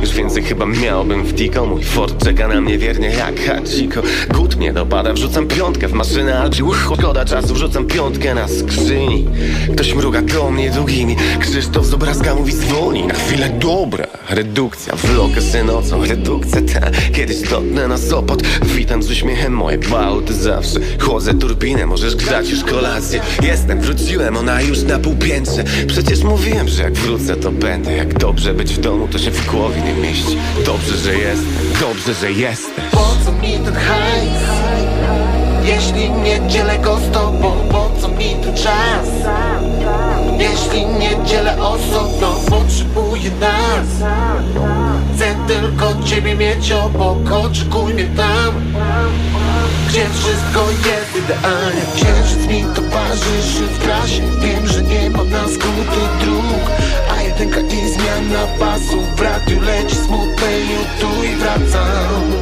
Już 0.00 0.10
więcej 0.10 0.42
chyba 0.42 0.66
miałbym 0.66 1.24
w 1.24 1.34
Tico 1.34 1.66
Mój 1.66 1.84
Ford 1.84 2.24
czeka 2.24 2.48
na 2.48 2.60
mnie 2.60 2.78
wiernie 2.78 3.08
jak 3.08 3.40
Hachiko. 3.40 4.02
Gut 4.34 4.56
mnie 4.56 4.72
dopada, 4.72 5.12
wrzucam 5.12 5.46
piątkę 5.46 5.88
w 5.88 5.92
maszynę 5.92 6.21
albo 6.28 6.74
Szkoda 6.74 7.24
czasu, 7.24 7.54
wrzucam 7.54 7.86
piątkę 7.86 8.34
na 8.34 8.48
skrzyni. 8.48 9.28
Ktoś 9.72 9.94
mruga 9.94 10.22
do 10.22 10.50
mnie 10.50 10.70
długimi. 10.70 11.16
Krzysztof 11.40 11.86
z 11.86 11.94
obrazka 11.94 12.34
mówi 12.34 12.52
zwolnij 12.52 13.06
na 13.06 13.14
chwilę. 13.14 13.50
Dobra 13.50 14.06
Redukcja, 14.30 14.96
vlog 14.96 15.30
się 15.52 15.64
nocą, 15.64 16.04
redukcja 16.04 16.60
ta. 16.60 16.90
Kiedyś 17.12 17.40
dotknę 17.40 17.88
na 17.88 17.98
Sopot. 17.98 18.42
Witam 18.62 19.02
z 19.02 19.10
uśmiechem. 19.10 19.52
Moje 19.52 19.78
bałty 19.78 20.34
zawsze. 20.34 20.80
Chłodzę 21.00 21.34
turbinę, 21.34 21.86
możesz 21.86 22.16
grzać 22.16 22.50
już 22.50 22.64
kolację. 22.64 23.20
Jestem, 23.42 23.80
wróciłem, 23.80 24.36
ona 24.36 24.62
już 24.62 24.82
na 24.82 24.98
półpiętrze. 24.98 25.64
Przecież 25.86 26.22
mówiłem, 26.22 26.68
że 26.68 26.82
jak 26.82 26.92
wrócę 26.92 27.36
to 27.36 27.50
będę. 27.50 27.92
Jak 27.92 28.18
dobrze 28.18 28.54
być 28.54 28.74
w 28.74 28.80
domu, 28.80 29.08
to 29.08 29.18
się 29.18 29.30
w 29.30 29.46
głowie 29.46 29.82
nie 29.82 29.94
mieści. 29.94 30.36
Dobrze, 30.66 30.96
że 30.96 31.14
jestem, 31.14 31.80
dobrze, 31.80 32.14
że 32.14 32.32
jestem. 32.32 32.84
Po 32.90 33.16
co 33.24 33.32
mi 33.32 33.52
ten 33.64 33.74
hajs? 33.74 34.81
Jeśli 35.64 36.10
nie 36.10 36.48
dzielę 36.48 36.78
go 36.78 36.96
z 36.96 37.10
tobą, 37.10 37.52
po 37.70 37.90
co 38.00 38.08
mi 38.08 38.34
tu 38.34 38.62
czas? 38.62 39.08
Jeśli 40.38 40.86
nie 40.86 41.24
dzielę 41.24 41.56
osobno, 41.58 42.34
potrzebuję 42.50 43.30
nas. 43.40 44.10
Chcę 45.14 45.34
tylko 45.46 46.04
ciebie 46.04 46.34
mieć 46.34 46.72
obok, 46.72 47.32
oczekuj 47.32 47.94
mnie 47.94 48.04
tam. 48.04 48.72
Gdzie 49.88 50.06
wszystko 50.10 50.70
jest 50.70 51.24
idealnie? 51.24 51.82
Księżyc 51.94 52.46
mi 52.46 52.64
towarzyszy 52.74 53.66
w 53.66 53.78
trasie. 53.78 54.22
Wiem, 54.40 54.66
że 54.66 54.82
nie 54.82 55.10
ma 55.10 55.24
na 55.24 55.48
skróty 55.48 56.00
dróg 56.20 56.70
A 57.18 57.22
jedynka 57.22 57.60
i 57.60 57.88
zmiana 57.88 58.46
pasów. 58.58 59.16
W 59.16 59.20
radiu 59.20 59.60
leci 59.60 59.96
smutne 59.96 60.48
tu 61.00 61.24
i 61.24 61.36
wracam 61.36 62.32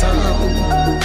I 0.00 0.02
wracam 0.02 1.00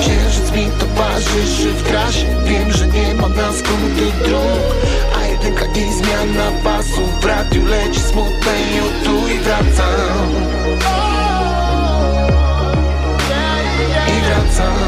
Księżyc 0.00 0.52
mi 0.52 0.66
towarzyszy 0.80 1.72
w 1.72 1.82
trasie. 1.82 2.26
Wiem, 2.44 2.72
że 2.72 2.86
nie 2.86 3.14
ma 3.14 3.28
na 3.28 3.52
skróty 3.52 4.12
dróg 4.24 4.76
A 5.20 5.26
jedynka 5.26 5.64
i 5.64 5.92
zmiana 5.92 6.50
pasów 6.64 7.20
W 7.20 7.24
radiu 7.24 7.66
leci 7.66 8.00
smutne 8.00 8.52
tu 9.04 9.28
i 9.28 9.38
wracam. 9.38 10.28
I 14.08 14.20
wracam 14.20 14.87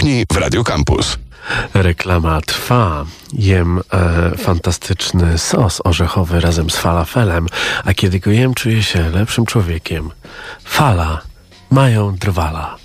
kuchni 0.00 0.24
w 0.32 0.36
Radio 0.36 0.64
Campus. 0.64 1.18
Reklama 1.74 2.40
trwa. 2.40 3.04
Jem 3.32 3.80
e, 3.92 4.30
fantastyczny 4.38 5.38
sos 5.38 5.80
orzechowy 5.84 6.40
razem 6.40 6.70
z 6.70 6.76
falafelem, 6.76 7.46
a 7.84 7.94
kiedy 7.94 8.20
go 8.20 8.30
jem, 8.30 8.54
czuję 8.54 8.82
się 8.82 9.10
lepszym 9.10 9.46
człowiekiem. 9.46 10.10
Fala 10.64 11.20
mają 11.70 12.16
drwala. 12.16 12.76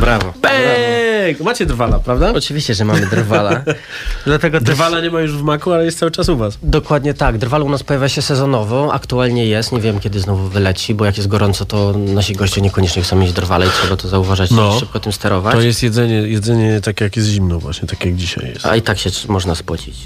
Brawo. 0.00 0.32
Bang! 0.42 1.40
Macie 1.40 1.66
drwala, 1.66 1.98
prawda? 1.98 2.32
Oczywiście, 2.34 2.74
że 2.74 2.84
mamy 2.84 3.06
drwala. 3.06 3.62
Dlatego 4.26 4.58
też... 4.58 4.66
Drwala 4.68 5.00
nie 5.00 5.10
ma 5.10 5.20
już 5.20 5.32
w 5.32 5.42
maku, 5.42 5.72
ale 5.72 5.84
jest 5.84 5.98
cały 5.98 6.10
czas 6.10 6.28
u 6.28 6.36
was. 6.36 6.58
Dokładnie 6.62 7.14
tak. 7.14 7.38
Drwal 7.38 7.62
u 7.62 7.68
nas 7.68 7.82
pojawia 7.82 8.08
się 8.08 8.22
sezonowo. 8.22 8.92
Aktualnie 8.92 9.46
jest. 9.46 9.72
Nie 9.72 9.80
wiem, 9.80 10.00
kiedy 10.00 10.20
znowu 10.20 10.48
wyleci, 10.48 10.94
bo 10.94 11.04
jak 11.04 11.16
jest 11.16 11.28
gorąco, 11.28 11.64
to 11.64 11.94
nasi 11.96 12.34
goście 12.34 12.60
niekoniecznie 12.60 13.02
chcą 13.02 13.16
mieć 13.16 13.32
drwale 13.32 13.66
i 13.66 13.70
trzeba 13.70 13.96
to 13.96 14.08
zauważać 14.08 14.50
No. 14.50 14.76
i 14.76 14.80
szybko 14.80 15.00
tym 15.00 15.12
sterować. 15.12 15.54
To 15.54 15.60
jest 15.60 15.82
jedzenie, 15.82 16.14
jedzenie 16.14 16.80
tak 16.80 17.00
jak 17.00 17.16
jest 17.16 17.28
zimno 17.28 17.58
właśnie, 17.58 17.88
tak 17.88 18.04
jak 18.04 18.16
dzisiaj 18.16 18.48
jest. 18.54 18.66
A 18.66 18.76
i 18.76 18.82
tak 18.82 18.98
się 18.98 19.10
można 19.28 19.54
spocić. 19.54 19.96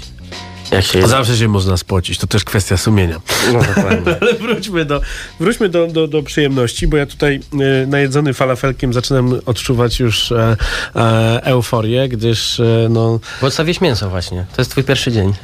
Jak 0.73 0.85
się 0.85 1.07
zawsze 1.07 1.37
się 1.37 1.47
można 1.47 1.77
spocić, 1.77 2.17
to 2.17 2.27
też 2.27 2.43
kwestia 2.43 2.77
sumienia. 2.77 3.21
No. 3.53 3.59
Ale 4.21 4.33
wróćmy 4.33 4.85
do, 4.85 5.01
wróćmy 5.39 5.69
do, 5.69 5.87
do, 5.87 6.07
do 6.07 6.23
przyjemności, 6.23 6.87
bo 6.87 6.97
ja 6.97 7.05
tutaj 7.05 7.39
e, 7.53 7.87
najedzony 7.87 8.33
falafelkiem 8.33 8.93
zaczynam 8.93 9.39
odczuwać 9.45 9.99
już 9.99 10.31
e, 10.31 10.57
e, 10.95 11.39
euforię, 11.43 12.09
gdyż 12.09 12.59
e, 12.59 12.87
no, 12.89 13.19
Bo 13.41 13.47
odstawiłeś 13.47 13.81
mięso 13.81 14.09
właśnie. 14.09 14.45
To 14.55 14.61
jest 14.61 14.71
twój 14.71 14.83
pierwszy 14.83 15.11
dzień. 15.11 15.33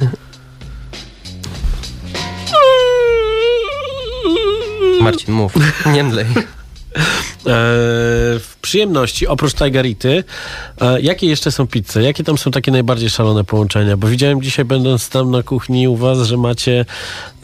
Marcin, 5.00 5.34
mów. 5.34 5.52
Nie 5.86 6.04
mdlej. 6.04 6.26
e, 7.40 7.50
w 8.40 8.56
przyjemności, 8.62 9.26
oprócz 9.26 9.54
Tigerity, 9.54 10.24
e, 10.80 11.00
jakie 11.00 11.26
jeszcze 11.26 11.50
są 11.50 11.66
pizze? 11.66 12.02
Jakie 12.02 12.24
tam 12.24 12.38
są 12.38 12.50
takie 12.50 12.72
najbardziej 12.72 13.10
szalone 13.10 13.44
połączenia? 13.44 13.96
Bo 13.96 14.06
widziałem 14.08 14.42
dzisiaj, 14.42 14.64
będąc 14.64 15.08
tam 15.08 15.30
na 15.30 15.42
kuchni 15.42 15.88
u 15.88 15.96
was, 15.96 16.18
że 16.18 16.36
macie 16.36 16.84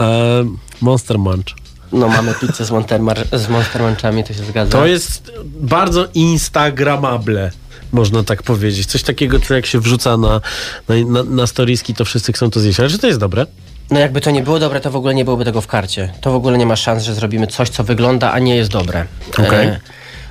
e, 0.01 0.44
Monster 0.80 1.18
Munch. 1.18 1.55
No 1.92 2.09
mamy 2.09 2.34
pizzę 2.40 2.64
z, 2.64 2.70
Monster 2.70 3.01
z 3.32 3.49
Monster 3.49 3.82
Munchami, 3.82 4.24
to 4.24 4.34
się 4.34 4.44
zgadza. 4.44 4.78
To 4.78 4.86
jest 4.86 5.32
bardzo 5.61 6.09
instagramable. 6.14 7.51
Można 7.92 8.22
tak 8.22 8.42
powiedzieć. 8.42 8.86
Coś 8.86 9.03
takiego, 9.03 9.40
co 9.40 9.55
jak 9.55 9.66
się 9.66 9.80
wrzuca 9.80 10.16
na, 10.16 10.40
na, 10.88 10.94
na, 11.07 11.22
na 11.22 11.47
storiski, 11.47 11.94
to 11.94 12.05
wszyscy 12.05 12.32
chcą 12.32 12.51
to 12.51 12.61
zjeść. 12.61 12.80
Ale 12.80 12.88
czy 12.88 12.99
to 12.99 13.07
jest 13.07 13.18
dobre? 13.18 13.47
No 13.91 14.01
jakby 14.01 14.20
to 14.20 14.30
nie 14.30 14.43
było 14.43 14.59
dobre, 14.59 14.80
to 14.80 14.91
w 14.91 14.97
ogóle 14.97 15.14
nie 15.14 15.24
byłoby 15.24 15.45
tego 15.45 15.61
w 15.61 15.66
karcie. 15.66 16.12
To 16.20 16.32
w 16.32 16.34
ogóle 16.34 16.59
nie 16.59 16.66
ma 16.66 16.76
szans, 16.76 17.03
że 17.03 17.14
zrobimy 17.14 17.47
coś, 17.47 17.68
co 17.68 17.84
wygląda, 17.84 18.32
a 18.32 18.39
nie 18.39 18.57
jest 18.57 18.70
dobre. 18.70 19.05
Okej. 19.39 19.66
E, 19.66 19.80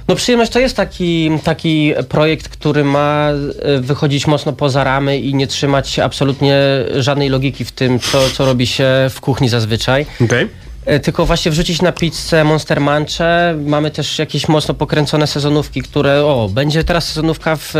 no 0.07 0.15
przyjemność 0.15 0.51
to 0.51 0.59
jest 0.59 0.75
taki, 0.75 1.31
taki 1.43 1.93
projekt, 2.09 2.49
który 2.49 2.83
ma 2.83 3.29
e, 3.61 3.79
wychodzić 3.79 4.27
mocno 4.27 4.53
poza 4.53 4.83
ramy 4.83 5.19
i 5.19 5.35
nie 5.35 5.47
trzymać 5.47 5.99
absolutnie 5.99 6.61
żadnej 6.95 7.29
logiki 7.29 7.65
w 7.65 7.71
tym, 7.71 7.99
co, 7.99 8.29
co 8.29 8.45
robi 8.45 8.67
się 8.67 8.87
w 9.09 9.21
kuchni 9.21 9.49
zazwyczaj. 9.49 10.05
Okej. 10.25 10.49
E, 10.85 10.99
Tylko 10.99 11.25
właśnie 11.25 11.51
wrzucić 11.51 11.81
na 11.81 11.91
pizzę 11.91 12.43
Monster 12.43 12.81
Munche. 12.81 13.57
Mamy 13.65 13.91
też 13.91 14.19
jakieś 14.19 14.47
mocno 14.47 14.73
pokręcone 14.73 15.27
sezonówki, 15.27 15.81
które. 15.81 16.25
O, 16.25 16.49
będzie 16.53 16.83
teraz 16.83 17.07
sezonówka 17.07 17.55
w, 17.55 17.71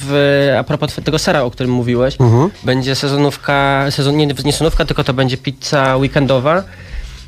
w 0.00 0.48
a 0.58 0.64
propos 0.64 0.94
tego 1.04 1.18
sera, 1.18 1.42
o 1.42 1.50
którym 1.50 1.72
mówiłeś. 1.72 2.16
Będzie 2.64 2.94
sezonówka, 2.94 3.86
sezon, 3.90 4.16
nie, 4.16 4.26
nie 4.26 4.52
sezonówka, 4.52 4.84
tylko 4.84 5.04
to 5.04 5.14
będzie 5.14 5.36
pizza 5.36 5.96
weekendowa, 5.96 6.62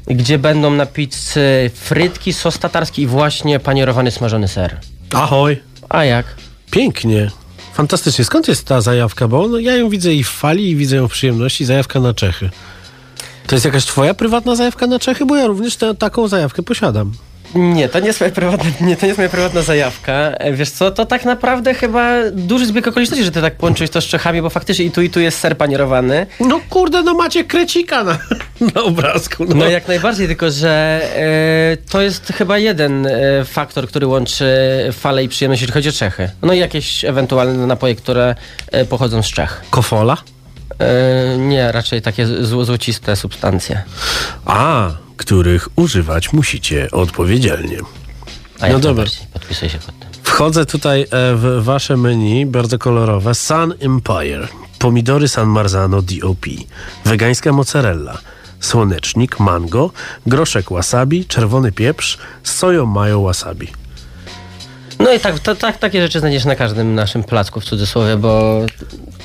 gdzie 0.07 0.39
będą 0.39 0.71
na 0.71 0.87
pizzy 0.87 1.71
frytki, 1.75 2.33
sos 2.33 2.59
tatarski 2.59 3.03
i 3.03 3.07
właśnie 3.07 3.61
panierowany 3.61 4.11
smażony 4.11 4.49
ser. 4.49 4.77
Ahoj. 5.13 5.63
A 5.89 6.05
jak? 6.05 6.27
Pięknie. 6.71 7.31
Fantastycznie. 7.75 8.25
Skąd 8.25 8.49
jest 8.49 8.67
ta 8.67 8.81
zajawka? 8.81 9.29
Bo 9.29 9.49
no, 9.49 9.59
ja 9.59 9.77
ją 9.77 9.89
widzę 9.89 10.15
i 10.15 10.25
w 10.25 10.29
fali, 10.29 10.71
i 10.71 10.77
widzę 10.77 10.97
ją 10.97 11.09
w 11.09 11.13
przyjemności. 11.13 11.65
Zajawka 11.65 12.01
na 12.01 12.15
Czechy. 12.15 12.51
To 13.47 13.55
jest 13.57 13.65
jakaś 13.65 13.85
twoja 13.85 14.15
prywatna 14.15 14.57
zajawka 14.57 14.87
na 14.87 14.99
Czechy? 14.99 15.27
Bo 15.27 15.37
ja 15.37 15.47
również 15.47 15.77
tę- 15.77 15.95
taką 15.97 16.29
zajawkę 16.29 16.63
posiadam. 16.63 17.13
Nie, 17.55 17.89
to 17.89 18.01
nie 18.01 18.07
jest 18.07 18.21
moja 18.21 18.33
prywatna, 18.33 18.71
nie, 18.81 18.97
to 18.97 19.03
nie 19.03 19.09
jest 19.09 19.19
moja 19.19 19.29
prywatna 19.31 19.63
zajawka. 19.63 20.13
E, 20.13 20.53
Wiesz 20.53 20.71
co, 20.71 20.91
to 20.91 21.07
tak 21.07 21.25
naprawdę 21.25 21.75
chyba 21.75 22.11
duży 22.33 22.67
zbieg 22.67 22.89
okoliczności, 22.89 23.25
że 23.25 23.31
ty 23.31 23.41
tak 23.41 23.57
połączyłeś 23.57 23.91
to 23.91 24.01
z 24.01 24.05
Czechami, 24.05 24.43
bo 24.43 24.51
faktycznie 24.51 24.85
i 24.85 24.91
tu 24.91 25.03
i 25.03 25.11
tu 25.11 25.21
jest 25.21 25.39
ser 25.39 25.57
panierowany. 25.57 26.27
No 26.41 26.61
kurde, 26.71 27.03
no 27.03 27.15
macie 27.15 27.45
krecika 27.45 28.05
na, 28.05 28.19
na 28.75 28.83
obrazku. 28.83 29.45
No. 29.49 29.55
No 29.55 29.69
jak 29.69 29.89
najbardziej, 29.89 30.27
tylko 30.27 30.51
że 30.51 31.01
e, 31.17 31.77
to 31.91 32.01
jest 32.03 32.27
chyba 32.39 32.59
jeden 32.59 33.07
e, 33.07 33.11
faktor, 33.45 33.89
który 33.89 34.07
łączy 34.07 34.47
falę 34.93 35.25
i 35.25 35.29
przyjemność, 35.29 35.63
jeśli 35.63 35.73
chodzi 35.75 35.89
o 35.89 35.93
Czechy. 35.93 36.31
No 36.43 36.53
i 36.53 36.59
jakieś 36.59 37.05
ewentualne 37.05 37.67
napoje, 37.67 37.95
które 37.95 38.35
pochodzą 38.89 39.23
z 39.23 39.27
Czech. 39.27 39.63
Kofola? 39.71 40.17
E, 40.79 41.39
nie, 41.39 41.73
raczej 41.73 42.03
takie 42.03 42.27
zło, 42.27 42.65
złociste 42.65 43.17
substancje. 43.17 43.83
A, 44.47 44.91
których 45.17 45.69
używać 45.77 46.33
musicie 46.33 46.91
odpowiedzialnie. 46.91 47.79
A 48.61 48.67
jak 48.67 48.77
No 48.77 48.81
dobra. 48.81 49.05
Podpisuję 49.33 49.71
się 49.71 49.79
pod 49.79 49.99
tym. 49.99 50.09
Wchodzę 50.23 50.67
tutaj 50.67 51.03
e, 51.03 51.07
w 51.35 51.61
wasze 51.65 51.97
menu, 51.97 52.47
bardzo 52.47 52.79
kolorowe. 52.79 53.35
Sun 53.35 53.75
Empire, 53.81 54.49
pomidory 54.79 55.29
San 55.29 55.49
Marzano 55.49 56.03
DOP, 56.03 56.47
wegańska 57.05 57.53
mozzarella, 57.53 58.19
słonecznik, 58.61 59.41
mango, 59.41 59.91
groszek 60.27 60.71
wasabi, 60.71 61.25
czerwony 61.25 61.73
pieprz, 61.73 62.19
z 62.43 62.55
soją 62.55 62.87
mayo 62.87 63.23
wasabi. 63.23 63.69
No 64.99 65.13
i 65.13 65.21
tak, 65.21 65.39
to, 65.39 65.55
tak, 65.55 65.79
takie 65.79 66.03
rzeczy 66.03 66.21
znajdziesz 66.21 66.45
na 66.45 66.57
każdym 66.57 66.95
naszym 66.95 67.25
placku 67.25 67.61
w 67.61 67.65
cudzysłowie, 67.65 68.17
bo 68.17 68.61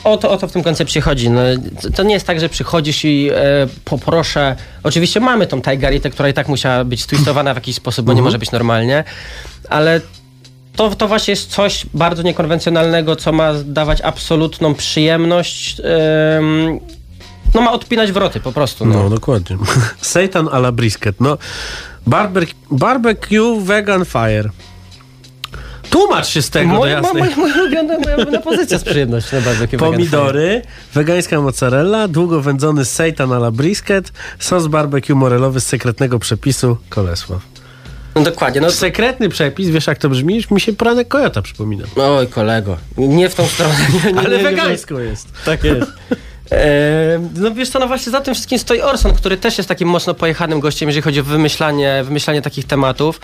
o 0.03 0.17
to, 0.17 0.31
o 0.31 0.37
to 0.37 0.47
w 0.47 0.51
tym 0.51 0.63
koncepcie 0.63 1.01
chodzi. 1.01 1.29
No, 1.29 1.41
to 1.95 2.03
nie 2.03 2.13
jest 2.13 2.27
tak, 2.27 2.39
że 2.39 2.49
przychodzisz 2.49 3.05
i 3.05 3.29
e, 3.33 3.67
poproszę. 3.85 4.55
Oczywiście 4.83 5.19
mamy 5.19 5.47
tą 5.47 5.61
Tigeritę, 5.61 6.09
która 6.09 6.29
i 6.29 6.33
tak 6.33 6.47
musiała 6.47 6.83
być 6.83 7.05
twistowana 7.05 7.53
w 7.53 7.57
jakiś 7.57 7.75
sposób, 7.75 8.05
bo 8.05 8.13
nie 8.13 8.21
może 8.21 8.39
być 8.39 8.51
normalnie, 8.51 9.03
ale 9.69 10.01
to, 10.75 10.89
to 10.89 11.07
właśnie 11.07 11.31
jest 11.31 11.49
coś 11.51 11.85
bardzo 11.93 12.23
niekonwencjonalnego, 12.23 13.15
co 13.15 13.31
ma 13.31 13.53
dawać 13.65 14.01
absolutną 14.01 14.75
przyjemność. 14.75 15.79
em, 15.79 16.79
no 17.55 17.61
ma 17.61 17.71
odpinać 17.71 18.11
wroty 18.11 18.39
po 18.39 18.51
prostu. 18.51 18.85
No. 18.85 19.03
No, 19.03 19.09
dokładnie. 19.09 19.57
Seitan 20.01 20.49
a 20.51 20.57
la 20.57 20.71
brisket. 20.71 21.15
No, 21.19 21.37
barbe- 22.07 22.53
barbecue 22.71 23.61
vegan 23.61 24.05
fire. 24.05 24.49
Tłumacz 25.89 26.27
się 26.27 26.41
z 26.41 26.49
tego 26.49 26.69
do 26.71 26.75
Moja, 26.77 26.97
jasnej. 26.97 27.23
moja, 27.23 27.35
moja, 27.35 27.53
ulubiona, 27.61 27.99
moja 27.99 28.15
ulubiona 28.15 28.39
pozycja 28.41 28.77
z 28.77 28.83
przyjemnością 28.83 29.37
na 29.37 29.41
barbecue 29.41 29.77
vegan 29.77 29.91
Pomidory, 29.91 30.61
wegańska 30.93 31.41
mozzarella, 31.41 32.07
długo 32.07 32.41
wędzony 32.41 32.85
seitan 32.85 33.33
a 33.33 33.35
la 33.35 33.51
brisket, 33.51 34.11
sos 34.39 34.67
barbecue 34.67 35.15
morelowy 35.15 35.59
z 35.61 35.65
sekretnego 35.67 36.19
przepisu 36.19 36.77
Kolesław. 36.89 37.41
No 38.15 38.21
dokładnie. 38.21 38.61
No, 38.61 38.71
Sekretny 38.71 39.29
przepis, 39.29 39.69
wiesz 39.69 39.87
jak 39.87 39.97
to 39.97 40.09
brzmi? 40.09 40.41
Mi 40.51 40.61
się 40.61 40.73
poranek 40.73 41.07
kojota 41.07 41.41
przypomina. 41.41 41.85
oj, 41.95 42.27
kolego, 42.27 42.77
nie 42.97 43.29
w 43.29 43.35
tą 43.35 43.47
stronę. 43.47 43.75
Nie, 44.05 44.13
nie, 44.13 44.19
Ale 44.19 44.37
nie, 44.37 44.43
wegańsko 44.43 44.99
jest. 44.99 45.27
Tak 45.45 45.63
jest. 45.63 45.91
E, 46.51 47.19
no 47.35 47.51
wiesz 47.51 47.69
co, 47.69 47.79
no 47.79 47.87
właśnie 47.87 48.11
za 48.11 48.21
tym 48.21 48.33
wszystkim 48.33 48.59
stoi 48.59 48.81
Orson, 48.81 49.13
który 49.13 49.37
też 49.37 49.57
jest 49.57 49.69
takim 49.69 49.87
mocno 49.89 50.13
pojechanym 50.13 50.59
gościem, 50.59 50.89
jeżeli 50.89 51.01
chodzi 51.03 51.19
o 51.19 51.23
wymyślanie, 51.23 52.01
wymyślanie 52.03 52.41
takich 52.41 52.65
tematów. 52.65 53.21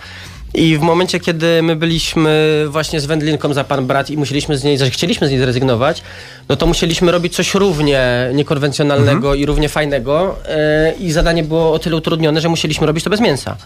I 0.56 0.76
w 0.78 0.80
momencie, 0.80 1.20
kiedy 1.20 1.62
my 1.62 1.76
byliśmy 1.76 2.64
właśnie 2.68 3.00
z 3.00 3.06
Wędlinką 3.06 3.54
za 3.54 3.64
pan 3.64 3.86
brat 3.86 4.10
i 4.10 4.16
musieliśmy 4.16 4.58
z 4.58 4.64
niej, 4.64 4.78
że 4.78 4.90
chcieliśmy 4.90 5.28
z 5.28 5.30
niej 5.30 5.40
zrezygnować, 5.40 6.02
no 6.48 6.56
to 6.56 6.66
musieliśmy 6.66 7.12
robić 7.12 7.34
coś 7.34 7.54
równie 7.54 8.30
niekonwencjonalnego 8.34 9.34
i 9.34 9.46
równie 9.46 9.68
fajnego. 9.68 10.36
E, 10.48 10.94
I 11.00 11.12
zadanie 11.12 11.42
było 11.42 11.72
o 11.72 11.78
tyle 11.78 11.96
utrudnione, 11.96 12.40
że 12.40 12.48
musieliśmy 12.48 12.86
robić 12.86 13.04
to 13.04 13.10
bez 13.10 13.20
mięsa. 13.20 13.56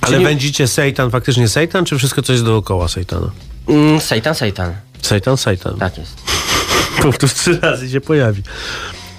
Ale 0.00 0.12
Czyli- 0.12 0.24
wędzicie 0.24 0.68
sejtan, 0.68 1.10
faktycznie 1.10 1.48
sejtan, 1.48 1.84
czy 1.84 1.98
wszystko 1.98 2.22
co 2.22 2.32
jest 2.32 2.44
dookoła 2.44 2.88
sejtana? 2.88 3.30
Mm, 3.68 4.00
sejtan, 4.00 4.34
sejtan. 4.34 4.72
Sejtan, 5.02 5.36
sejtan. 5.36 5.76
Tak 5.78 5.98
jest. 5.98 6.16
Powtórz 7.02 7.34
trzy 7.34 7.58
razy 7.62 7.90
się 7.90 8.00
pojawi. 8.00 8.42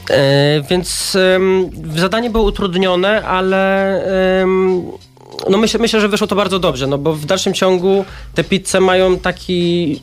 E, 0.10 0.62
więc 0.70 1.16
em, 1.36 1.70
zadanie 1.96 2.30
było 2.30 2.44
utrudnione, 2.44 3.26
ale 3.26 3.94
em, 4.42 4.84
no 5.50 5.58
myślę, 5.58 5.80
myślę, 5.80 6.02
że 6.02 6.08
wyszło 6.08 6.28
to 6.28 6.36
bardzo 6.36 6.60
dobrze, 6.60 6.88
no 6.88 6.98
bo 6.98 7.14
w 7.14 7.26
dalszym 7.26 7.54
ciągu 7.54 8.06
te 8.36 8.44
pizze 8.44 8.80
mają 8.80 9.18
taki, 9.18 10.00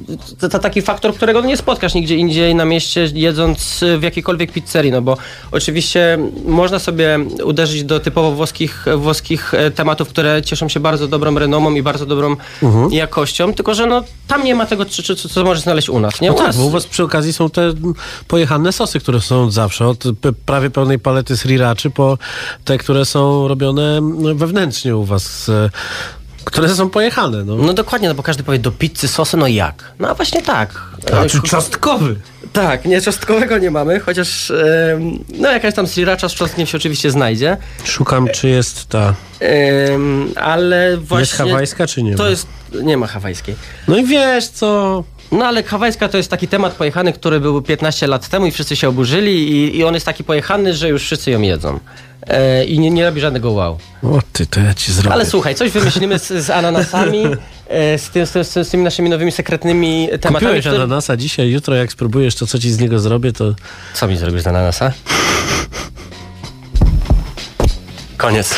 to 0.50 0.58
taki 0.58 0.82
faktor, 0.82 1.14
którego 1.14 1.40
nie 1.40 1.56
spotkasz 1.56 1.94
nigdzie 1.94 2.16
indziej 2.16 2.54
na 2.54 2.64
mieście, 2.64 3.08
jedząc 3.14 3.84
w 3.98 4.02
jakiejkolwiek 4.02 4.52
pizzerii, 4.52 4.92
no 4.92 5.02
bo 5.02 5.16
oczywiście 5.52 6.18
można 6.46 6.78
sobie 6.78 7.18
uderzyć 7.44 7.84
do 7.84 8.00
typowo 8.00 8.32
włoskich, 8.32 8.84
włoskich 8.96 9.54
e, 9.54 9.70
tematów, 9.70 10.08
które 10.08 10.42
cieszą 10.42 10.68
się 10.68 10.80
bardzo 10.80 11.08
dobrą 11.08 11.38
renomą 11.38 11.74
i 11.74 11.82
bardzo 11.82 12.06
dobrą 12.06 12.36
jakością, 12.90 13.54
tylko 13.54 13.74
że 13.74 13.86
no 13.86 14.02
tam 14.26 14.44
nie 14.44 14.54
ma 14.54 14.66
tego, 14.66 14.84
czy, 14.84 15.02
czy, 15.02 15.16
co 15.16 15.44
możesz 15.44 15.62
znaleźć 15.62 15.88
u 15.88 16.00
nas, 16.00 16.20
nie? 16.20 16.28
No 16.28 16.34
U 16.34 16.38
tak, 16.38 16.46
nas- 16.46 16.56
bo 16.56 16.64
u 16.64 16.70
was 16.70 16.86
przy 16.86 17.04
okazji 17.04 17.32
są 17.32 17.50
te 17.50 17.72
pojechane 18.28 18.72
sosy, 18.72 19.00
które 19.00 19.20
są 19.20 19.42
od 19.44 19.52
zawsze, 19.52 19.86
od 19.88 20.04
prawie 20.46 20.70
pełnej 20.70 20.98
palety 20.98 21.36
sriraczy 21.36 21.90
po 21.90 22.18
te, 22.64 22.78
które 22.78 23.04
są 23.04 23.48
robione 23.48 24.00
wewnętrznie 24.34 24.96
u 24.96 25.04
was, 25.04 25.25
e, 25.48 25.70
które 26.44 26.68
są 26.68 26.90
pojechane. 26.90 27.44
No. 27.44 27.56
No 27.56 27.72
dokładnie, 27.72 28.08
no 28.08 28.14
bo 28.14 28.22
każdy 28.22 28.42
powie 28.42 28.58
do 28.58 28.72
pizzy 28.72 29.08
sosy, 29.08 29.36
no 29.36 29.46
jak? 29.46 29.92
No 29.98 30.08
a 30.08 30.14
właśnie 30.14 30.42
tak. 30.42 30.70
A 31.12 31.16
E, 31.24 31.28
czy 31.28 31.42
czosnkowy? 31.42 32.16
Tak, 32.52 32.84
nie, 32.84 33.00
czosnkowego 33.00 33.58
nie 33.58 33.70
mamy, 33.70 34.00
chociaż 34.00 34.50
em, 34.50 35.18
no 35.34 35.52
jakaś 35.52 35.74
tam 35.74 35.86
sriracha 35.86 36.28
z 36.28 36.32
czosnkiem 36.34 36.66
się 36.66 36.76
oczywiście 36.78 37.10
znajdzie, 37.10 37.56
Szukam, 37.84 38.28
czy 38.28 38.48
jest 38.48 38.86
ta... 38.88 39.14
Em, 39.40 40.32
ale 40.36 40.96
właśnie... 40.96 41.20
Jest 41.20 41.32
hawajska, 41.32 41.86
czy 41.86 42.02
nie 42.02 42.14
To 42.16 42.22
ma? 42.22 42.28
jest... 42.28 42.46
Nie 42.82 42.96
ma 42.96 43.06
hawajskiej. 43.06 43.56
No 43.88 43.96
i 43.96 44.04
wiesz 44.06 44.48
co... 44.48 45.04
No 45.32 45.46
ale 45.46 45.62
hawajska 45.62 46.08
to 46.08 46.16
jest 46.16 46.30
taki 46.30 46.48
temat 46.48 46.72
pojechany, 46.74 47.12
który 47.12 47.40
był 47.40 47.62
15 47.62 48.06
lat 48.06 48.28
temu 48.28 48.46
i 48.46 48.50
wszyscy 48.50 48.76
się 48.76 48.88
oburzyli 48.88 49.50
i, 49.50 49.76
i 49.78 49.84
on 49.84 49.94
jest 49.94 50.06
taki 50.06 50.24
pojechany, 50.24 50.74
że 50.74 50.88
już 50.88 51.02
wszyscy 51.02 51.30
ją 51.30 51.40
jedzą. 51.40 51.80
E, 52.28 52.64
I 52.64 52.78
nie, 52.78 52.90
nie 52.90 53.04
robi 53.04 53.20
żadnego 53.20 53.50
wow. 53.50 53.78
O 54.02 54.18
ty, 54.32 54.46
to 54.46 54.60
ja 54.60 54.74
ci 54.74 54.92
zrobię. 54.92 55.12
Ale 55.12 55.26
słuchaj, 55.26 55.54
coś 55.54 55.70
wymyślimy 55.70 56.18
z, 56.18 56.26
z 56.28 56.50
ananasami, 56.50 57.24
e, 57.68 57.98
z, 57.98 58.10
tym, 58.10 58.26
z, 58.26 58.32
tym- 58.32 58.64
z 58.64 58.68
tymi 58.70 58.84
naszymi 58.84 59.10
nowymi 59.10 59.32
sekretnymi 59.32 60.08
tematami. 60.20 60.34
Kupiłeś 60.34 60.60
które- 60.64 60.76
ananasa 60.82 61.16
dzisiaj, 61.16 61.50
jutro 61.50 61.74
jak 61.74 61.92
spróbujesz, 61.92 62.34
to 62.34 62.46
co 62.46 62.58
ci 62.58 62.72
z 62.72 62.78
niego 62.78 62.98
zrobię, 62.98 63.32
to... 63.32 63.54
Co 63.94 64.08
mi 64.08 64.16
zrobisz 64.16 64.42
z 64.42 64.46
ananasa? 64.46 64.92
Koniec. 68.16 68.54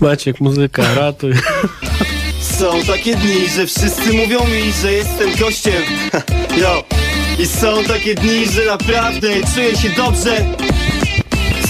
Maciek, 0.00 0.40
muzyka, 0.40 0.94
ratuj. 0.94 1.32
Są 2.58 2.82
takie 2.86 3.16
dni, 3.16 3.48
że 3.56 3.66
wszyscy 3.66 4.12
mówią 4.12 4.38
mi, 4.44 4.72
że 4.82 4.92
jestem 4.92 5.36
gościem 5.40 5.82
Yo. 6.62 6.84
I 7.38 7.46
są 7.46 7.84
takie 7.84 8.14
dni, 8.14 8.46
że 8.46 8.64
naprawdę 8.64 9.28
czuję 9.54 9.76
się 9.76 9.90
dobrze 9.90 10.44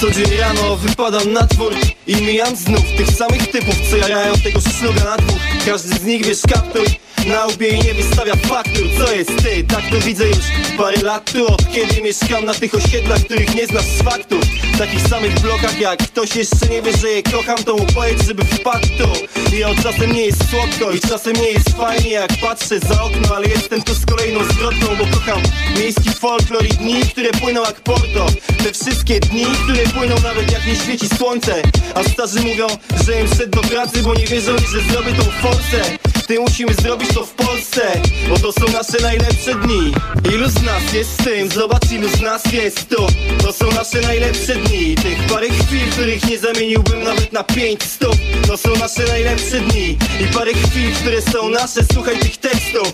Co 0.00 0.10
dzień 0.10 0.36
rano 0.40 0.76
wypadam 0.76 1.32
na 1.32 1.46
twór 1.46 1.74
I 2.06 2.16
mijam 2.16 2.56
znów 2.56 2.84
tych 2.96 3.10
samych 3.10 3.50
typów, 3.50 3.74
co 3.90 3.96
jarają 3.96 4.34
tego 4.34 4.60
szluga 4.60 5.04
na 5.04 5.16
dwóch. 5.16 5.38
Każdy 5.66 5.98
z 5.98 6.04
nich 6.04 6.26
wiesz 6.26 6.42
kaptur 6.42 6.84
na 7.26 7.46
łbie 7.46 7.68
i 7.68 7.84
nie 7.84 7.94
wystawia 7.94 8.36
faktur. 8.36 8.86
Co 8.98 9.12
jest 9.12 9.42
ty? 9.42 9.64
Tak 9.64 9.82
to 9.90 10.00
widzę 10.00 10.28
już 10.28 10.38
parę 10.76 11.02
lat 11.02 11.32
tu 11.32 11.46
Od 11.46 11.72
kiedy 11.72 12.02
mieszkam 12.02 12.44
na 12.44 12.54
tych 12.54 12.74
osiedlach, 12.74 13.24
których 13.24 13.54
nie 13.54 13.66
znasz 13.66 13.84
z 13.84 14.02
faktów 14.02 14.67
W 14.78 14.80
takich 14.80 15.08
samych 15.08 15.40
blokach 15.40 15.80
jak 15.80 15.98
ktoś 15.98 16.36
jeszcze 16.36 16.66
nie 16.70 16.82
wie, 16.82 16.96
że 16.96 17.08
je 17.08 17.22
kocham 17.22 17.64
To 17.64 17.76
mu 17.76 17.86
powiedz, 17.94 18.26
żeby 18.26 18.44
wpadł 18.44 18.86
tu. 18.98 19.08
I 19.56 19.64
od 19.64 19.82
czasem 19.82 20.12
nie 20.12 20.26
jest 20.26 20.50
słodko 20.50 20.90
i 20.90 21.00
czasem 21.00 21.32
nie 21.32 21.50
jest 21.50 21.70
fajnie 21.70 22.10
Jak 22.10 22.30
patrzę 22.40 22.78
za 22.78 23.02
okno, 23.02 23.36
ale 23.36 23.46
jestem 23.46 23.82
tu 23.82 23.94
z 23.94 24.06
kolejną 24.06 24.44
zwrotką 24.44 24.86
Bo 24.98 25.04
kocham 25.04 25.42
miejski 25.78 26.10
folklor 26.10 26.64
i 26.66 26.68
dni, 26.68 27.00
które 27.00 27.30
płyną 27.30 27.60
jak 27.60 27.80
porto. 27.80 28.26
Te 28.64 28.72
wszystkie 28.72 29.20
dni, 29.20 29.46
które 29.64 29.82
płyną 29.82 30.14
nawet 30.22 30.52
jak 30.52 30.66
nie 30.66 30.76
świeci 30.76 31.08
słońce. 31.08 31.62
A 31.94 32.04
starzy 32.04 32.40
mówią, 32.40 32.66
że 33.06 33.20
im 33.20 33.28
szedł 33.28 33.62
do 33.62 33.68
pracy 33.68 34.02
Bo 34.02 34.14
nie 34.14 34.26
wierzą 34.26 34.52
że 34.58 34.80
zrobię 34.92 35.12
tą 35.12 35.22
forsę 35.22 35.98
ty 36.28 36.40
musimy 36.40 36.74
zrobić 36.74 37.08
to 37.14 37.24
w 37.24 37.30
Polsce 37.30 38.00
Bo 38.28 38.38
to 38.38 38.52
są 38.52 38.72
nasze 38.72 39.02
najlepsze 39.02 39.54
dni. 39.54 39.92
Ilu 40.34 40.48
z 40.48 40.62
nas 40.62 40.92
jest 40.92 41.10
z 41.10 41.24
tym? 41.24 41.50
Zobacz 41.50 41.92
ilu 41.92 42.08
z 42.08 42.20
nas 42.20 42.52
jest 42.52 42.88
tu. 42.88 43.06
To 43.42 43.52
są 43.52 43.70
nasze 43.72 44.00
najlepsze 44.00 44.54
dni. 44.54 44.94
Tych 44.94 45.26
parę 45.26 45.48
chwil, 45.48 45.90
których 45.90 46.24
nie 46.24 46.38
zamieniłbym 46.38 47.04
nawet 47.04 47.32
na 47.32 47.44
pięć 47.44 47.82
stóp 47.82 48.16
To 48.46 48.56
są 48.56 48.76
nasze 48.80 49.04
najlepsze 49.04 49.60
dni. 49.60 49.98
I 50.20 50.34
parę 50.34 50.52
chwil, 50.52 50.92
które 50.94 51.22
są 51.22 51.48
nasze. 51.48 51.80
Słuchaj 51.92 52.18
tych 52.18 52.36
tekstów. 52.36 52.92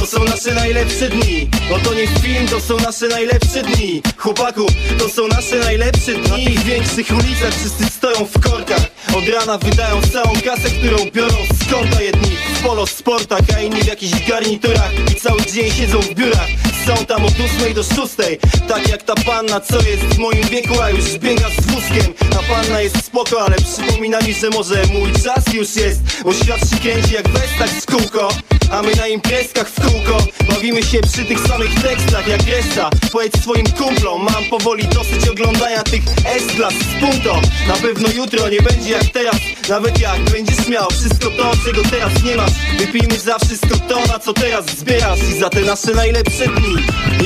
To 0.00 0.06
są 0.06 0.24
nasze 0.24 0.54
najlepsze 0.54 1.08
dni. 1.08 1.50
No 1.70 1.78
to 1.84 1.94
nie 1.94 2.06
film, 2.06 2.48
to 2.48 2.60
są 2.60 2.76
nasze 2.76 3.08
najlepsze 3.08 3.62
dni. 3.62 4.02
Chłopaku, 4.16 4.66
to 4.98 5.08
są 5.08 5.28
nasze 5.28 5.56
najlepsze 5.56 6.12
dni. 6.12 6.44
Na 6.44 6.50
tych 6.50 6.64
większych 6.64 7.10
ulicach 7.10 7.54
wszyscy 7.54 7.86
stoją 7.86 8.26
w 8.26 8.50
korkach. 8.50 8.86
Od 9.14 9.28
rana 9.28 9.58
wydają 9.58 10.00
całą 10.12 10.32
kasę, 10.44 10.70
którą 10.70 11.10
biorą 11.10 11.36
z 11.60 11.72
konta 11.72 12.02
Jedni 12.02 12.36
polo 12.66 12.86
sportach, 12.86 13.40
a 13.56 13.60
inni 13.60 13.82
w 13.82 13.86
jakichś 13.86 14.28
garniturach. 14.28 14.92
I 15.12 15.14
cały 15.14 15.40
dzień 15.42 15.70
siedzą 15.70 16.00
w 16.00 16.14
biurach. 16.14 16.48
Są 16.86 17.06
tam 17.06 17.24
od 17.24 17.32
ósmej 17.40 17.74
do 17.74 17.82
szóstej. 17.82 18.38
Tak 18.68 18.88
jak 18.88 19.02
ta 19.02 19.14
panna, 19.14 19.60
co 19.60 19.76
jest 19.76 20.02
w 20.02 20.18
moim 20.18 20.48
wieku, 20.48 20.80
a 20.82 20.90
już 20.90 21.18
biega 21.18 21.48
z 21.50 21.66
wózkiem. 21.66 22.14
Ta 22.30 22.54
panna 22.54 22.80
jest 22.80 23.04
spoko, 23.04 23.42
ale 23.42 23.56
przypomina 23.56 24.20
mi, 24.20 24.34
że 24.34 24.50
może 24.50 24.82
mój 24.92 25.12
czas 25.12 25.54
już 25.54 25.76
jest. 25.76 26.00
Bo 26.24 26.32
świat 26.32 26.70
się 26.70 26.76
kręci 26.76 27.14
jak 27.14 27.28
westak 27.28 27.70
z 27.70 27.86
kółko 27.86 28.28
a 28.70 28.82
my 28.82 28.94
na 28.94 29.06
imprezkach 29.06 29.68
w 29.68 29.80
kółko 29.80 30.26
Bawimy 30.48 30.82
się 30.82 31.00
przy 31.00 31.24
tych 31.24 31.40
samych 31.40 31.82
tekstach 31.82 32.26
jak 32.28 32.40
reszta. 32.42 32.90
Powiedz 33.12 33.42
swoim 33.42 33.66
kumplom 33.66 34.24
Mam 34.24 34.44
powoli 34.50 34.88
dosyć 34.88 35.28
oglądania 35.28 35.82
tych 35.82 36.02
S-klas 36.24 36.74
z 36.74 37.00
punto. 37.00 37.40
Na 37.68 37.74
pewno 37.74 38.08
jutro 38.08 38.48
nie 38.48 38.62
będzie 38.62 38.90
jak 38.90 39.04
teraz. 39.04 39.36
Nawet 39.68 40.00
jak 40.00 40.20
będziesz 40.20 40.68
miał 40.68 40.90
wszystko 40.90 41.30
to, 41.30 41.52
czego 41.64 41.82
teraz 41.82 42.22
nie 42.24 42.36
masz. 42.36 42.52
Wypijmy 42.78 43.18
za 43.18 43.38
wszystko 43.38 43.76
to, 43.88 44.00
na 44.06 44.18
co 44.18 44.32
teraz 44.32 44.66
zbierasz. 44.78 45.18
I 45.18 45.38
za 45.38 45.50
te 45.50 45.60
nasze 45.60 45.92
najlepsze 45.94 46.46
dni. 46.46 46.76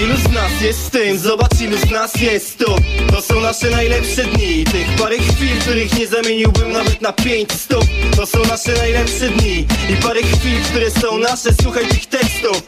Ilu 0.03 0.17
z 0.17 0.33
nas 0.33 0.53
jest 0.63 0.85
z 0.87 0.91
tym? 0.91 1.19
Zobacz 1.19 1.61
ilu 1.61 1.79
z 1.79 1.91
nas 1.91 2.15
jest 2.15 2.59
tu. 2.59 2.77
To 3.13 3.23
są 3.23 3.41
nasze 3.41 3.71
najlepsze 3.71 4.25
dni. 4.25 4.65
Tych 4.65 4.97
parę 4.99 5.19
chwil, 5.19 5.61
których 5.61 5.99
nie 5.99 6.07
zamieniłbym 6.07 6.73
nawet 6.73 7.01
na 7.01 7.13
pięć 7.13 7.53
stóp 7.53 7.85
To 8.17 8.27
są 8.27 8.39
nasze 8.45 8.73
najlepsze 8.73 9.29
dni. 9.29 9.67
I 9.91 9.97
parę 10.03 10.23
chwil, 10.23 10.61
które 10.71 10.91
są 10.91 11.19
Słuchaj 11.37 11.87
tych 11.87 12.07
tekstów. 12.07 12.63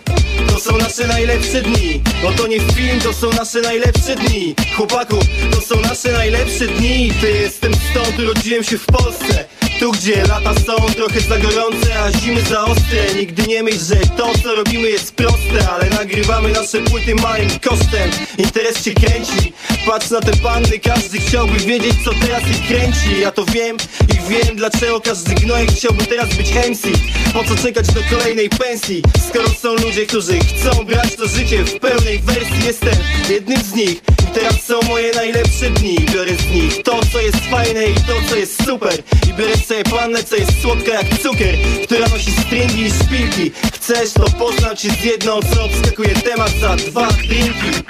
To 0.49 0.61
są 0.61 0.77
nasze 0.77 1.07
najlepsze 1.07 1.63
dni. 1.63 2.01
Bo 2.23 2.33
to 2.33 2.47
nie 2.47 2.61
film, 2.61 3.01
to 3.01 3.13
są 3.13 3.31
nasze 3.33 3.61
najlepsze 3.61 4.17
dni. 4.17 4.55
Chłopaku, 4.77 5.17
to 5.53 5.61
są 5.61 5.81
nasze 5.81 6.13
najlepsze 6.13 6.67
dni. 6.67 7.13
Ty 7.21 7.31
jestem 7.31 7.73
stąd, 7.75 8.19
urodziłem 8.19 8.65
się 8.65 8.79
w 8.79 8.87
Polsce 8.87 9.45
tu 9.83 9.93
gdzie 9.93 10.23
lata 10.23 10.55
są 10.55 10.77
trochę 10.95 11.21
za 11.21 11.39
gorące, 11.39 12.01
a 12.01 12.13
zimy 12.13 12.43
za 12.43 12.65
ostre. 12.65 13.15
Nigdy 13.17 13.43
nie 13.43 13.63
myśl, 13.63 13.79
że 13.89 13.97
to 14.17 14.33
co 14.43 14.55
robimy 14.55 14.91
jest 14.91 15.15
proste 15.15 15.71
Ale 15.71 15.91
nagrywamy 15.91 16.53
nasze 16.53 16.79
płyty 16.79 17.15
małym 17.15 17.49
kosztem. 17.51 18.11
Interes 18.39 18.83
cię 18.83 18.95
kręci. 18.95 19.53
Patrz 19.87 20.11
na 20.11 20.21
te 20.21 20.37
panny, 20.37 20.79
każdy 20.79 21.19
chciałby 21.19 21.59
wiedzieć 21.59 21.95
co 22.05 22.11
teraz 22.27 22.43
ich 22.51 22.69
kręci. 22.69 23.21
Ja 23.21 23.31
to 23.31 23.45
wiem 23.45 23.77
i 24.09 24.31
wiem 24.31 24.57
dlaczego 24.57 25.01
każdy 25.01 25.35
gnojek 25.35 25.71
chciałby 25.71 26.07
teraz 26.07 26.35
być 26.35 26.51
MC 26.55 26.89
Po 27.33 27.45
co 27.45 27.63
czekać 27.63 27.87
do 27.87 28.01
kolejnej 28.17 28.49
pensji? 28.49 29.03
Skoro 29.29 29.49
są 29.49 29.75
ludzie, 29.75 30.07
którzy 30.07 30.39
chcą 30.39 30.85
brać 30.85 31.17
to 31.17 31.29
życie 31.29 31.65
w 31.65 31.79
pełnej 31.79 32.19
wersji 32.19 32.67
Jestem 32.67 32.95
jednym 33.29 33.63
z 33.63 33.75
nich. 33.75 34.03
Teraz 34.35 34.63
są 34.63 34.83
moje 34.89 35.13
najlepsze 35.15 35.71
dni. 35.71 35.97
Biorę 36.15 36.33
z 36.35 36.55
nich 36.55 36.83
to 36.83 37.01
co 37.13 37.21
jest 37.21 37.39
fajne 37.51 37.85
i 37.85 37.95
to 37.95 38.13
co 38.31 38.37
jest 38.37 38.65
super. 38.67 39.03
I 39.31 39.33
biorę 39.33 39.57
sobie 39.73 39.85
pannę 39.85 40.25
co 40.25 40.37
jest 40.37 40.63
słodka 40.63 40.93
jak 40.93 41.19
cukier 41.19 41.55
Która 41.85 42.09
nosi 42.09 42.33
stringi 42.33 42.83
i 42.83 42.91
szpilki. 42.91 43.51
Chcesz 43.75 44.13
to 44.13 44.25
poznać 44.31 44.81
z 44.81 45.05
jedną 45.05 45.41
co 45.43 45.65
obskakuje 45.65 46.15
temat 46.15 46.51
za 46.61 46.77
dwa 46.77 47.09
drinki? 47.09 47.83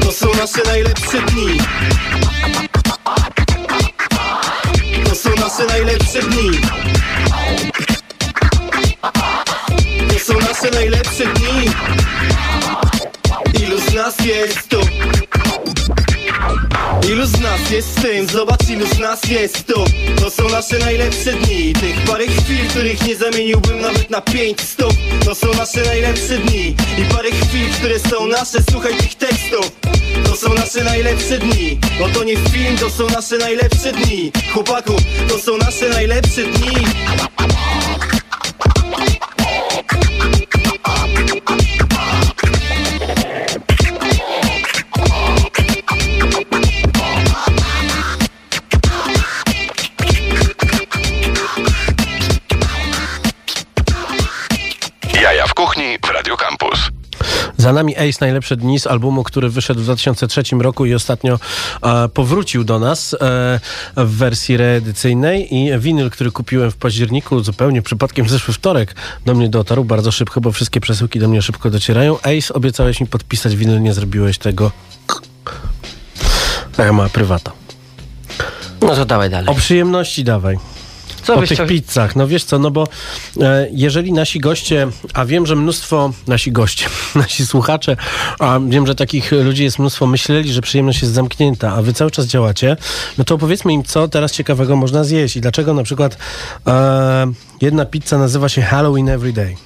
To 0.00 0.12
są 0.12 0.26
nasze 0.38 0.62
najlepsze 0.66 1.20
dni. 1.20 1.58
To 5.04 5.14
są 5.14 5.30
nasze 5.30 5.66
najlepsze 5.66 6.22
dni. 6.22 6.58
To 10.08 10.18
są 10.18 10.40
nasze 10.40 10.70
najlepsze 10.70 11.24
dni. 11.26 11.70
Ilu 13.62 13.78
z 13.80 13.94
nas 13.94 14.20
jest 14.20 14.68
tu? 14.68 14.80
Ilu 17.10 17.26
z 17.26 17.40
nas 17.40 17.70
jest 17.70 17.88
w 17.88 18.02
tym? 18.02 18.28
Zobacz 18.28 18.68
ilu 18.68 18.86
z 18.86 18.98
nas 18.98 19.24
jest 19.24 19.66
tu. 19.66 19.84
To 20.20 20.30
są 20.30 20.48
nasze 20.48 20.78
najlepsze 20.78 21.32
dni. 21.32 21.72
Tych 21.72 22.04
parę 22.04 22.26
chwil, 22.26 22.68
których 22.68 23.06
nie 23.06 23.16
zamieniłbym 23.16 23.80
nawet 23.80 24.10
na 24.10 24.20
pięć 24.20 24.60
stóp. 24.60 24.92
To 25.24 25.34
są 25.34 25.46
nasze 25.58 25.82
najlepsze 25.84 26.38
dni. 26.38 26.76
I 26.98 27.14
parę 27.14 27.30
chwil, 27.30 27.70
które 27.70 28.00
są 28.00 28.26
nasze. 28.26 28.58
Słuchaj 28.70 28.94
tych 28.96 29.14
tekstów. 29.14 29.72
To 30.24 30.36
są 30.36 30.54
nasze 30.54 30.84
najlepsze 30.84 31.38
dni. 31.38 31.78
Bo 31.98 32.08
to 32.08 32.24
nie 32.24 32.36
film, 32.36 32.78
to 32.80 32.90
są 32.90 33.06
nasze 33.06 33.38
najlepsze 33.38 33.92
dni. 33.92 34.32
Chłopaku, 34.52 34.92
to 35.28 35.38
są 35.38 35.56
nasze 35.56 35.88
najlepsze 35.88 36.42
dni 36.42 36.86
Radio 56.16 56.36
Campus. 56.36 56.90
Za 57.56 57.72
nami 57.72 57.96
Ace 57.96 58.18
Najlepsze 58.20 58.56
Dni 58.56 58.80
z 58.80 58.86
albumu, 58.86 59.24
który 59.24 59.48
wyszedł 59.48 59.80
w 59.80 59.84
2003 59.84 60.42
roku 60.60 60.86
i 60.86 60.94
ostatnio 60.94 61.38
e, 61.82 62.08
powrócił 62.08 62.64
do 62.64 62.78
nas 62.78 63.14
e, 63.14 63.60
w 63.96 64.16
wersji 64.16 64.56
reedycyjnej 64.56 65.54
i 65.54 65.78
winyl, 65.78 66.10
który 66.10 66.30
kupiłem 66.30 66.70
w 66.70 66.76
październiku 66.76 67.40
zupełnie 67.40 67.82
przypadkiem 67.82 68.26
w 68.26 68.30
zeszły 68.30 68.54
wtorek 68.54 68.94
do 69.26 69.34
mnie 69.34 69.48
dotarł 69.48 69.84
bardzo 69.84 70.12
szybko, 70.12 70.40
bo 70.40 70.52
wszystkie 70.52 70.80
przesyłki 70.80 71.18
do 71.18 71.28
mnie 71.28 71.42
szybko 71.42 71.70
docierają. 71.70 72.18
Ace, 72.18 72.54
obiecałeś 72.54 73.00
mi 73.00 73.06
podpisać 73.06 73.56
winyl, 73.56 73.82
nie 73.82 73.94
zrobiłeś 73.94 74.38
tego. 74.38 74.72
Taka 76.76 76.92
mała 76.92 77.08
prywata. 77.08 77.52
No 78.80 78.94
to 78.94 79.04
dawaj 79.04 79.30
dalej. 79.30 79.48
O 79.50 79.54
przyjemności 79.54 80.24
dawaj. 80.24 80.56
Co 81.26 81.34
o 81.34 81.40
byś 81.40 81.48
tych 81.48 81.56
chciał- 81.56 81.66
pizzach. 81.66 82.16
No 82.16 82.26
wiesz 82.26 82.44
co, 82.44 82.58
no 82.58 82.70
bo 82.70 82.88
e, 83.40 83.68
jeżeli 83.72 84.12
nasi 84.12 84.40
goście, 84.40 84.88
a 85.14 85.24
wiem, 85.24 85.46
że 85.46 85.56
mnóstwo, 85.56 86.12
nasi 86.26 86.52
goście, 86.52 86.86
nasi 87.14 87.46
słuchacze, 87.46 87.96
a 88.38 88.60
wiem, 88.68 88.86
że 88.86 88.94
takich 88.94 89.32
ludzi 89.32 89.64
jest 89.64 89.78
mnóstwo, 89.78 90.06
myśleli, 90.06 90.52
że 90.52 90.60
przyjemność 90.62 91.02
jest 91.02 91.14
zamknięta, 91.14 91.72
a 91.72 91.82
wy 91.82 91.92
cały 91.92 92.10
czas 92.10 92.26
działacie, 92.26 92.76
no 93.18 93.24
to 93.24 93.34
opowiedzmy 93.34 93.72
im, 93.72 93.84
co 93.84 94.08
teraz 94.08 94.32
ciekawego 94.32 94.76
można 94.76 95.04
zjeść 95.04 95.36
i 95.36 95.40
dlaczego 95.40 95.74
na 95.74 95.82
przykład 95.82 96.16
e, 96.66 97.32
jedna 97.60 97.84
pizza 97.84 98.18
nazywa 98.18 98.48
się 98.48 98.62
Halloween 98.62 99.08
Every 99.08 99.32
Day. 99.32 99.56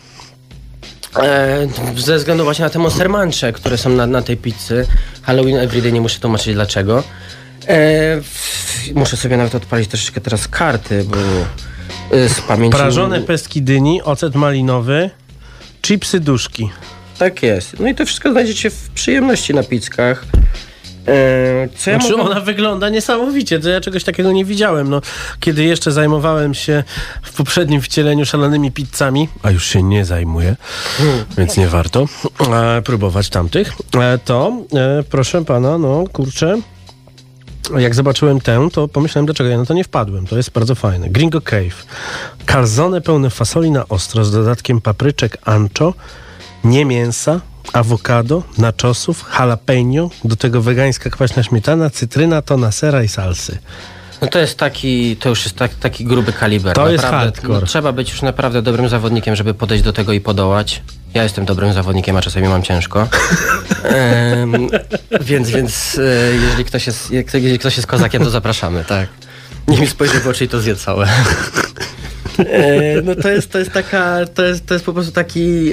E, 1.16 1.68
ze 1.96 2.16
względu 2.16 2.44
właśnie 2.44 2.64
na 2.64 2.70
te 2.70 2.78
Monster 2.78 3.10
które 3.54 3.78
są 3.78 3.90
na, 3.90 4.06
na 4.06 4.22
tej 4.22 4.36
pizzy. 4.36 4.86
Halloween 5.22 5.56
Everyday, 5.56 5.92
nie 5.92 6.00
muszę 6.00 6.20
tłumaczyć 6.20 6.54
dlaczego. 6.54 7.02
E, 7.68 8.20
muszę 8.94 9.16
sobie 9.16 9.36
nawet 9.36 9.54
odpalić 9.54 9.88
troszeczkę 9.88 10.20
teraz 10.20 10.48
karty, 10.48 11.04
bo 11.04 11.16
e, 12.16 12.28
z 12.28 12.40
pamięci... 12.40 12.78
Prażone 12.78 13.20
pestki 13.20 13.62
dyni, 13.62 14.02
ocet 14.02 14.34
malinowy, 14.34 15.10
chipsy 15.82 16.20
duszki. 16.20 16.70
Tak 17.18 17.42
jest. 17.42 17.80
No 17.80 17.88
i 17.88 17.94
to 17.94 18.06
wszystko 18.06 18.30
znajdziecie 18.30 18.70
w 18.70 18.90
przyjemności 18.90 19.54
na 19.54 19.62
pizzkach. 19.62 20.24
E, 21.08 21.68
co 21.76 21.90
ja 21.90 21.98
Znaczy 21.98 22.16
mogę... 22.16 22.30
ona 22.30 22.40
wygląda 22.40 22.88
niesamowicie, 22.88 23.60
to 23.60 23.68
ja 23.68 23.80
czegoś 23.80 24.04
takiego 24.04 24.32
nie 24.32 24.44
widziałem. 24.44 24.90
No, 24.90 25.00
kiedy 25.40 25.64
jeszcze 25.64 25.92
zajmowałem 25.92 26.54
się 26.54 26.84
w 27.22 27.32
poprzednim 27.32 27.80
wcieleniu 27.80 28.26
szalonymi 28.26 28.72
pizzami, 28.72 29.28
a 29.42 29.50
już 29.50 29.66
się 29.66 29.82
nie 29.82 30.04
zajmuję, 30.04 30.56
więc 31.38 31.56
nie 31.56 31.68
warto 31.68 32.06
e, 32.52 32.82
próbować 32.82 33.28
tamtych, 33.28 33.72
e, 33.96 34.18
to 34.24 34.52
e, 34.74 35.02
proszę 35.02 35.44
pana, 35.44 35.78
no 35.78 36.04
kurczę, 36.12 36.58
jak 37.78 37.94
zobaczyłem 37.94 38.40
tę, 38.40 38.68
to 38.72 38.88
pomyślałem, 38.88 39.26
dlaczego 39.26 39.50
ja 39.50 39.58
na 39.58 39.64
to 39.64 39.74
nie 39.74 39.84
wpadłem. 39.84 40.26
To 40.26 40.36
jest 40.36 40.50
bardzo 40.50 40.74
fajne. 40.74 41.08
Gringo 41.08 41.40
Cave. 41.40 41.86
Calzone 42.46 43.00
pełne 43.00 43.30
fasoli 43.30 43.70
na 43.70 43.88
ostro 43.88 44.24
z 44.24 44.32
dodatkiem 44.32 44.80
papryczek 44.80 45.38
ancho, 45.44 45.94
nie 46.64 46.84
mięsa, 46.84 47.40
awokado, 47.72 48.42
nachosów, 48.58 49.24
jalapeno, 49.38 50.10
do 50.24 50.36
tego 50.36 50.62
wegańska 50.62 51.10
kwaśna 51.10 51.42
śmietana, 51.42 51.90
cytryna, 51.90 52.42
tona 52.42 52.72
sera 52.72 53.02
i 53.02 53.08
salsy. 53.08 53.58
No 54.22 54.28
to 54.28 54.38
jest 54.38 54.58
taki, 54.58 55.16
to 55.16 55.28
już 55.28 55.44
jest 55.44 55.56
tak, 55.56 55.74
taki 55.74 56.04
gruby 56.04 56.32
kaliber. 56.32 56.74
To 56.74 56.90
jest 56.90 57.04
Naprawdę, 57.04 57.32
hardcore. 57.32 57.60
No, 57.60 57.66
trzeba 57.66 57.92
być 57.92 58.10
już 58.10 58.22
naprawdę 58.22 58.62
dobrym 58.62 58.88
zawodnikiem, 58.88 59.36
żeby 59.36 59.54
podejść 59.54 59.84
do 59.84 59.92
tego 59.92 60.12
i 60.12 60.20
podołać. 60.20 60.82
Ja 61.14 61.22
jestem 61.22 61.44
dobrym 61.44 61.72
zawodnikiem, 61.72 62.16
a 62.16 62.22
czasami 62.22 62.48
mam 62.48 62.62
ciężko. 62.62 63.08
Więc 65.20 65.50
więc 65.50 65.98
e, 65.98 66.34
jeżeli, 66.34 66.64
ktoś 66.64 66.86
jest, 66.86 67.10
jeżeli 67.10 67.58
ktoś 67.58 67.76
jest 67.76 67.86
kozakiem, 67.86 68.24
to 68.24 68.30
zapraszamy, 68.30 68.84
tak. 68.84 69.08
Nie 69.68 69.80
mi 69.80 69.86
spojrzy 69.86 70.20
w 70.20 70.28
oczy 70.28 70.44
i 70.44 70.48
to 70.48 70.60
zje 70.60 70.76
całe. 70.76 71.08
E, 72.46 73.02
no 73.02 73.14
to 73.14 73.28
jest, 73.28 73.52
to 73.52 73.58
jest 73.58 73.72
taka, 73.72 74.26
to 74.34 74.44
jest, 74.44 74.66
to 74.66 74.74
jest 74.74 74.86
po 74.86 74.92
prostu 74.92 75.12
taki 75.12 75.72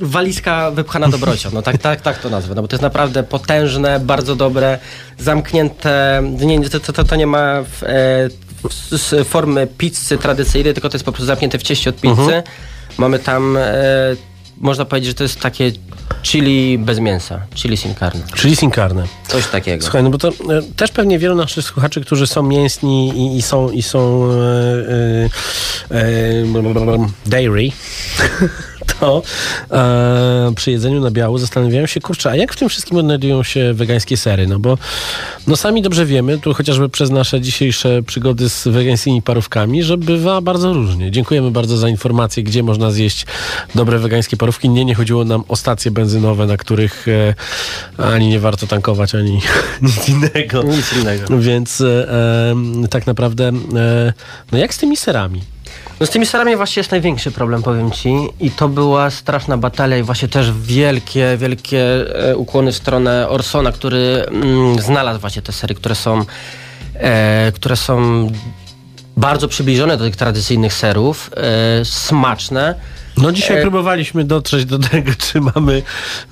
walizka 0.00 0.70
wypchana 0.70 1.08
dobrocią, 1.08 1.50
no 1.52 1.62
tak, 1.62 1.78
tak, 1.78 2.00
tak 2.00 2.18
to 2.18 2.30
nazwę, 2.30 2.54
no 2.54 2.62
bo 2.62 2.68
to 2.68 2.76
jest 2.76 2.82
naprawdę 2.82 3.22
potężne, 3.22 4.00
bardzo 4.00 4.36
dobre, 4.36 4.78
zamknięte, 5.18 6.22
nie, 6.40 6.68
to, 6.68 6.80
to, 6.80 7.04
to 7.04 7.16
nie 7.16 7.26
ma 7.26 7.62
w, 7.62 7.82
e, 7.82 8.28
z 8.90 9.28
formy 9.28 9.66
pizzy 9.78 10.18
tradycyjnej, 10.18 10.74
tylko 10.74 10.88
to 10.88 10.94
jest 10.94 11.04
po 11.04 11.12
prostu 11.12 11.26
zamknięte 11.26 11.58
w 11.58 11.62
cieście 11.62 11.90
od 11.90 11.96
pizzy. 11.96 12.42
Mamy 12.98 13.18
tam, 13.18 13.56
e, 13.56 13.62
można 14.56 14.84
powiedzieć, 14.84 15.08
że 15.08 15.14
to 15.14 15.22
jest 15.22 15.40
takie 15.40 15.72
chili 16.26 16.78
bez 16.78 16.98
mięsa, 16.98 17.40
chili 17.54 17.76
sin 17.76 17.94
carne, 17.94 18.20
Czyli 18.34 18.56
sin 18.56 18.70
carne. 18.70 19.04
coś 19.28 19.46
takiego. 19.46 19.82
Słuchaj, 19.82 20.02
no 20.02 20.10
bo 20.10 20.18
to 20.18 20.28
e, 20.28 20.32
też 20.76 20.90
pewnie 20.90 21.18
wielu 21.18 21.34
naszych 21.34 21.64
słuchaczy, 21.64 22.00
którzy 22.00 22.26
są 22.26 22.42
mięsni 22.42 23.08
i, 23.08 23.36
i 23.36 23.42
są, 23.42 23.70
i 23.70 23.82
są 23.82 24.28
e, 24.30 24.36
e, 25.90 25.98
e, 25.98 27.08
dairy, 27.26 27.70
to 28.86 29.22
e, 29.70 30.52
przy 30.56 30.70
jedzeniu 30.70 31.00
na 31.00 31.10
biało 31.10 31.38
zastanawiają 31.38 31.86
się, 31.86 32.00
kurczę, 32.00 32.30
a 32.30 32.36
jak 32.36 32.52
w 32.52 32.56
tym 32.56 32.68
wszystkim 32.68 32.96
odnajdują 32.96 33.42
się 33.42 33.74
wegańskie 33.74 34.16
sery? 34.16 34.46
No 34.46 34.58
bo 34.58 34.78
no 35.46 35.56
sami 35.56 35.82
dobrze 35.82 36.06
wiemy, 36.06 36.38
tu 36.38 36.54
chociażby 36.54 36.88
przez 36.88 37.10
nasze 37.10 37.40
dzisiejsze 37.40 38.02
przygody 38.02 38.48
z 38.48 38.68
wegańskimi 38.68 39.22
parówkami, 39.22 39.82
że 39.82 39.96
bywa 39.96 40.40
bardzo 40.40 40.72
różnie. 40.72 41.10
Dziękujemy 41.10 41.50
bardzo 41.50 41.76
za 41.76 41.88
informację, 41.88 42.42
gdzie 42.42 42.62
można 42.62 42.90
zjeść 42.90 43.26
dobre 43.74 43.98
wegańskie 43.98 44.36
parówki. 44.36 44.68
Nie, 44.68 44.84
nie 44.84 44.94
chodziło 44.94 45.24
nam 45.24 45.44
o 45.48 45.56
stacje 45.56 45.90
benzynowe, 45.90 46.46
na 46.46 46.56
których 46.56 47.06
e, 47.08 47.34
ani 47.98 48.28
nie 48.28 48.40
warto 48.40 48.66
tankować, 48.66 49.14
ani 49.14 49.40
nic 49.82 50.08
innego. 50.08 50.62
Nic 50.62 50.92
innego. 50.92 51.38
Więc 51.38 51.80
e, 51.80 52.06
tak 52.90 53.06
naprawdę, 53.06 53.48
e, 53.76 54.12
no 54.52 54.58
jak 54.58 54.74
z 54.74 54.78
tymi 54.78 54.96
serami? 54.96 55.55
No 56.00 56.06
z 56.06 56.10
tymi 56.10 56.26
serami 56.26 56.56
właśnie 56.56 56.80
jest 56.80 56.90
największy 56.90 57.30
problem, 57.30 57.62
powiem 57.62 57.90
ci. 57.90 58.16
I 58.40 58.50
to 58.50 58.68
była 58.68 59.10
straszna 59.10 59.56
batalia 59.56 59.98
i 59.98 60.02
właśnie 60.02 60.28
też 60.28 60.52
wielkie, 60.52 61.36
wielkie 61.36 61.80
e, 62.30 62.36
ukłony 62.36 62.72
w 62.72 62.76
stronę 62.76 63.28
Orsona, 63.28 63.72
który 63.72 64.26
mm, 64.28 64.80
znalazł 64.80 65.20
właśnie 65.20 65.42
te 65.42 65.52
sery, 65.52 65.74
które 65.74 65.94
są, 65.94 66.24
e, 66.94 67.52
które 67.52 67.76
są 67.76 68.26
bardzo 69.16 69.48
przybliżone 69.48 69.96
do 69.96 70.04
tych 70.04 70.16
tradycyjnych 70.16 70.74
serów, 70.74 71.30
e, 71.36 71.84
smaczne. 71.84 72.74
No 73.16 73.32
dzisiaj 73.32 73.58
E, 73.58 73.62
próbowaliśmy 73.62 74.24
dotrzeć 74.24 74.64
do 74.64 74.78
tego, 74.78 75.12
czy 75.32 75.40
mamy 75.40 75.82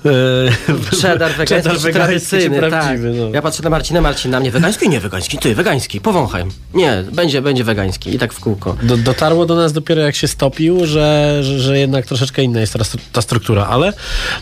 e, 0.05 1.01
Cheddar 1.01 1.31
wegański, 1.37 1.55
cheddar 1.55 1.77
wegański, 1.77 1.93
tradycyjny, 1.93 2.55
czy 2.55 2.61
tak. 2.61 2.69
prawdziwy. 2.69 3.13
No. 3.13 3.29
Ja 3.33 3.41
patrzę 3.41 3.63
na 3.63 3.69
Marcinę, 3.69 4.01
Marcin 4.01 4.31
na 4.31 4.39
mnie 4.39 4.51
wegański? 4.51 4.89
Nie 4.89 4.99
wegański, 4.99 5.37
ty 5.37 5.55
wegański, 5.55 6.01
powąchaj. 6.01 6.43
Nie, 6.73 7.03
będzie, 7.11 7.41
będzie 7.41 7.63
wegański 7.63 8.15
i 8.15 8.19
tak 8.19 8.33
w 8.33 8.39
kółko. 8.39 8.75
Do, 8.83 8.97
dotarło 8.97 9.45
do 9.45 9.55
nas 9.55 9.73
dopiero 9.73 10.01
jak 10.01 10.15
się 10.15 10.27
stopił, 10.27 10.85
że, 10.85 11.39
że, 11.41 11.59
że 11.59 11.79
jednak 11.79 12.05
troszeczkę 12.05 12.43
inna 12.43 12.59
jest 12.59 12.75
stru- 12.75 12.99
ta 13.11 13.21
struktura, 13.21 13.67
ale 13.67 13.93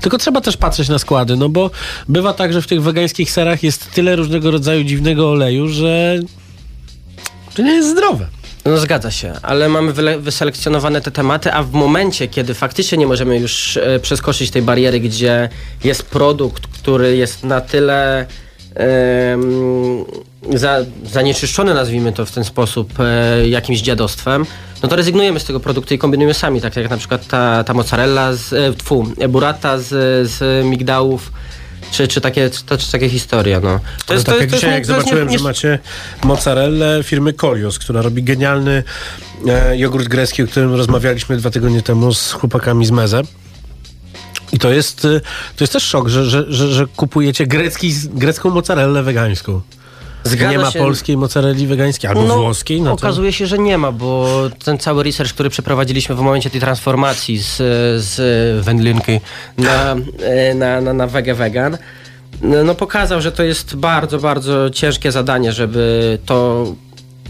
tylko 0.01 0.17
trzeba 0.17 0.41
też 0.41 0.57
patrzeć 0.57 0.89
na 0.89 0.99
składy, 0.99 1.35
no 1.35 1.49
bo 1.49 1.71
bywa 2.09 2.33
tak, 2.33 2.53
że 2.53 2.61
w 2.61 2.67
tych 2.67 2.83
wegańskich 2.83 3.31
serach 3.31 3.63
jest 3.63 3.91
tyle 3.91 4.15
różnego 4.15 4.51
rodzaju 4.51 4.83
dziwnego 4.83 5.31
oleju, 5.31 5.67
że 5.67 6.19
to 7.55 7.61
nie 7.61 7.71
jest 7.71 7.89
zdrowe. 7.89 8.27
No 8.65 8.77
zgadza 8.77 9.11
się, 9.11 9.33
ale 9.41 9.69
mamy 9.69 9.93
wyselekcjonowane 10.19 11.01
te 11.01 11.11
tematy, 11.11 11.53
a 11.53 11.63
w 11.63 11.71
momencie, 11.71 12.27
kiedy 12.27 12.53
faktycznie 12.53 12.97
nie 12.97 13.07
możemy 13.07 13.39
już 13.39 13.77
e, 13.77 13.99
przeskoczyć 13.99 14.51
tej 14.51 14.61
bariery, 14.61 14.99
gdzie 14.99 15.49
jest 15.83 16.03
produkt, 16.03 16.67
który 16.67 17.17
jest 17.17 17.43
na 17.43 17.61
tyle 17.61 18.25
za, 20.53 20.77
zanieczyszczony, 21.05 21.73
nazwijmy 21.73 22.13
to 22.13 22.25
w 22.25 22.31
ten 22.31 22.43
sposób, 22.43 22.93
e, 22.99 23.47
jakimś 23.49 23.81
dziadostwem, 23.81 24.45
no 24.83 24.89
to 24.89 24.95
rezygnujemy 24.95 25.39
z 25.39 25.45
tego 25.45 25.59
produktu 25.59 25.93
i 25.93 25.97
kombinujemy 25.97 26.33
sami, 26.33 26.61
tak 26.61 26.75
jak 26.75 26.89
na 26.89 26.97
przykład 26.97 27.27
ta, 27.27 27.63
ta 27.63 27.73
mozzarella, 27.73 28.33
z, 28.33 28.53
e, 28.53 28.73
tfu, 28.73 29.07
burrata 29.29 29.77
z, 29.77 29.89
z 30.29 30.65
migdałów, 30.65 31.31
czy, 31.93 32.07
czy, 32.07 32.21
takie, 32.21 32.49
czy, 32.49 32.63
to- 32.63 32.77
czy 32.77 32.91
takie 32.91 33.09
historie. 33.09 33.59
No. 33.63 33.79
To 34.05 34.13
To 34.15 34.23
tak 34.23 34.39
jak 34.41 34.51
dzisiaj, 34.51 34.69
nie- 34.69 34.75
jak 34.75 34.85
to 34.87 34.93
jest 34.95 35.05
nie- 35.05 35.11
zobaczyłem, 35.11 35.27
nie- 35.29 35.37
że 35.37 35.43
macie 35.43 35.79
mozzarellę 36.23 37.03
firmy 37.03 37.33
Kolios, 37.33 37.79
która 37.79 38.01
robi 38.01 38.23
genialny 38.23 38.83
e, 39.47 39.77
jogurt 39.77 40.07
grecki, 40.07 40.43
o 40.43 40.47
którym 40.47 40.73
rozmawialiśmy 40.75 41.37
dwa 41.37 41.49
tygodnie 41.49 41.81
temu 41.81 42.13
z 42.13 42.31
chłopakami 42.31 42.85
z 42.85 42.91
Meze. 42.91 43.21
I 44.53 44.59
to 44.59 44.71
jest, 44.73 45.05
e, 45.05 45.19
to 45.55 45.63
jest 45.63 45.73
też 45.73 45.83
szok, 45.83 46.07
że, 46.09 46.25
że, 46.25 46.45
że, 46.47 46.67
że 46.67 46.85
kupujecie 46.95 47.47
grecki, 47.47 47.93
grecką 48.13 48.49
mozzarellę 48.49 49.03
wegańską. 49.03 49.61
Zgadza 50.23 50.51
nie 50.51 50.57
ma 50.59 50.71
się. 50.71 50.79
polskiej 50.79 51.17
mozzarelli 51.17 51.67
wegańskiej 51.67 52.09
albo 52.09 52.21
włoskiej. 52.21 52.81
No 52.81 52.89
to... 52.89 52.93
Okazuje 52.95 53.33
się, 53.33 53.47
że 53.47 53.57
nie 53.57 53.77
ma, 53.77 53.91
bo 53.91 54.41
ten 54.65 54.77
cały 54.77 55.03
research, 55.03 55.33
który 55.33 55.49
przeprowadziliśmy 55.49 56.15
w 56.15 56.19
momencie 56.19 56.49
tej 56.49 56.61
transformacji 56.61 57.37
z, 57.37 57.57
z 58.03 58.65
wędlinki 58.65 59.19
na, 59.57 59.95
e, 60.23 60.53
na, 60.55 60.81
na, 60.81 60.93
na 60.93 61.07
wege 61.07 61.35
vegan, 61.35 61.77
no 62.41 62.63
no 62.63 62.75
pokazał, 62.75 63.21
że 63.21 63.31
to 63.31 63.43
jest 63.43 63.75
bardzo, 63.75 64.19
bardzo 64.19 64.69
ciężkie 64.69 65.11
zadanie, 65.11 65.51
żeby 65.51 66.17
to 66.25 66.65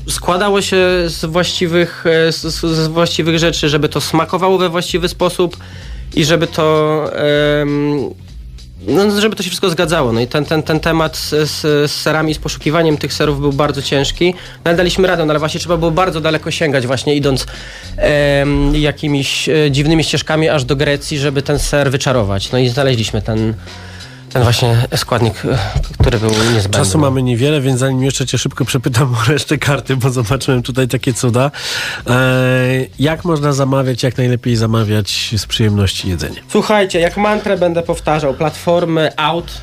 składało 0.10 0.62
się 0.62 0.78
z 1.08 1.26
właściwych, 1.26 2.06
e, 2.08 2.32
z, 2.32 2.41
z 2.62 2.88
właściwych 2.88 3.39
rzeczy, 3.39 3.70
żeby 3.70 3.89
to 3.89 4.02
smakowało 4.02 4.58
we 4.58 4.70
właściwy 4.70 5.10
sposób 5.10 5.58
i 6.16 6.26
żeby 6.26 6.48
to 6.48 7.10
no, 8.88 9.22
żeby 9.22 9.36
to 9.36 9.44
się 9.44 9.50
wszystko 9.50 9.70
zgadzało. 9.70 10.12
No 10.12 10.20
i 10.20 10.28
ten, 10.28 10.46
ten, 10.46 10.64
ten 10.64 10.80
temat 10.80 11.18
z, 11.18 11.50
z, 11.50 11.92
serami, 11.92 12.34
z 12.34 12.38
poszukiwaniem 12.38 12.98
tych 12.98 13.14
serów 13.14 13.40
był 13.40 13.54
bardzo 13.54 13.82
ciężki. 13.82 14.34
No, 14.34 14.62
ale 14.64 14.76
daliśmy 14.76 15.08
radę, 15.08 15.26
no, 15.26 15.32
ale 15.32 15.40
właśnie 15.40 15.60
trzeba 15.60 15.78
było 15.78 15.92
bardzo 15.92 16.22
daleko 16.22 16.52
sięgać, 16.52 16.88
właśnie 16.88 17.16
idąc 17.16 17.46
jakimiś 18.74 19.50
e, 19.50 19.72
dziwnymi 19.72 20.04
ścieżkami 20.04 20.50
aż 20.50 20.66
do 20.66 20.76
Grecji, 20.76 21.20
żeby 21.20 21.42
ten 21.42 21.60
ser 21.60 21.92
wyczarować. 21.92 22.52
No 22.52 22.60
i 22.60 22.70
znaleźliśmy 22.70 23.22
ten, 23.22 23.54
ten 24.34 24.44
właśnie 24.44 24.88
składnik, 24.96 25.46
e, 25.46 25.58
który 26.00 26.20
był 26.20 26.30
niezbędny. 26.30 26.70
Czasu 26.70 26.98
mamy 26.98 27.24
niewiele, 27.24 27.62
więc 27.62 27.80
zanim 27.80 28.04
jeszcze 28.04 28.26
cię 28.26 28.38
szybko 28.38 28.66
przepytam 28.66 29.16
o 29.16 29.32
resztę 29.32 29.58
karty, 29.58 29.96
bo 29.96 30.10
zobaczyłem 30.10 30.64
tutaj 30.64 30.88
takie 30.88 31.14
cuda. 31.14 31.52
E, 32.08 32.14
jak 33.00 33.26
można 33.26 33.54
zamawiać, 33.54 34.04
jak 34.04 34.18
najlepiej 34.18 34.56
zamawiać 34.56 35.34
z 35.38 35.46
przyjemności 35.46 36.10
jedzenie? 36.10 36.36
Słuchajcie, 36.50 37.00
jak 37.00 37.18
mantrę 37.18 37.58
będę 37.58 37.84
powtarzał, 37.84 38.34
platformy 38.34 39.18
out. 39.18 39.62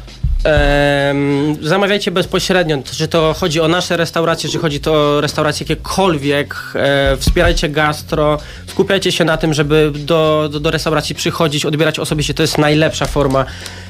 Zamawiajcie 1.62 2.10
bezpośrednio, 2.10 2.78
czy 2.96 3.08
to 3.08 3.34
chodzi 3.34 3.60
o 3.60 3.68
nasze 3.68 3.96
restauracje, 3.96 4.50
czy 4.50 4.58
chodzi 4.58 4.80
to 4.80 4.92
o 4.92 5.20
restauracje 5.20 5.64
jakiekolwiek. 5.64 6.54
E, 6.74 7.16
wspierajcie 7.16 7.68
gastro, 7.68 8.38
skupiajcie 8.66 9.12
się 9.12 9.24
na 9.24 9.36
tym, 9.36 9.54
żeby 9.54 9.92
do, 9.94 10.48
do, 10.52 10.60
do 10.60 10.70
restauracji 10.70 11.14
przychodzić, 11.14 11.66
odbierać 11.66 11.98
osobiście. 11.98 12.34
To 12.34 12.42
jest 12.42 12.58
najlepsza 12.58 13.06
forma, 13.06 13.44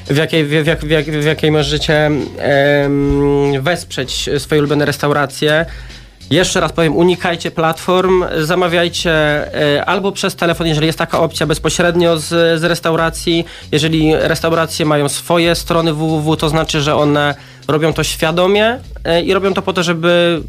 w 0.07 0.17
jakiej, 0.17 0.45
w, 0.45 0.51
jak, 0.51 0.85
w, 0.85 0.89
jak, 0.89 1.05
w 1.05 1.25
jakiej 1.25 1.51
możecie 1.51 2.11
wesprzeć 3.61 4.29
swoje 4.37 4.61
ulubione 4.61 4.85
restauracje. 4.85 5.65
Jeszcze 6.31 6.59
raz 6.59 6.71
powiem, 6.71 6.95
unikajcie 6.95 7.51
platform, 7.51 8.23
zamawiajcie 8.37 9.11
e, 9.77 9.85
albo 9.85 10.11
przez 10.11 10.35
telefon, 10.35 10.67
jeżeli 10.67 10.87
jest 10.87 10.99
taka 10.99 11.19
opcja, 11.19 11.45
bezpośrednio 11.47 12.17
z, 12.17 12.27
z 12.61 12.63
restauracji. 12.63 13.45
Jeżeli 13.71 14.15
restauracje 14.15 14.85
mają 14.85 15.09
swoje 15.09 15.55
strony 15.55 15.93
www, 15.93 16.37
to 16.37 16.49
znaczy, 16.49 16.81
że 16.81 16.95
one 16.95 17.35
robią 17.67 17.93
to 17.93 18.03
świadomie 18.03 18.79
e, 19.03 19.21
i 19.21 19.33
robią 19.33 19.53
to 19.53 19.61
po 19.61 19.73
to, 19.73 19.83
żeby 19.83 20.41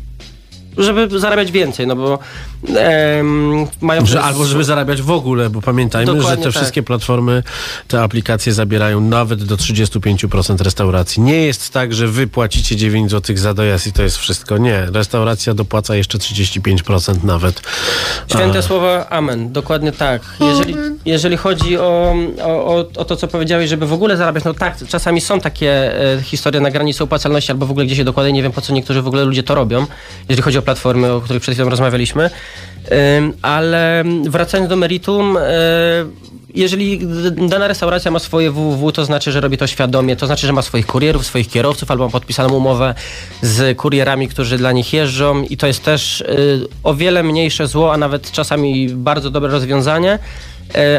żeby 0.78 1.18
zarabiać 1.18 1.52
więcej, 1.52 1.86
no 1.86 1.96
bo 1.96 2.18
em, 2.76 3.66
mają... 3.80 4.06
Że, 4.06 4.22
albo 4.22 4.44
żeby 4.44 4.64
zarabiać 4.64 5.02
w 5.02 5.10
ogóle, 5.10 5.50
bo 5.50 5.62
pamiętajmy, 5.62 6.14
Dokładnie 6.14 6.30
że 6.30 6.36
te 6.36 6.42
tak. 6.42 6.52
wszystkie 6.52 6.82
platformy, 6.82 7.42
te 7.88 8.02
aplikacje 8.02 8.52
zabierają 8.52 9.00
nawet 9.00 9.44
do 9.44 9.56
35% 9.56 10.62
restauracji. 10.62 11.22
Nie 11.22 11.46
jest 11.46 11.70
tak, 11.70 11.94
że 11.94 12.08
wy 12.08 12.26
płacicie 12.26 12.76
9 12.76 13.10
zł 13.10 13.36
za 13.36 13.54
dojazd 13.54 13.86
i 13.86 13.92
to 13.92 14.02
jest 14.02 14.16
wszystko. 14.16 14.58
Nie, 14.58 14.86
restauracja 14.92 15.54
dopłaca 15.54 15.94
jeszcze 15.94 16.18
35% 16.18 17.24
nawet. 17.24 17.62
Święte 18.30 18.58
A, 18.58 18.62
słowa 18.62 19.06
amen, 19.10 19.52
dokładnie 19.52 19.92
tak. 19.92 20.22
Jeżeli, 20.40 20.74
jeżeli 21.04 21.36
chodzi 21.36 21.78
o, 21.78 22.14
o, 22.42 22.66
o, 22.66 22.86
o 22.96 23.04
to, 23.04 23.16
co 23.16 23.28
powiedziałeś, 23.28 23.70
żeby 23.70 23.86
w 23.86 23.92
ogóle 23.92 24.16
zarabiać, 24.16 24.44
no 24.44 24.54
tak, 24.54 24.76
czasami 24.88 25.20
są 25.20 25.40
takie 25.40 26.00
e, 26.16 26.22
historie 26.22 26.60
na 26.60 26.70
granicy 26.70 27.04
opłacalności 27.04 27.52
albo 27.52 27.66
w 27.66 27.70
ogóle 27.70 27.86
gdzieś 27.86 27.98
się 27.98 28.04
dokładnie, 28.04 28.32
nie 28.32 28.42
wiem 28.42 28.52
po 28.52 28.60
co 28.60 28.72
niektórzy 28.72 29.02
w 29.02 29.06
ogóle 29.06 29.24
ludzie 29.24 29.42
to 29.42 29.54
robią, 29.54 29.86
jeżeli 30.28 30.42
chodzi 30.42 30.58
o 30.58 30.62
platformy, 30.62 31.12
o 31.12 31.20
których 31.20 31.42
przed 31.42 31.54
chwilą 31.54 31.70
rozmawialiśmy. 31.70 32.30
Ale 33.42 34.04
wracając 34.28 34.70
do 34.70 34.76
meritum, 34.76 35.36
e, 35.36 35.42
jeżeli 36.54 37.00
dana 37.48 37.68
restauracja 37.68 38.10
ma 38.10 38.18
swoje 38.18 38.50
www, 38.50 38.92
to 38.92 39.04
znaczy, 39.04 39.32
że 39.32 39.40
robi 39.40 39.58
to 39.58 39.66
świadomie, 39.66 40.16
to 40.16 40.26
znaczy, 40.26 40.46
że 40.46 40.52
ma 40.52 40.62
swoich 40.62 40.86
kurierów, 40.86 41.26
swoich 41.26 41.48
kierowców, 41.48 41.90
albo 41.90 42.04
ma 42.04 42.10
podpisaną 42.10 42.54
umowę 42.54 42.94
z 43.42 43.78
kurierami, 43.78 44.28
którzy 44.28 44.58
dla 44.58 44.72
nich 44.72 44.92
jeżdżą. 44.92 45.42
I 45.42 45.56
to 45.56 45.66
jest 45.66 45.84
też 45.84 46.20
y, 46.20 46.66
o 46.82 46.94
wiele 46.94 47.22
mniejsze 47.22 47.66
zło, 47.66 47.92
a 47.92 47.96
nawet 47.96 48.32
czasami 48.32 48.88
bardzo 48.88 49.30
dobre 49.30 49.50
rozwiązanie, 49.50 50.18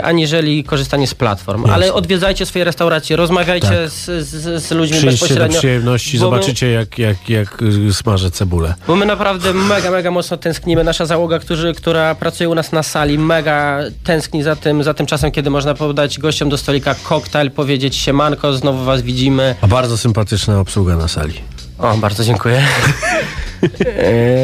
aniżeli 0.03 0.63
korzystanie 0.63 1.07
z 1.07 1.13
platform. 1.13 1.65
Ale 1.69 1.93
odwiedzajcie 1.93 2.45
swoje 2.45 2.65
restauracje, 2.65 3.15
rozmawiajcie 3.15 3.67
Tak. 3.67 3.89
z, 3.89 4.05
z, 4.27 4.63
z 4.63 4.71
ludźmi 4.71 4.97
Przyjdźcie 4.97 5.05
do 5.05 5.11
bezpośrednio. 5.11 5.57
przyjemności, 5.59 6.19
bo 6.19 6.25
my- 6.25 6.35
zobaczycie 6.35 6.71
jak, 6.71 6.99
jak, 6.99 7.29
jak 7.29 7.61
y, 7.61 7.93
smażę 7.93 8.31
cebulę. 8.31 8.73
bo 8.87 8.95
my 8.95 9.05
naprawdę 9.05 9.53
mega, 9.53 9.91
mega 9.91 10.11
mocno 10.11 10.37
tęsknimy. 10.37 10.83
Nasza 10.83 11.05
załoga, 11.05 11.39
którzy, 11.39 11.73
która 11.73 12.15
pracuje 12.15 12.49
u 12.49 12.55
nas 12.55 12.71
na 12.71 12.83
sali, 12.83 13.17
mega 13.19 13.79
tęskni 14.03 14.43
za 14.43 14.55
tym, 14.55 14.83
za 14.83 14.93
tym 14.93 15.05
czasem, 15.05 15.31
kiedy 15.31 15.49
można 15.49 15.73
podać 15.73 16.19
gościom 16.19 16.49
do 16.49 16.57
stolika 16.57 16.95
koktajl, 17.03 17.51
powiedzieć 17.51 17.95
siemanko, 17.95 18.53
znowu 18.53 18.83
was 18.85 19.01
widzimy. 19.01 19.55
A 19.61 19.67
bardzo 19.67 19.97
sympatyczna 19.97 20.59
obsługa 20.59 20.95
na 20.95 21.07
sali. 21.07 21.33
O, 21.79 21.97
bardzo 21.97 22.23
dziękuję. 22.23 22.63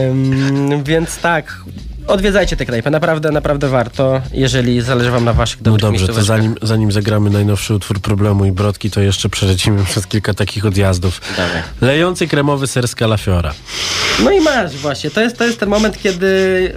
Ym, 0.09 0.83
więc 0.83 1.17
tak, 1.17 1.57
odwiedzajcie 2.09 2.55
te 2.55 2.65
knajpy. 2.65 2.89
Naprawdę, 2.91 3.31
naprawdę 3.31 3.69
warto, 3.69 4.21
jeżeli 4.33 4.81
zależy 4.81 5.11
wam 5.11 5.25
na 5.25 5.33
waszych 5.33 5.61
No 5.61 5.77
dobrze, 5.77 6.07
to 6.07 6.23
zanim, 6.23 6.55
zanim 6.61 6.91
zagramy 6.91 7.29
najnowszy 7.29 7.73
utwór 7.73 8.01
Problemu 8.01 8.45
i 8.45 8.51
Brodki, 8.51 8.91
to 8.91 9.01
jeszcze 9.01 9.29
przelecimy 9.29 9.83
przez 9.85 10.07
kilka 10.07 10.33
takich 10.33 10.65
odjazdów. 10.65 11.21
Dawaj. 11.37 11.61
Lejący 11.81 12.27
kremowy 12.27 12.67
ser 12.67 12.87
z 12.87 12.95
kalafiora. 12.95 13.53
No 14.23 14.31
i 14.31 14.41
masz 14.41 14.75
właśnie, 14.77 15.11
to 15.11 15.21
jest, 15.21 15.37
to 15.37 15.43
jest 15.43 15.59
ten 15.59 15.69
moment, 15.69 16.01
kiedy 16.01 16.29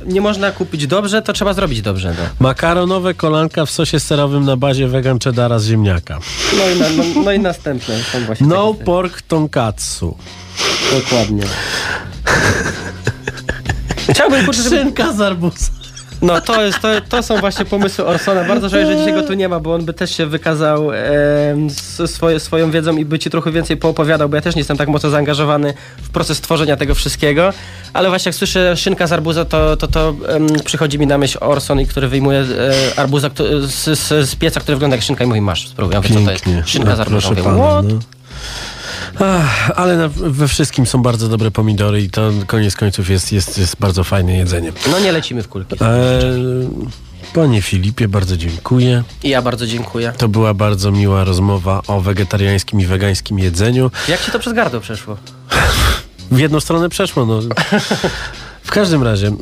nie 0.06 0.20
można 0.20 0.50
kupić 0.50 0.86
dobrze, 0.86 1.22
to 1.22 1.32
trzeba 1.32 1.52
zrobić 1.52 1.82
dobrze. 1.82 2.14
No, 2.18 2.24
Makaronowe 2.38 3.14
kolanka 3.14 3.66
w 3.66 3.70
sosie 3.70 4.00
serowym 4.00 4.44
na 4.44 4.56
bazie 4.56 4.88
vegan 4.88 5.18
cheddara 5.24 5.58
z 5.58 5.66
ziemniaka. 5.66 6.18
no, 6.58 6.68
i, 6.68 6.80
na, 6.80 7.04
no, 7.04 7.22
no 7.24 7.32
i 7.32 7.38
następne 7.38 7.98
są 8.12 8.24
właśnie 8.24 8.46
No 8.46 8.72
takie- 8.72 8.84
pork 8.84 9.22
tonkatsu. 9.22 10.16
Dokładnie. 11.00 11.42
Chciałbym, 14.10 14.44
kurczę, 14.44 14.62
żeby... 14.62 14.76
Szynka 14.76 15.12
z 15.12 15.20
arbuza. 15.20 15.56
No 16.22 16.40
to, 16.40 16.64
jest, 16.64 16.80
to, 16.80 16.88
to 17.08 17.22
są 17.22 17.36
właśnie 17.36 17.64
pomysły 17.64 18.06
Orsona. 18.06 18.44
Bardzo 18.44 18.68
żałuję, 18.68 18.86
że 18.92 18.96
dzisiaj 18.98 19.12
go 19.14 19.22
tu 19.22 19.34
nie 19.34 19.48
ma, 19.48 19.60
bo 19.60 19.74
on 19.74 19.84
by 19.84 19.92
też 19.92 20.16
się 20.16 20.26
wykazał 20.26 20.92
e, 20.92 20.96
z 21.68 22.10
swoje, 22.10 22.40
swoją 22.40 22.70
wiedzą 22.70 22.96
i 22.96 23.04
by 23.04 23.18
ci 23.18 23.30
trochę 23.30 23.50
więcej 23.52 23.76
poopowiadał, 23.76 24.28
bo 24.28 24.36
ja 24.36 24.42
też 24.42 24.54
nie 24.54 24.60
jestem 24.60 24.76
tak 24.76 24.88
mocno 24.88 25.10
zaangażowany 25.10 25.74
w 26.02 26.08
proces 26.10 26.40
tworzenia 26.40 26.76
tego 26.76 26.94
wszystkiego. 26.94 27.52
Ale 27.92 28.08
właśnie 28.08 28.28
jak 28.28 28.36
słyszę 28.36 28.76
szynka 28.76 29.06
z 29.06 29.12
arbuza, 29.12 29.44
to, 29.44 29.76
to, 29.76 29.86
to 29.88 30.14
em, 30.28 30.46
przychodzi 30.64 30.98
mi 30.98 31.06
na 31.06 31.18
myśl 31.18 31.38
Orson, 31.40 31.80
i 31.80 31.86
który 31.86 32.08
wyjmuje 32.08 32.38
e, 32.94 32.98
arbuza 32.98 33.28
kto- 33.30 33.60
z, 33.66 33.98
z, 33.98 34.28
z 34.30 34.36
pieca, 34.36 34.60
który 34.60 34.76
wygląda 34.76 34.96
jak 34.96 35.04
szynka 35.04 35.24
i 35.24 35.26
mówi 35.26 35.40
masz, 35.40 35.68
spróbuj. 35.68 35.94
Ja 35.94 36.02
co 36.02 36.08
to 36.08 36.14
Pięknie. 36.14 36.52
jest? 36.54 36.68
Szynka 36.68 36.96
z 36.96 36.98
No, 36.98 37.02
arbuza. 37.04 37.28
proszę 37.28 37.28
Mówię, 37.28 37.42
pana, 37.42 37.58
what? 37.72 37.84
no. 37.88 37.98
Ach, 39.20 39.70
ale 39.76 39.96
na, 39.96 40.08
we 40.08 40.48
wszystkim 40.48 40.86
są 40.86 41.02
bardzo 41.02 41.28
dobre 41.28 41.50
pomidory 41.50 42.02
i 42.02 42.10
to 42.10 42.30
koniec 42.46 42.76
końców 42.76 43.10
jest, 43.10 43.32
jest, 43.32 43.58
jest 43.58 43.76
bardzo 43.80 44.04
fajne 44.04 44.36
jedzenie. 44.36 44.72
No 44.90 44.98
nie 44.98 45.12
lecimy 45.12 45.42
w 45.42 45.48
kulki. 45.48 45.76
E, 45.80 46.20
panie 47.34 47.62
Filipie, 47.62 48.08
bardzo 48.08 48.36
dziękuję. 48.36 49.02
I 49.22 49.28
ja 49.28 49.42
bardzo 49.42 49.66
dziękuję. 49.66 50.12
To 50.18 50.28
była 50.28 50.54
bardzo 50.54 50.90
miła 50.90 51.24
rozmowa 51.24 51.82
o 51.86 52.00
wegetariańskim 52.00 52.80
i 52.80 52.86
wegańskim 52.86 53.38
jedzeniu. 53.38 53.90
Jak 54.08 54.24
ci 54.24 54.30
to 54.30 54.38
przez 54.38 54.52
gardło 54.52 54.80
przeszło? 54.80 55.16
W 56.30 56.38
jedną 56.38 56.60
stronę 56.60 56.88
przeszło, 56.88 57.26
no. 57.26 57.40
W 58.62 58.70
każdym 58.70 59.02
razie, 59.02 59.26
e, 59.26 59.32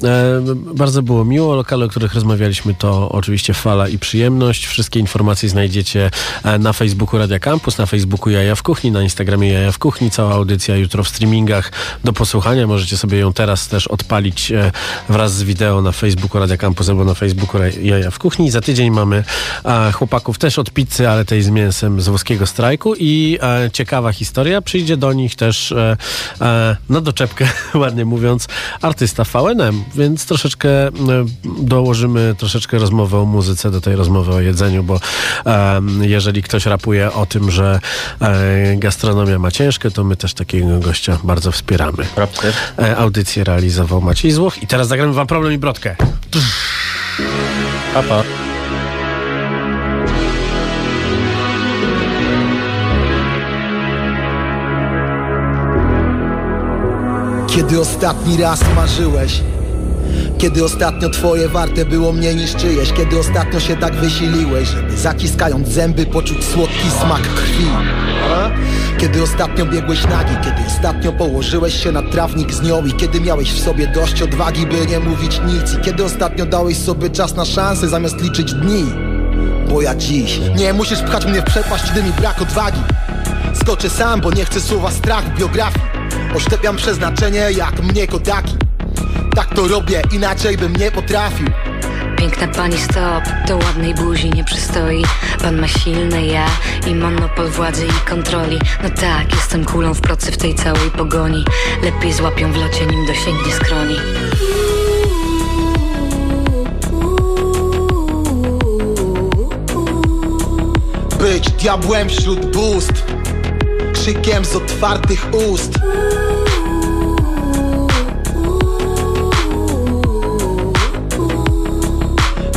bardzo 0.75 1.03
było 1.03 1.25
miło. 1.25 1.57
Lokale, 1.57 1.85
o 1.85 1.89
których 1.89 2.15
rozmawialiśmy, 2.15 2.75
to 2.75 3.09
oczywiście 3.09 3.55
Fala 3.55 3.89
i 3.89 3.99
Przyjemność. 3.99 4.67
Wszystkie 4.67 5.01
informacje 5.01 5.49
znajdziecie 5.49 6.11
e, 6.45 6.59
na 6.59 6.73
Facebooku 6.73 7.19
Radia 7.19 7.39
Campus, 7.39 7.79
na 7.79 7.87
Facebooku 7.87 8.31
Jaja 8.31 8.55
w 8.55 8.63
Kuchni, 8.63 8.91
na 8.91 9.03
Instagramie 9.03 9.53
Jaja 9.53 9.73
w 9.73 9.79
Kuchni. 9.79 10.11
Cała 10.11 10.35
audycja 10.35 10.77
jutro 10.77 11.05
w 11.05 11.09
streamingach 11.09 11.73
do 12.05 12.13
posłuchania. 12.13 12.67
Możecie 12.67 12.97
sobie 12.97 13.19
ją 13.19 13.33
teraz 13.33 13.69
też 13.69 13.89
odpalić 13.89 14.53
e, 14.53 14.73
wraz 15.09 15.35
z 15.35 15.43
wideo 15.43 15.83
na 15.83 15.93
Facebooku 15.93 16.41
Radia 16.41 16.57
Campus 16.57 16.89
albo 16.89 17.05
na 17.05 17.15
Facebooku 17.15 17.61
Jaja 17.83 18.11
w 18.11 18.19
Kuchni. 18.19 18.51
Za 18.51 18.61
tydzień 18.61 18.91
mamy 18.91 19.25
chłopaków 19.95 20.39
też 20.39 20.59
od 20.59 20.71
pizzy, 20.71 21.09
ale 21.09 21.25
tej 21.25 21.43
z 21.43 21.51
mięsem 21.51 22.01
z 22.01 22.09
włoskiego 22.09 22.47
strajku 22.47 22.95
i 22.95 23.39
e, 23.43 23.71
ciekawa 23.73 24.13
historia. 24.13 24.63
Przyjdzie 24.63 24.97
do 24.97 25.13
nich 25.13 25.37
też 25.37 25.75
na 26.89 27.01
doczepkę, 27.01 27.49
ładnie 27.75 28.05
mówiąc, 28.05 28.49
artysta 28.83 29.10
podcasta 29.15 29.39
VNM, 29.39 29.85
więc 29.95 30.27
troszeczkę 30.27 30.69
e, 30.69 30.91
dołożymy 31.59 32.35
troszeczkę 32.39 32.79
rozmowy 32.79 33.17
o 33.17 33.25
muzyce 33.25 33.71
do 33.71 33.81
tej 33.81 33.97
rozmowy 33.97 34.35
o 34.35 34.41
jedzeniu, 34.41 34.83
bo 34.83 35.01
e, 35.47 35.81
jeżeli 36.01 36.43
ktoś 36.43 36.67
rapuje 36.67 37.13
o 37.13 37.27
tym, 37.27 37.51
że 37.51 37.81
e, 38.21 38.77
gastronomia 38.77 39.39
ma 39.39 39.51
ciężkie, 39.51 39.91
to 39.91 40.05
my 40.05 40.17
też 40.17 40.35
takiego 40.35 40.79
gościa 40.79 41.19
bardzo 41.25 41.53
wspieramy. 41.53 42.07
E, 42.79 42.97
audycję 42.97 43.45
realizował 43.45 44.01
Maciej 44.01 44.31
Złoch 44.31 44.63
i 44.63 44.67
teraz 44.67 44.89
zagramy 44.89 45.13
wam 45.13 45.27
problem 45.27 45.53
i 45.53 45.59
brodkę. 45.59 45.97
Papa. 47.95 48.50
Kiedy 57.51 57.81
ostatni 57.81 58.37
raz 58.37 58.61
marzyłeś? 58.77 59.41
Kiedy 60.39 60.65
ostatnio 60.65 61.11
twoje 61.11 61.49
warte 61.49 61.85
było 61.85 62.13
mniej 62.13 62.37
niż 62.37 62.57
czyjeś? 62.57 62.93
Kiedy 62.93 63.19
ostatnio 63.19 63.61
się 63.61 63.77
tak 63.77 63.95
wysiliłeś, 63.95 64.69
żeby 64.69 64.97
zaciskając 64.97 65.69
zęby 65.69 66.07
poczuć 66.07 66.45
słodki 66.45 66.91
smak 67.01 67.23
krwi? 67.35 67.67
Kiedy 68.99 69.23
ostatnio 69.23 69.67
biegłeś 69.67 70.07
nagi? 70.07 70.35
Kiedy 70.45 70.67
ostatnio 70.67 71.13
położyłeś 71.13 71.83
się 71.83 71.93
na 71.93 72.03
trawnik 72.03 72.53
z 72.53 72.63
nią? 72.63 72.87
I 72.87 72.93
kiedy 72.93 73.21
miałeś 73.21 73.53
w 73.53 73.65
sobie 73.65 73.87
dość 73.87 74.23
odwagi, 74.23 74.67
by 74.67 74.87
nie 74.87 75.01
mówić 75.01 75.41
nic? 75.47 75.75
I 75.75 75.81
kiedy 75.85 76.05
ostatnio 76.05 76.47
dałeś 76.47 76.79
sobie 76.79 77.11
czas 77.11 77.37
na 77.37 77.45
szansę 77.45 77.89
zamiast 77.89 78.21
liczyć 78.21 78.55
dni? 78.55 78.85
Bo 79.71 79.83
ja 79.83 79.95
dziś 79.95 80.41
Nie 80.57 80.73
musisz 80.73 81.03
pchać 81.03 81.27
mnie 81.27 81.41
w 81.41 81.45
przepaść, 81.45 81.91
gdy 81.91 82.03
mi 82.03 82.13
brak 82.13 82.43
odwagi 82.43 82.81
Skoczę 83.55 83.91
sam, 83.91 84.21
bo 84.21 84.31
nie 84.31 84.45
chcę 84.45 84.61
słowa 84.61 84.91
strach 84.91 85.25
w 85.25 85.39
biografii 85.39 85.90
Oszczepiam 86.37 86.77
przeznaczenie 86.77 87.49
jak 87.57 87.83
mnie 87.83 88.07
kodaki 88.07 88.57
Tak 89.35 89.55
to 89.55 89.69
robię, 89.69 90.03
inaczej 90.13 90.57
bym 90.57 90.77
nie 90.77 90.91
potrafił. 90.91 91.47
Piękna 92.17 92.49
pani 92.49 92.79
stop, 92.79 93.25
do 93.49 93.57
ładnej 93.57 93.95
buzi 93.95 94.31
nie 94.31 94.45
przystoi. 94.45 95.05
Pan 95.43 95.61
ma 95.61 95.69
silne 95.69 96.27
ja 96.27 96.47
i 96.87 96.95
monopol 96.95 97.49
władzy 97.49 97.87
i 97.87 98.09
kontroli. 98.09 98.59
No 98.83 98.91
tak, 98.91 99.35
jestem 99.35 99.65
kulą 99.65 99.95
w 99.95 100.01
procy 100.01 100.33
w 100.33 100.37
tej 100.37 100.55
całej 100.55 100.91
pogoni. 100.91 101.45
Lepiej 101.83 102.13
złapią 102.13 102.53
w 102.53 102.57
locie, 102.57 102.87
nim 102.87 103.07
dosięgnie 103.07 103.53
skroni. 103.53 103.97
Być 111.19 111.51
diabłem 111.51 112.09
wśród 112.09 112.57
bóstw 112.57 113.05
Krzykiem 114.11 114.45
z 114.45 114.57
otwartych 114.57 115.27
ust. 115.51 115.73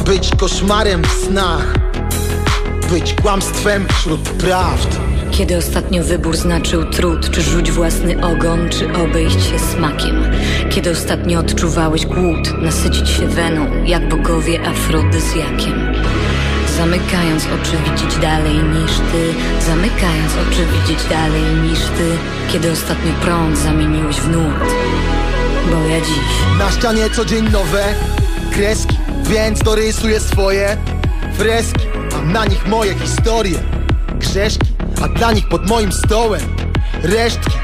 Być 0.05 0.31
koszmarem 0.37 1.03
w 1.03 1.25
snach. 1.27 1.75
Być 2.91 3.13
kłamstwem 3.21 3.85
wśród 3.93 4.19
prawd. 4.19 4.99
Kiedy 5.31 5.57
ostatnio 5.57 6.03
wybór 6.03 6.37
znaczył 6.37 6.85
trud 6.85 7.29
Czy 7.31 7.41
rzuć 7.41 7.71
własny 7.71 8.25
ogon, 8.25 8.69
czy 8.69 8.93
obejść 8.93 9.49
się 9.49 9.59
smakiem? 9.59 10.31
Kiedy 10.69 10.91
ostatnio 10.91 11.39
odczuwałeś 11.39 12.05
głód 12.05 12.61
Nasycić 12.61 13.09
się 13.09 13.27
weną, 13.27 13.83
jak 13.85 14.09
bogowie 14.09 14.67
afrodyzjakiem 14.67 15.93
Zamykając 16.78 17.45
oczy 17.45 17.78
widzieć 17.91 18.17
dalej 18.21 18.55
niż 18.55 18.91
ty. 18.91 19.34
Zamykając 19.65 20.32
oczy 20.47 20.65
widzieć 20.65 21.03
dalej 21.09 21.43
niż 21.43 21.80
ty. 21.80 22.17
Kiedy 22.51 22.71
ostatnio 22.71 23.13
prąd 23.21 23.57
zamieniłeś 23.57 24.15
w 24.15 24.30
nurt 24.30 24.74
Bo 25.71 25.88
ja 25.88 26.01
dziś 26.01 26.59
Na 26.59 26.71
ścianie 26.71 27.09
co 27.09 27.26
dzień 27.26 27.49
nowe 27.49 27.84
kreski 28.51 28.97
Więc 29.24 29.59
dorysuję 29.63 30.19
swoje 30.19 30.78
freski. 31.38 31.86
Mam 32.11 32.32
na 32.34 32.45
nich 32.45 32.67
moje 32.67 32.95
historie 32.95 33.59
Grzeszki, 34.19 34.67
a 35.03 35.07
dla 35.07 35.32
nich 35.32 35.47
pod 35.47 35.69
moim 35.69 35.91
stołem 35.91 36.41
Resztki. 37.03 37.57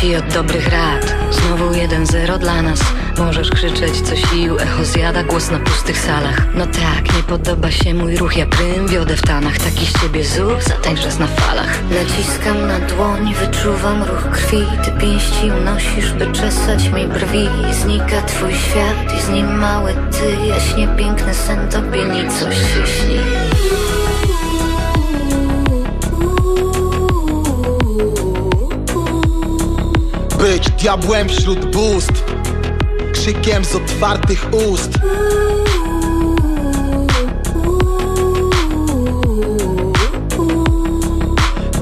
Ci 0.00 0.16
od 0.16 0.32
dobrych 0.34 0.68
rad 0.68 1.14
Znowu 1.30 1.70
1-0 1.70 2.38
dla 2.38 2.62
nas 2.62 2.80
Możesz 3.18 3.50
krzyczeć 3.50 4.00
co 4.00 4.16
sił 4.16 4.58
Echo 4.58 4.84
zjada 4.84 5.22
głos 5.22 5.50
na 5.50 5.58
pustych 5.58 5.98
salach. 5.98 6.54
No 6.54 6.66
tak, 6.66 7.16
nie 7.16 7.22
podoba 7.22 7.70
się 7.70 7.94
mój 7.94 8.16
ruch 8.16 8.36
Jak 8.36 8.60
rym 8.60 8.88
wiodę 8.88 9.16
w 9.16 9.22
tanach. 9.22 9.58
Taki 9.58 9.86
z 9.86 10.00
ciebie 10.00 10.24
zuch, 10.24 10.62
zatańcz 10.62 11.04
raz 11.04 11.18
na 11.18 11.26
falach. 11.26 11.78
Naciskam 11.90 12.66
na 12.66 12.78
dłoń, 12.80 13.34
wyczuwam 13.34 14.02
ruch 14.02 14.30
krwi. 14.32 14.66
Ty 14.84 14.90
pięści 15.00 15.50
unosisz, 15.60 16.12
by 16.12 16.26
czesać 16.26 16.88
mi 16.88 17.06
brwi. 17.06 17.48
Znika 17.72 18.22
twój 18.22 18.54
świat 18.54 19.18
i 19.18 19.22
z 19.22 19.28
nim 19.28 19.58
mały 19.58 19.94
ty. 19.94 20.46
Jaśnie 20.46 20.88
piękny 20.88 21.34
sen 21.34 21.68
tobie 21.68 22.04
nicość 22.04 22.58
się 22.58 22.86
śni 22.86 23.18
Być 30.38 30.70
diabłem 30.70 31.28
wśród 31.28 31.72
bóstw 31.72 32.39
Krzykiem 33.20 33.64
z 33.64 33.74
otwartych 33.74 34.46
ust. 34.52 34.90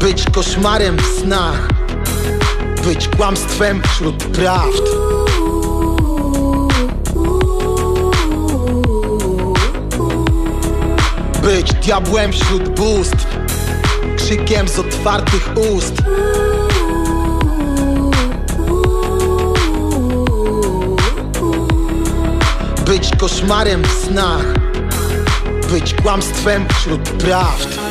Być 0.01 0.25
koszmarem 0.33 0.97
w 0.97 1.21
snach. 1.21 1.69
Być 2.85 3.09
kłamstwem 3.09 3.83
wśród 3.89 4.25
prawd. 4.25 4.83
Być 11.43 11.73
diabłem 11.73 12.33
wśród 12.33 12.69
bóstw. 12.69 13.27
Krzykiem 14.17 14.69
z 14.69 14.79
otwartych 14.79 15.51
ust 15.75 15.93
koszmarem 23.19 23.83
w 23.83 24.05
snach. 24.07 24.55
Być 25.71 25.95
kłamstwem 25.95 26.69
wśród 26.69 27.01
prawd 27.01 27.88